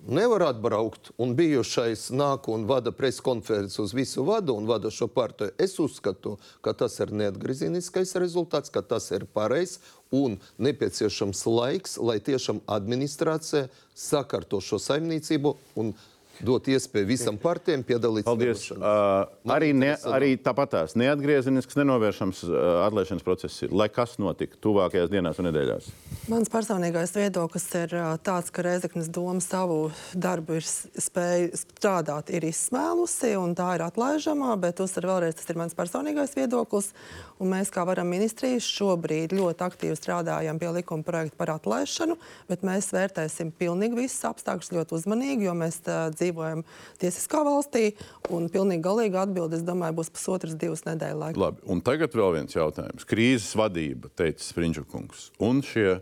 [0.07, 5.55] nevar atbraukt un bijušais nāk un vada preskonferenci uz visu vadu un vada šo partiju.
[5.57, 9.79] Es uzskatu, ka tas ir neatgriezeniskais rezultāts, ka tas ir pareizs
[10.13, 15.95] un nepieciešams laiks, lai tiešām administrācija sakārto šo saimniecību un
[16.43, 18.25] dot iespēju visam partijām piedalīties.
[18.27, 18.65] Paldies.
[18.71, 22.55] Uh, arī, ne, arī tāpatās neatgriezenisks, nenovēršams uh,
[22.87, 23.73] atlaišanas process ir.
[23.75, 25.89] Lai kas notiktu tuvākajās dienās un nedēļās?
[26.31, 32.31] Mans personīgais viedoklis ir ā, tāds, ka Reizeknas doma savu darbu ir s- spēju strādāt,
[32.33, 36.91] ir izsmēlusi un tā ir atlaižamā, bet uzsver vēlreiz, tas ir mans personīgais viedoklis.
[37.39, 42.15] Un mēs, kā varam ministrijas, šobrīd ļoti aktīvi strādājam pie likuma projekta par atlaišanu,
[42.47, 46.63] bet mēs vērtēsim pilnīgi visus apstākļus ļoti uzmanīgi, jo mēs tā, dzīvojam
[47.01, 47.93] tiesiskā valstī
[48.33, 51.41] un pilnīgi galīga atbilde, es domāju, būs pusotras, divas nedēļas laikā.
[51.41, 53.07] Labi, un tagad vēl viens jautājums.
[53.07, 55.99] Krīzes vadība, teica Springļukungs, un šie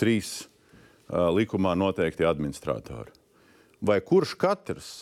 [0.00, 3.12] trīs uh, likumā noteikti administratori.
[3.86, 4.92] Vai kurš katrs,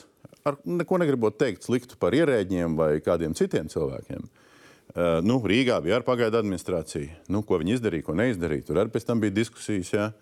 [0.45, 6.01] ar neko negribot teikt sliktu par ierēģiem vai kādiem citiem cilvēkiem, uh, nu, Rīgā bija
[6.01, 8.69] ar pagaidu administrāciju, nu, ko viņi izdarīja, ko neizdarīja.
[8.69, 9.95] Tur arī pēc tam bija diskusijas.
[9.95, 10.13] Jā.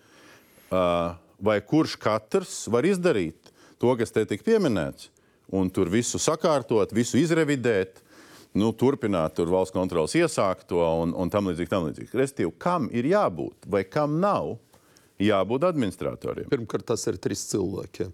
[0.72, 3.51] Uh, vai kurš katrs var izdarīt
[3.82, 5.10] to, kas te tika pieminēts,
[5.52, 8.00] un tur visu sakārtot, visu izrevidēt,
[8.58, 11.70] nu, turpināt tur valsts kontrolas iesākto un, un tam līdzīgi.
[11.72, 12.12] Tam līdzīgi.
[12.16, 14.56] Restīvi, kam ir jābūt vai kam nav
[15.22, 16.50] jābūt administratoriem?
[16.52, 18.10] Pirmkārt, tas ir trīs cilvēki,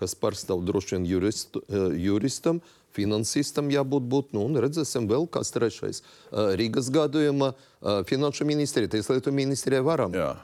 [0.00, 2.62] kas pārstāv droši vien juristu, eh, juristam,
[2.92, 6.02] finansistam jābūt būt, nu, un redzēsim vēl kāds trešais.
[6.02, 10.16] Eh, Rīgas gadījumā eh, finanšu ministrija, tieslietu ministrija varam.
[10.16, 10.34] Jā.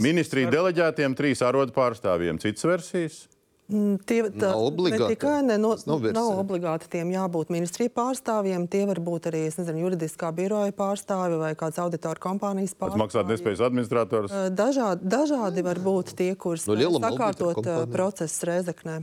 [0.00, 3.18] Ministrija deleģētiem trīs ārodu pārstāvjiem, citas versijas.
[3.64, 5.00] Mm, Tie, tā, Nav obligāti.
[5.00, 6.18] Ne tikai ne, no, nav versija.
[6.18, 8.66] nav obligāti tiem jābūt ministriju pārstāvjiem.
[8.68, 13.30] Tie var būt arī es nezinu, juridiskā biroja pārstāvi vai kāds auditoru kompānijas Pats maksāt
[13.32, 14.34] nespējas administrators.
[14.52, 18.98] Dažādi, dažādi var būt tie, kurus No sakārtot procesu Reizeknē.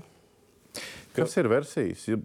[1.17, 2.05] Kas ir versijas?
[2.07, 2.15] Ja,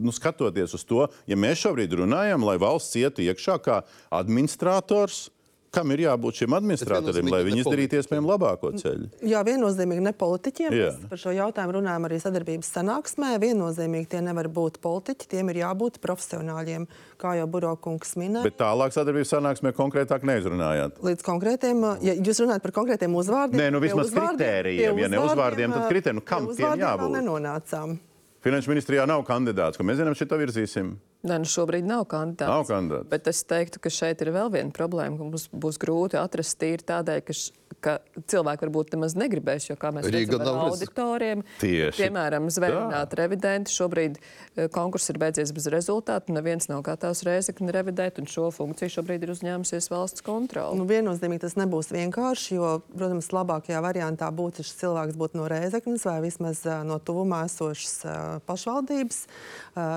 [0.00, 3.82] Nu, skatoties uz to, ja mēs šobrīd runājam, lai valsts ietu iekšā kā
[4.14, 5.26] administrators,
[5.70, 9.08] kam ir jābūt šiem administratoriem, lai viņi izdarītu iespējami labāko ceļu?
[9.30, 10.74] Jā, viennozīmīgi ne politiķiem.
[10.74, 10.88] Jā.
[10.96, 13.30] Mēs par šo jautājumu runājam arī sadarbības sanāksmē.
[13.42, 16.88] Viennozīmīgi tie nevar būt politiķi, tiem ir jābūt profesionāļiem,
[17.22, 18.44] kā jau Burokungs minēja.
[18.48, 21.00] Bet tālāk sadarbības sanāksmē konkrētāk neizrunājāt.
[21.06, 25.02] Līdz konkrētiem, ja jūs runājat par konkrētiem uzvārdiem, Nē, nu vismaz uzvārdiem- kritērijiem.
[25.04, 26.20] Ja ne uzvārdiem, tad kritērijiem.
[26.20, 27.14] Nu, kam tiem jābūt?
[27.20, 27.98] Nenonācām.
[28.40, 30.94] Finanšu ministrijā nav kandidāts, ko mēs zinām, šito virzīsim.
[31.20, 32.48] Nē, nu šobrīd nav kandidāts.
[32.48, 33.08] Nav kandidāts.
[33.12, 36.86] Bet es teiktu, ka šeit ir vēl viena problēma, ka mums būs grūti atrast tīri
[36.88, 37.50] tādēļ, ka, š,
[37.84, 37.96] ka
[38.30, 43.72] cilvēki varbūt nemaz negribēs, jo kā mēs Rīga redzam, ar auditoriem, Tieši piemēram, zvērnāt revidenti.
[43.74, 48.96] Šobrīd eh, konkurss ir beidzies bez rezultātu, neviens nav gatavs reizekni revidēt, un šo funkciju
[48.96, 50.72] šobrīd ir uzņēmusies valsts kontrole.
[50.80, 55.48] Nu, viennozīmīgi tas nebūs vienkārši, jo, protams, labākajā variantā būtu, ja šis cilvēks būtu no
[55.52, 58.18] Rēzeknas vai vismaz ā, no tuvumā esošas ā,
[58.48, 59.22] pašvaldības.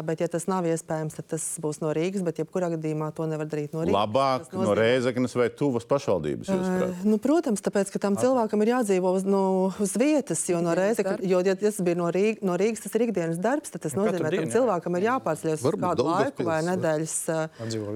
[0.08, 2.24] Bet, ja tas nav iespējams, tad tas būs no Rīgas.
[2.26, 3.98] Bet, jebkurā gadījumā to nevar darīt no Rīgas.
[3.98, 6.48] Labāk Tas no nozīmē- Rēzeknas vai tuvas pašvaldības.
[6.50, 7.04] jūsuprāt?
[7.06, 9.44] Nu, protams, tāpēc ka tam cilvēkam ir jādzīvo uz, nu,
[9.80, 13.08] uz vietas, jo, no ka, jo ja tas bija no, Rīg, no Rīgas, tas ir
[13.08, 17.16] ikdienas darbs, tad tas Nu, nozīmē, ka cilvēkam ir jāpārceļas uz kādu laiku vai nedēļas
[17.30, 17.48] uh,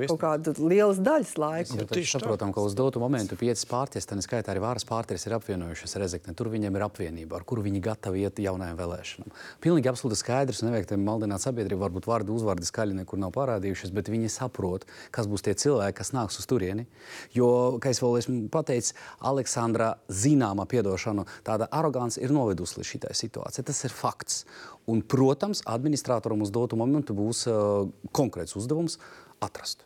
[0.07, 1.77] kaut kādu lielas daļas laiku.
[1.81, 5.35] Bet mēs saprotam, ka uz dotu momentu piecas partijas, tā skaitā arī varas partijas, ir
[5.37, 6.35] apvienojušās Rezekne.
[6.37, 9.31] Tur viņiem ir apvienība, ar kuru viņi gatavi iet jaunajām vēlēšanām.
[9.63, 13.93] Pilnīgi absolūti skaidrs, un nevajag te maldināt sabiedrību, varbūt vārdu uzvārdi skaļi nekur nav parādījušies,
[13.95, 16.85] bet viņi saprot, kas būs tie cilvēki, kas nāks uz turieni.
[17.33, 18.93] Jo, kā es vēl esmu pateicis,
[19.23, 23.65] Aleksandra zināmā piedošana, tāda arogance ir novedusi līdz šitai situācijai.
[23.65, 24.43] Tas ir fakts.
[24.87, 28.99] Un, protams, administratoram uz dotu momentu būs uh, konkrēts uzdevums
[29.39, 29.85] atrast.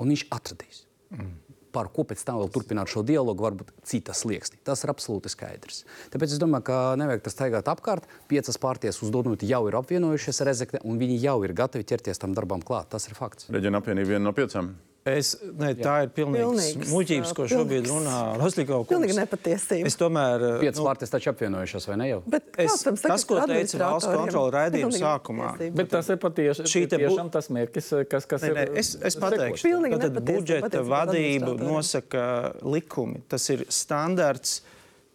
[0.00, 0.84] Un viņš atradīs.
[1.12, 1.51] Mm.
[1.72, 4.60] Par ko pēc tam vēl turpināt šo dialogu, varbūt citas slieksni.
[4.66, 5.82] Tas ir absolūti skaidrs.
[6.12, 8.08] Tāpēc es domāju, ka nevajag tas staigāt apkārt.
[8.28, 12.64] Piecas partijas uzdodot jau ir apvienojušies Rezekne, un viņi jau ir gatavi ķerties tam darbam
[12.64, 12.92] klāt.
[12.92, 13.48] Tas ir fakts.
[13.52, 14.74] Reģiona apvienība viena no piecām.
[15.02, 19.88] Es, ne, tā ir pilnīgs Pilnīgs, muļķības, ko šobrīd runā Rostīgau Pilnīgi nepatiesība.
[19.90, 20.44] Es tomēr...
[20.60, 22.20] Piecas nu, partijas taču apvienojušies, vai ne jau?
[22.30, 25.48] Bet Es- saka, tas, ko teica valsts kontrole raidījuma pilnīgi sākumā.
[25.48, 25.78] nepatiesība.
[25.80, 28.60] Bet tas ir patiešām bu- tiešām tas mērķis, kas, kas Nē, ir.
[28.60, 32.28] nē, es, es pateikšu, Pilnīgi ka budžeta vadību nosaka
[32.62, 33.24] likumi.
[33.26, 34.60] Tas ir standarts,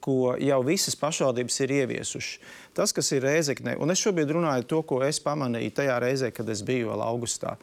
[0.04, 2.38] ko jau visas pašvaldības ir ieviesušas.
[2.76, 6.48] Tas, kas ir Rēzekne, un es šobrīd runāju to, ko es pamanīju tajā reizē, kad
[6.54, 7.56] es biju vēl augustā.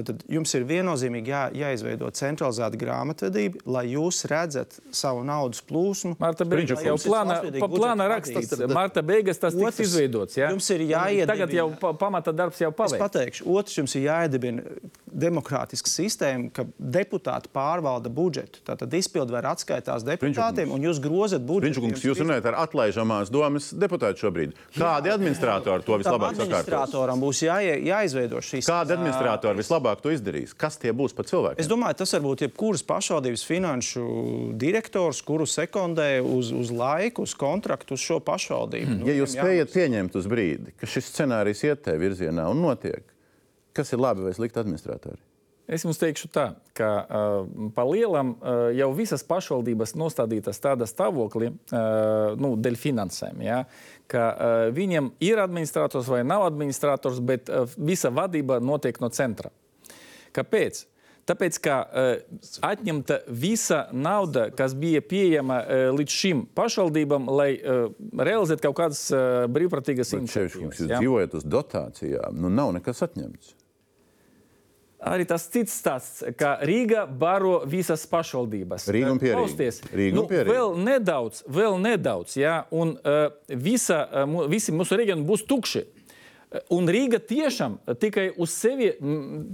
[0.00, 6.14] Tad, tad jums ir viennozīmīgi jā, jāizveido centralizēta grāmatvedība, lai jūs redzat savu naudas plūsmu.
[6.22, 8.56] Marta Beigas jau latvietīga pa plāna rakstīts.
[8.72, 10.36] Marta Beigas tas tiks Otrs, izveidots.
[10.40, 10.48] Ja?
[10.54, 13.02] jums ir jāiedibina- Tagad jau pa, pamata darbs jau Es paveikts.
[13.04, 14.62] pateikšu, otrs jums ir jāiedibina
[15.12, 18.62] demokrātiska sistēma, ka deputāti pārvalda budžetu.
[18.66, 21.80] Tātad izpildvaru atskaitās deputātiem, un jūs grozat budžetu.
[21.80, 24.56] Viņš kungs, jūs runājat ar atlaižamās domas deputātu šobrīd.
[24.76, 26.60] Kādi administratori to vislabāk sakārtos?
[26.60, 28.68] Administratoram būs jāie, jāizveido šīs.
[28.70, 30.54] Kādi administratori vislabāk to izdarīs?
[30.56, 31.60] Kas tie būs pa cilvēkiem?
[31.62, 34.06] Es domāju, tas var būt jebkuras pašvaldības finanšu
[34.60, 39.00] direktors, kuru sekundē uz, uz laiku, uz kontraktu, uz šo pašvaldību.
[39.00, 43.02] Nu, Ja jūs spējat pieņemt uz brīdi, ka šis scenārijs iet tajā virzienā un notiek,
[43.76, 45.20] kas ir labi vai slikti administratori?
[45.70, 51.52] Es jums teikšu tā, ka uh, pa lielam uh, jau visas pašvaldības nostādītas tādā stāvoklī,
[51.70, 53.60] uh, nu, dēļ finansēm, ja,
[54.10, 59.52] ka uh, viņiem ir administrators vai nav administrators, bet uh, visa vadība notiek no centra.
[60.34, 60.88] Kāpēc?
[61.30, 62.10] Tāpēc, ka uh,
[62.66, 67.86] atņemta visa nauda, kas bija pieejama uh, līdz šim pašvaldībām, lai uh,
[68.18, 70.82] realizētu kaut kādas uh, brīvprātīgas iniciatīvas.
[70.82, 70.98] jūs ja.
[70.98, 73.54] dzīvojat uz dotācijām, nu nav nekas atņemts.
[75.00, 78.84] Arī tas cits stāsts, ka Rīga baro visas pašvaldības.
[78.92, 79.20] Rīga un.
[79.22, 80.56] Klausieties, Rīga un nu, Pierīga.
[80.58, 85.86] vēl nedaudz, vēl nedaudz, jā, un uh, visa, uh, visi mūsu reģioni būs tukši.
[86.74, 88.88] Un Rīga tiešām tikai uz sevi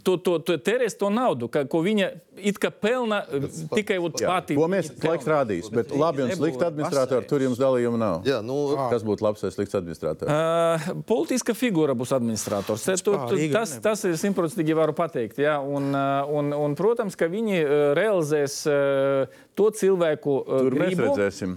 [0.05, 2.07] to, to, to terēs to naudu, ka, ko viņa
[2.41, 3.45] it kā pelna uh,
[3.75, 4.57] tikai Jā, pati.
[4.57, 8.25] to mēs laiks rādīs, bet labi un slikti administratori tur jums dalījuma nav.
[8.29, 8.57] Jā, nu,
[8.89, 10.33] Kas būtu labs vai slikts administrators?
[10.33, 12.87] Uh, politiska figūra būs administrators.
[12.89, 15.37] Te Tu, tu, Rīga tas, tas ir simtprocentīgi varu pateikt.
[15.45, 15.59] Ja?
[15.61, 17.61] Un, un, un, protams, ka viņi
[17.99, 21.09] realizēs uh, to cilvēku uh, Tur gribu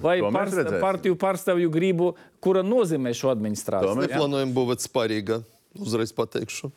[0.02, 0.82] vai To mēs pārst- redzēsim.
[0.82, 3.96] partiju pārstāvju gribu, kura nozīmē šo To administrāciju.
[4.00, 4.18] mēs- Ja?
[4.24, 5.42] plānojam būvēt spārīgā.
[5.80, 6.72] Uzreiz pateikšu.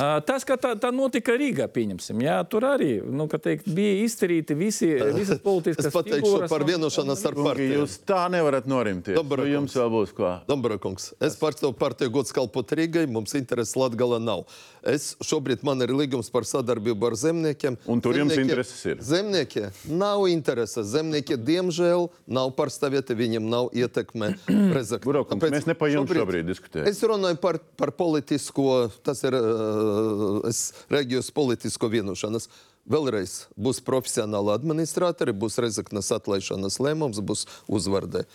[0.00, 3.98] Uh, tas, ka tā, tā notika Rīgā, pieņemsim, jā, tur arī nu, ka teikt, bija
[4.06, 7.82] izdarīti visi, visas politiskas Es pateikšu figūras par vienošanos ar partiju.
[7.84, 9.14] Jūs tā nevarat norimties.
[9.14, 10.40] Dobra, Nu, jums vēl būs ko.
[10.48, 14.46] Dombarakungs, es pārstāvu partiju gods kalpot Rīgai, mums intereses Latgala nav.
[14.84, 17.78] Es šobrīd man ir līgums par sadarbību ar zemniekiem.
[17.88, 18.98] Un tur jums Zemniekiem- intereses ir?
[19.00, 20.90] Zemniekiem nav intereses.
[20.92, 24.34] Zemnieki, diemžēl, nav pārstāvēti, viņiem nav ietekme.
[25.08, 26.90] Burakungs, Tāpēc mēs ne par jums šobrīd diskutējam.
[26.92, 28.68] Es runāju par, par politisko,
[29.02, 32.50] tas ir uh, es reģijos politisko vienošanos.
[32.84, 38.26] Vēlreiz būs profesionāli administratori, būs Rezeknas atlaišanas lēmums, būs uzvardē.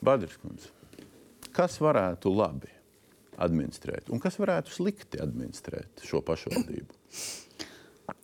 [0.00, 0.70] Badris kundze,
[1.52, 2.72] kas varētu labi
[3.40, 6.98] administrēt un kas varētu slikti administrēt šo pašvaldību?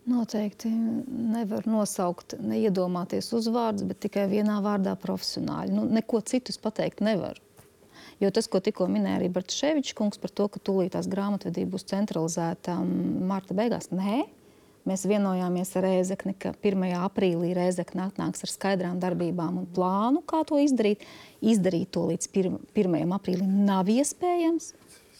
[0.07, 5.75] Noteikti nevar nosaukt, neiedomāties uzvārdus, bet tikai vienā vārdā profesionāli.
[5.75, 7.43] Nu, neko citu es pateikt nevaru.
[8.23, 11.85] Jo tas, ko tikko minēja arī Bartaševičs kungs par to, ka tūlīt tās grāmatvedība būs
[11.91, 12.89] centralizēta um,
[13.29, 14.23] marta beigās, nē.
[14.87, 16.85] Mēs vienojāmies ar Rēzekni, ka 1.
[17.03, 21.03] aprīlī Rēzekne atnāks ar skaidrām darbībām un plānu, kā to izdarīt.
[21.43, 23.11] Izdarīt to līdz 1.
[23.19, 24.71] aprīlim nav iespējams.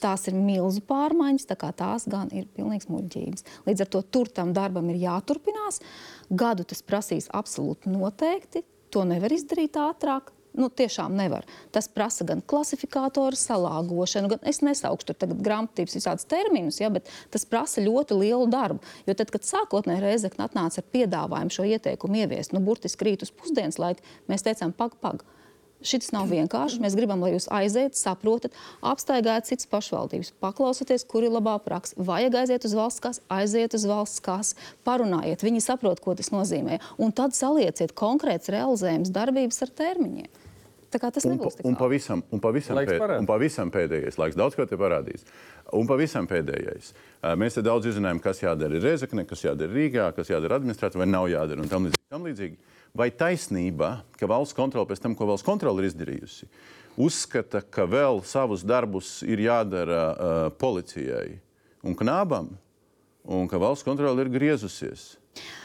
[0.02, 3.46] Tās ir milzu pārmaiņas, tā kā tās gan ir pilnīgs muļķības.
[3.66, 5.82] Līdz ar to tur tam darbam ir jāturpinās.
[6.30, 8.66] Gadu tas prasīs absolūti noteikti.
[8.94, 10.32] To nevar izdarīt ātrāk.
[10.58, 11.46] Nu, tiešām nevar.
[11.76, 17.12] Tas prasa gan klasifikātoru salāgošanu, gan es nesaukšu tur tagad grāmatības visādus terminus, ja, bet
[17.34, 18.82] tas prasa ļoti lielu darbu.
[19.06, 23.34] Jo tad, kad sākotnēji Reizekne atnāca ar piedāvājumu šo ieteikumu ieviest, nu, burtiski rīt uz
[23.38, 24.02] pusdienas laiku,
[24.32, 25.22] mēs teicām, pag, pag.
[25.86, 26.80] Šis nav vienkārši.
[26.82, 31.94] Mēs gribam, lai jūs aiziet, saprotat, apstaigājat citas pašvaldības, paklausieties, kur ir labā praksa.
[32.02, 36.80] Vajag aiziet uz valsts kasu, aiziet uz valsts kasu, parunājiet, viņi saprot, ko tas nozīmē.
[36.98, 40.44] Un tad salieciet konkrēts realizējums darbības ar termiņiem.
[40.88, 43.20] Tā kā tas Un, nebūs tik un, pavisam, un, pavisam Laiks pēd, parāda.
[43.20, 45.26] un pavisam pēdējais, laiks daudz ko te parādīs.
[45.76, 46.94] Un pavisam pēdējais.
[47.36, 51.28] Mēs te daudz izzinājām, kas jādara Reizekne, kas jādara Rīgā, kas jādara administrācijā, vai nav
[51.28, 52.08] jādara un tam līdzīgi.
[52.16, 52.56] Tam līdzīgi.
[52.98, 56.48] Vai taisnība, ka valsts kontrole pēc tam, ko valsts kontrole ir izdarījusi,
[56.98, 61.38] uzskata, ka vēl savus darbus ir jādara uh, policijai
[61.86, 62.56] un knābam,
[63.28, 65.12] un ka valsts kontrole ir griezusies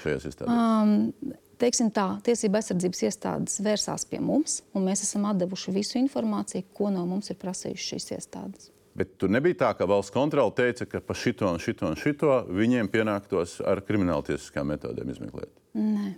[0.02, 0.52] šajās iestādēs?
[0.52, 1.32] Um,
[1.62, 6.90] teiksim tā, tiesība aizsardzības iestādes vērsās pie mums, un mēs esam devuši visu informāciju, ko
[6.92, 8.68] no mums ir prasījušas šīs iestādes.
[8.92, 12.42] Bet tur nebija tā, ka valsts kontrole teica, ka par šito un šito un šito
[12.52, 15.48] viņiem pienāktos ar krimināltiesiskām metodēm izmeklēt.
[15.78, 16.12] Nē.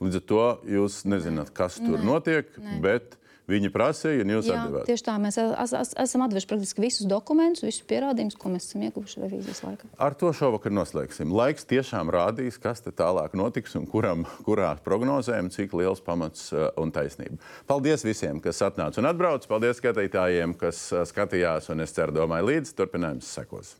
[0.00, 0.44] Līdz ar to
[0.76, 2.78] jūs nezināt, kas tur Nē, notiek, nē.
[2.80, 3.16] bet
[3.50, 4.86] viņi prasīja, un jūs Jā, atbildējāt.
[4.88, 5.16] tieši tā.
[5.20, 9.62] Mēs es, es, esam atveši praktiski visus dokumentus, visus pierādījumus, ko mēs esam ieguvuši revīzijas
[9.66, 9.90] laikā.
[10.06, 11.34] Ar to šovakar noslēgsim.
[11.34, 16.94] Laiks tiešām rādīs, kas tālāk notiks un kuram, kurā prognozēm, cik liels pamats uh, un
[16.94, 17.40] taisnība.
[17.70, 19.44] Paldies visiem, kas atnāca un atbrauc.
[19.50, 22.76] Paldies skatītājiem, kas uh, skatījās un es ceru, domāju, līdzi.
[22.78, 23.74] Turpinājums sekos.